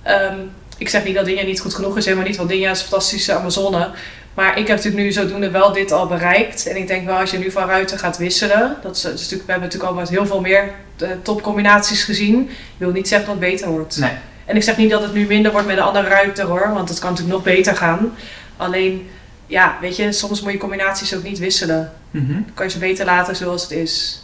um, 0.08 0.52
ik 0.78 0.90
zeg 0.90 1.04
niet 1.04 1.16
dat 1.16 1.26
Dinja 1.26 1.44
niet 1.44 1.60
goed 1.60 1.74
genoeg 1.74 1.98
is, 1.98 2.06
helemaal 2.06 2.28
niet, 2.28 2.38
want 2.38 2.50
Dinja 2.50 2.72
is 2.72 2.80
een 2.80 2.88
fantastische 2.88 3.34
Amazone. 3.34 3.90
Maar 4.34 4.58
ik 4.58 4.68
heb 4.68 4.78
natuurlijk 4.78 5.04
nu 5.04 5.12
zodoende 5.12 5.52
wel 5.52 5.74
dit 5.74 5.92
al 5.92 6.08
bereikt. 6.08 6.68
En 6.68 6.78
ik 6.78 6.88
denk 6.88 7.06
wel 7.06 7.18
als 7.18 7.32
je 7.32 7.38
nu 7.38 7.52
van 7.52 7.68
ruiten 7.68 8.00
gaat 8.00 8.18
wisselen. 8.18 8.78
Dat 8.82 8.96
is, 8.96 9.04
natuurlijk, 9.04 9.30
we 9.30 9.52
hebben 9.52 9.62
natuurlijk 9.62 9.92
al 9.92 9.96
wat 9.96 10.10
heel 10.10 10.26
veel 10.26 10.42
meer 10.42 10.72
uh, 11.02 11.10
topcombinaties 11.22 12.04
gezien. 12.04 12.50
Ik 12.50 12.78
wil 12.78 12.92
niet 12.92 13.08
zeggen 13.08 13.28
dat 13.28 13.40
het 13.40 13.50
beter 13.52 13.70
wordt. 13.70 13.98
Nee. 13.98 14.12
En 14.46 14.56
ik 14.56 14.64
zeg 14.64 14.78
niet 14.78 14.90
dat 14.90 15.02
het 15.02 15.14
nu 15.14 15.26
minder 15.26 15.52
wordt 15.52 15.68
met 15.68 15.78
een 15.78 15.84
andere 15.84 16.08
ruiter 16.08 16.46
hoor. 16.46 16.72
Want 16.74 16.90
het 16.90 17.00
kan 17.00 17.10
natuurlijk 17.10 17.38
nog 17.38 17.56
beter 17.56 17.76
gaan. 17.76 18.14
Alleen 18.58 19.10
ja, 19.48 19.78
weet 19.82 19.96
je, 19.96 20.12
soms 20.12 20.42
moet 20.42 20.52
je 20.52 20.58
combinaties 20.58 21.16
ook 21.16 21.24
niet 21.24 21.40
wisselen. 21.40 21.92
Mhm. 22.12 22.32
Dan 22.32 22.52
kan 22.54 22.66
je 22.66 22.72
ze 22.72 22.80
beter 22.80 23.06
laten 23.06 23.36
zoals 23.36 23.62
het 23.62 23.72
is. 23.72 24.24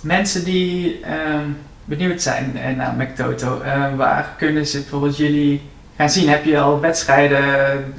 Mensen 0.00 0.44
die 0.44 1.00
ehm, 1.02 1.44
benieuwd 1.84 2.22
zijn 2.22 2.56
eh, 2.56 2.76
naar 2.76 2.94
McToto, 2.94 3.62
uh, 3.64 3.96
waar 3.96 4.34
kunnen 4.38 4.66
ze 4.66 4.80
bijvoorbeeld 4.80 5.16
jullie 5.16 5.60
gaan 6.00 6.10
zien? 6.10 6.28
Heb 6.28 6.44
je 6.44 6.58
al 6.60 6.80
wedstrijden 6.80 7.44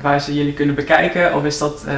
waar 0.02 0.22
ze 0.22 0.34
jullie 0.34 0.54
kunnen 0.54 0.76
bekijken? 0.76 1.36
Of 1.36 1.43
is 1.43 1.58
dat 1.58 1.84
uh, 1.88 1.93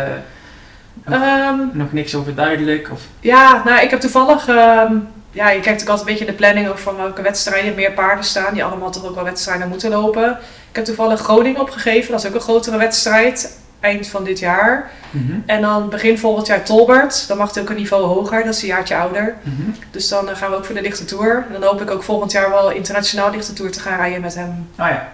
nog, 1.06 1.22
Ehm, 1.22 1.58
nog 1.72 1.94
niks 1.94 2.16
over 2.16 2.36
duidelijk? 2.36 2.90
Of? 2.92 3.02
Ja, 3.20 3.62
nou, 3.66 3.82
ik 3.82 3.90
heb 3.90 4.00
toevallig. 4.00 4.48
ehm, 4.48 4.94
ja, 5.32 5.50
je 5.50 5.60
kijkt 5.60 5.82
ook 5.82 5.88
altijd 5.88 6.00
een 6.00 6.14
beetje 6.14 6.26
in 6.26 6.32
de 6.32 6.38
planning 6.38 6.68
ook 6.68 6.78
van 6.78 6.96
welke 6.96 7.22
wedstrijden 7.22 7.76
meer 7.76 7.92
paarden 7.92 8.24
staan. 8.26 8.54
Die 8.54 8.64
allemaal 8.64 8.92
toch 8.92 9.06
ook 9.06 9.16
wel 9.16 9.24
wedstrijden 9.24 9.68
moeten 9.70 9.90
lopen. 9.90 10.30
Ik 10.70 10.76
heb 10.76 10.86
toevallig 10.86 11.20
Groningen 11.20 11.62
opgegeven. 11.62 12.12
Dat 12.12 12.20
is 12.24 12.28
ook 12.30 12.36
een 12.36 12.42
grotere 12.42 12.78
wedstrijd. 12.78 13.58
Eind 13.80 14.08
van 14.08 14.24
dit 14.24 14.40
jaar. 14.40 14.90
Mhm. 15.12 15.34
En 15.46 15.62
dan 15.62 15.90
begin 15.90 16.18
volgend 16.18 16.48
jaar 16.48 16.64
Tolbert. 16.64 17.28
Dan 17.28 17.38
mag 17.38 17.48
het 17.48 17.60
ook 17.60 17.70
een 17.70 17.76
niveau 17.76 18.04
hoger. 18.06 18.44
Dat 18.44 18.54
is 18.54 18.62
een 18.62 18.68
jaartje 18.68 18.96
ouder. 18.96 19.36
Mhm. 19.42 19.70
Dus 19.92 20.08
dan 20.10 20.30
eh, 20.30 20.36
gaan 20.36 20.50
we 20.50 20.56
ook 20.56 20.66
voor 20.66 20.76
de 20.76 20.82
lichte 20.82 21.06
tour. 21.06 21.46
En 21.48 21.60
dan 21.60 21.64
hoop 21.70 21.82
ik 21.82 21.92
ook 21.92 22.04
volgend 22.04 22.32
jaar 22.32 22.50
wel 22.50 22.72
internationaal 22.72 23.32
lichte 23.32 23.54
tour 23.54 23.72
te 23.72 23.80
gaan 23.80 23.98
rijden 23.98 24.22
met 24.22 24.36
hem. 24.36 24.68
Oh 24.80 24.88
ja. 24.88 25.12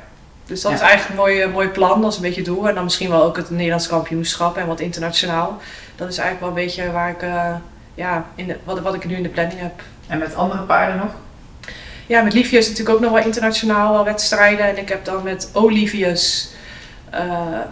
Dus 0.50 0.62
dat 0.62 0.72
Ja. 0.72 0.78
is 0.78 0.84
eigenlijk 0.84 1.10
een 1.10 1.26
mooi, 1.26 1.48
mooi 1.48 1.68
plan. 1.68 2.02
Dat 2.02 2.12
is 2.12 2.16
een 2.18 2.22
beetje 2.24 2.42
doel. 2.42 2.68
En 2.68 2.76
dan 2.76 2.84
misschien 2.84 3.10
wel 3.10 3.24
ook 3.24 3.38
het 3.38 3.50
Nederlands 3.50 3.88
kampioenschap 3.88 4.58
en 4.58 4.68
wat 4.68 4.80
internationaal. 4.80 5.58
Dat 5.96 6.10
is 6.10 6.18
eigenlijk 6.18 6.40
wel 6.40 6.50
een 6.50 6.66
beetje 6.66 6.92
waar 6.92 7.10
ik, 7.10 7.22
eh, 7.22 7.56
ja, 7.96 8.26
in 8.36 8.48
de, 8.48 8.58
wat, 8.64 8.80
wat 8.80 8.94
ik 8.94 9.06
nu 9.06 9.16
in 9.16 9.24
de 9.24 9.30
planning 9.30 9.60
heb. 9.60 9.82
En 10.08 10.18
met 10.18 10.36
andere 10.36 10.62
paarden 10.62 10.98
nog? 10.98 11.12
Ja, 12.08 12.22
met 12.22 12.34
Livius 12.34 12.68
natuurlijk 12.68 12.96
ook 12.96 13.02
nog 13.02 13.12
wel 13.12 13.24
internationaal 13.24 13.94
wel 13.94 14.04
wedstrijden. 14.04 14.66
En 14.66 14.78
ik 14.78 14.90
heb 14.90 15.06
dan 15.06 15.24
met 15.24 15.50
Olivius 15.54 16.50
eh, 17.10 17.22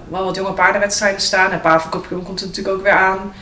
wel 0.07 0.23
wat 0.25 0.35
jonge 0.35 0.51
paardenwedstrijden 0.51 1.21
staan. 1.21 1.51
En 1.51 1.61
Paardenkampioen 1.61 2.23
komt 2.23 2.41
er 2.41 2.47
natuurlijk 2.47 2.75
ook 2.77 2.83
weer 2.83 2.91
aan. 2.91 3.33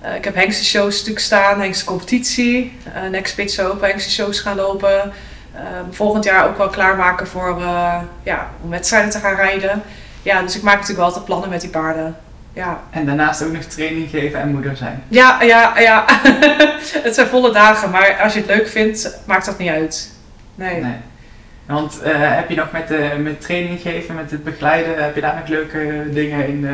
Eh, 0.00 0.14
ik 0.14 0.24
heb 0.24 0.34
Hengste 0.34 0.64
shows 0.64 0.92
natuurlijk 0.94 1.24
staan, 1.24 1.60
Hengste 1.60 1.84
competitie. 1.84 2.78
Next 3.10 3.60
ook 3.60 3.80
bij 3.80 3.88
Hengste 3.90 4.10
shows 4.10 4.40
gaan 4.40 4.56
lopen. 4.56 5.12
Eh, 5.58 5.64
volgend 5.90 6.24
jaar 6.24 6.46
ook 6.48 6.58
wel 6.58 6.68
klaarmaken 6.68 7.26
voor 7.26 7.60
eh, 7.60 7.96
ja, 8.22 8.46
om 8.62 8.70
wedstrijden 8.70 9.10
te 9.10 9.18
gaan 9.18 9.34
rijden. 9.34 9.82
Ja, 10.22 10.42
dus 10.42 10.56
ik 10.56 10.62
maak 10.62 10.72
natuurlijk 10.72 10.98
wel 10.98 11.06
altijd 11.08 11.24
plannen 11.24 11.48
met 11.48 11.60
die 11.60 11.70
paarden. 11.70 12.16
Ja, 12.52 12.80
En 12.90 13.06
daarnaast 13.06 13.42
ook 13.44 13.52
nog 13.52 13.62
training 13.62 14.10
geven 14.10 14.40
en 14.40 14.48
moeder 14.50 14.76
zijn. 14.76 15.02
ja, 15.08 15.42
ja. 15.42 15.78
ja. 15.78 16.04
het 17.06 17.14
zijn 17.14 17.26
volle 17.26 17.52
dagen, 17.52 17.90
maar 17.90 18.16
als 18.22 18.32
je 18.32 18.38
het 18.40 18.48
leuk 18.48 18.68
vindt, 18.68 19.18
maakt 19.26 19.46
dat 19.46 19.58
niet 19.58 19.70
uit. 19.70 20.10
Nee. 20.54 20.82
Nee. 20.82 20.94
Want 21.66 22.00
eh, 22.02 22.12
heb 22.16 22.48
je 22.48 22.54
nog 22.56 22.72
met, 22.72 22.88
de 22.88 23.10
met 23.22 23.40
training 23.40 23.80
geven, 23.80 24.14
met 24.14 24.30
het 24.30 24.44
begeleiden, 24.44 25.02
heb 25.04 25.14
je 25.14 25.20
daar 25.20 25.34
nog 25.34 25.48
leuke 25.48 26.06
dingen 26.12 26.48
in? 26.48 26.66
eh, 26.66 26.72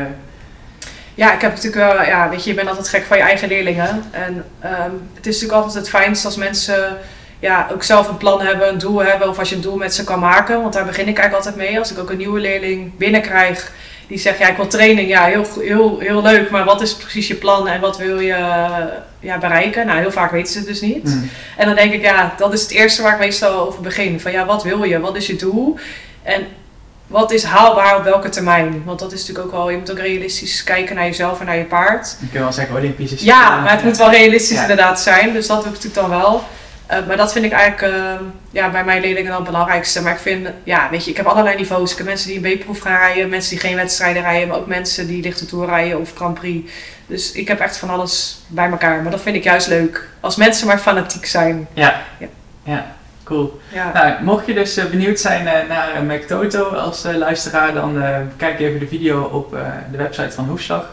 Ja, 1.14 1.32
ik 1.34 1.40
heb 1.40 1.50
natuurlijk 1.54 1.92
wel, 1.92 2.02
ja, 2.04 2.28
weet 2.28 2.44
je, 2.44 2.50
je 2.50 2.56
bent 2.56 2.68
altijd 2.68 2.88
gek 2.88 3.04
van 3.04 3.16
je 3.16 3.22
eigen 3.22 3.48
leerlingen. 3.48 4.02
En 4.10 4.44
ehm, 4.60 4.90
het 5.14 5.26
is 5.26 5.40
natuurlijk 5.40 5.52
altijd 5.52 5.74
het 5.74 5.88
fijnst 5.88 6.24
als 6.24 6.36
mensen 6.36 6.96
ja, 7.44 7.68
ook 7.72 7.82
zelf 7.82 8.08
een 8.08 8.16
plan 8.16 8.40
hebben, 8.40 8.68
een 8.68 8.78
doel 8.78 8.98
hebben, 9.04 9.28
of 9.28 9.38
als 9.38 9.48
je 9.48 9.54
een 9.54 9.60
doel 9.60 9.76
met 9.76 9.94
ze 9.94 10.04
kan 10.04 10.18
maken. 10.18 10.60
Want 10.60 10.72
daar 10.72 10.84
begin 10.84 11.08
ik 11.08 11.18
eigenlijk 11.18 11.46
altijd 11.46 11.66
mee. 11.68 11.78
Als 11.78 11.92
ik 11.92 11.98
ook 11.98 12.10
een 12.10 12.16
nieuwe 12.16 12.40
leerling 12.40 12.96
binnenkrijg 12.96 13.72
die 14.06 14.18
zegt, 14.18 14.38
ja, 14.38 14.48
ik 14.48 14.56
wil 14.56 14.66
training, 14.66 15.08
ja, 15.08 15.24
heel, 15.24 15.46
heel, 15.60 15.98
heel 15.98 16.22
leuk, 16.22 16.50
maar 16.50 16.64
wat 16.64 16.80
is 16.82 16.94
precies 16.94 17.28
je 17.28 17.34
plan 17.34 17.68
en 17.68 17.80
wat 17.80 17.96
wil 17.98 18.20
je 18.20 18.36
ja, 19.20 19.38
bereiken? 19.38 19.86
Nou, 19.86 19.98
heel 19.98 20.10
vaak 20.12 20.30
weten 20.30 20.52
ze 20.52 20.58
het 20.58 20.66
dus 20.66 20.80
niet. 20.80 21.04
mm. 21.04 21.30
En 21.56 21.66
dan 21.66 21.74
denk 21.74 21.92
ik, 21.92 22.02
ja, 22.02 22.34
dat 22.36 22.52
is 22.52 22.62
het 22.62 22.70
eerste 22.70 23.02
waar 23.02 23.12
ik 23.12 23.18
meestal 23.18 23.66
over 23.66 23.80
begin. 23.80 24.20
Van 24.20 24.32
ja, 24.32 24.44
wat 24.46 24.62
wil 24.62 24.84
je? 24.84 25.00
Wat 25.00 25.16
is 25.16 25.26
je 25.26 25.36
doel? 25.36 25.78
En 26.22 26.46
wat 27.06 27.32
is 27.32 27.44
haalbaar 27.44 27.96
op 27.96 28.04
welke 28.04 28.28
termijn? 28.28 28.82
Want 28.84 28.98
dat 28.98 29.12
is 29.12 29.20
natuurlijk 29.20 29.46
ook 29.46 29.52
wel, 29.52 29.70
je 29.70 29.76
moet 29.78 29.90
ook 29.90 29.98
realistisch 29.98 30.64
kijken 30.64 30.94
naar 30.96 31.04
jezelf 31.06 31.40
en 31.40 31.46
naar 31.46 31.56
je 31.56 31.64
paard. 31.64 32.16
Je 32.20 32.26
kunt 32.28 32.42
wel 32.42 32.52
zeggen 32.52 32.76
Olympische 32.76 33.16
Ja, 33.24 33.42
Spelen. 33.44 33.62
maar 33.62 33.72
het 33.72 33.84
moet 33.84 33.96
wel 33.96 34.10
realistisch 34.10 34.56
Ja. 34.56 34.62
inderdaad 34.62 35.00
zijn. 35.00 35.32
Dus 35.32 35.46
dat 35.46 35.56
doe 35.56 35.66
ik 35.72 35.72
natuurlijk 35.82 36.08
dan 36.08 36.18
wel. 36.20 36.44
Eh, 36.86 37.06
maar 37.06 37.16
dat 37.16 37.32
vind 37.32 37.44
ik 37.44 37.52
eigenlijk 37.52 37.94
eh, 37.94 38.14
ja, 38.50 38.70
bij 38.70 38.84
mijn 38.84 39.00
leerlingen 39.00 39.30
dan 39.30 39.40
het 39.40 39.50
belangrijkste. 39.50 40.02
Maar 40.02 40.12
ik 40.12 40.18
vind, 40.18 40.48
ja, 40.64 40.88
weet 40.90 41.04
je, 41.04 41.10
ik 41.10 41.16
heb 41.16 41.26
allerlei 41.26 41.56
niveaus. 41.56 41.92
Ik 41.92 41.98
heb 41.98 42.06
mensen 42.06 42.28
die 42.28 42.52
een 42.52 42.58
B-proef 42.58 42.78
gaan 42.78 42.98
rijden, 42.98 43.28
mensen 43.28 43.50
die 43.50 43.60
geen 43.60 43.76
wedstrijden 43.76 44.22
rijden, 44.22 44.48
maar 44.48 44.56
ook 44.56 44.66
mensen 44.66 45.06
die 45.06 45.22
lichte 45.22 45.46
tour 45.46 45.66
rijden 45.66 46.00
of 46.00 46.12
Grand 46.14 46.38
Prix. 46.38 46.70
Dus 47.06 47.32
ik 47.32 47.48
heb 47.48 47.60
echt 47.60 47.76
van 47.76 47.90
alles 47.90 48.42
bij 48.46 48.70
elkaar. 48.70 49.02
Maar 49.02 49.10
dat 49.10 49.20
vind 49.20 49.36
ik 49.36 49.44
juist 49.44 49.68
leuk. 49.68 50.08
Als 50.20 50.36
mensen 50.36 50.66
maar 50.66 50.78
fanatiek 50.78 51.26
zijn. 51.26 51.68
Ja. 51.72 52.02
Ja. 52.18 52.26
ja, 52.62 52.86
cool. 53.24 53.60
Ja. 53.72 53.90
Nou, 53.92 54.22
mocht 54.22 54.46
je 54.46 54.54
dus 54.54 54.76
eh, 54.76 54.84
benieuwd 54.84 55.20
zijn 55.20 55.44
naar 55.44 56.02
McToto 56.04 56.64
als 56.64 57.02
luisteraar, 57.02 57.74
dan 57.74 58.02
kijk 58.36 58.60
even 58.60 58.80
de 58.80 58.86
video 58.86 59.22
op 59.22 59.50
de 59.90 59.96
website 59.96 60.30
van 60.30 60.44
Hoefslag. 60.44 60.92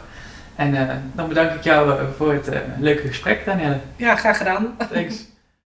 En 0.55 1.01
dan 1.13 1.27
bedank 1.27 1.51
ik 1.51 1.63
jou 1.63 1.99
voor 2.17 2.33
het 2.33 2.49
leuke 2.79 3.07
gesprek, 3.07 3.45
Danielle. 3.45 3.79
ja, 3.95 4.15
graag 4.15 4.37
gedaan. 4.37 4.75
Thanks. 4.91 5.15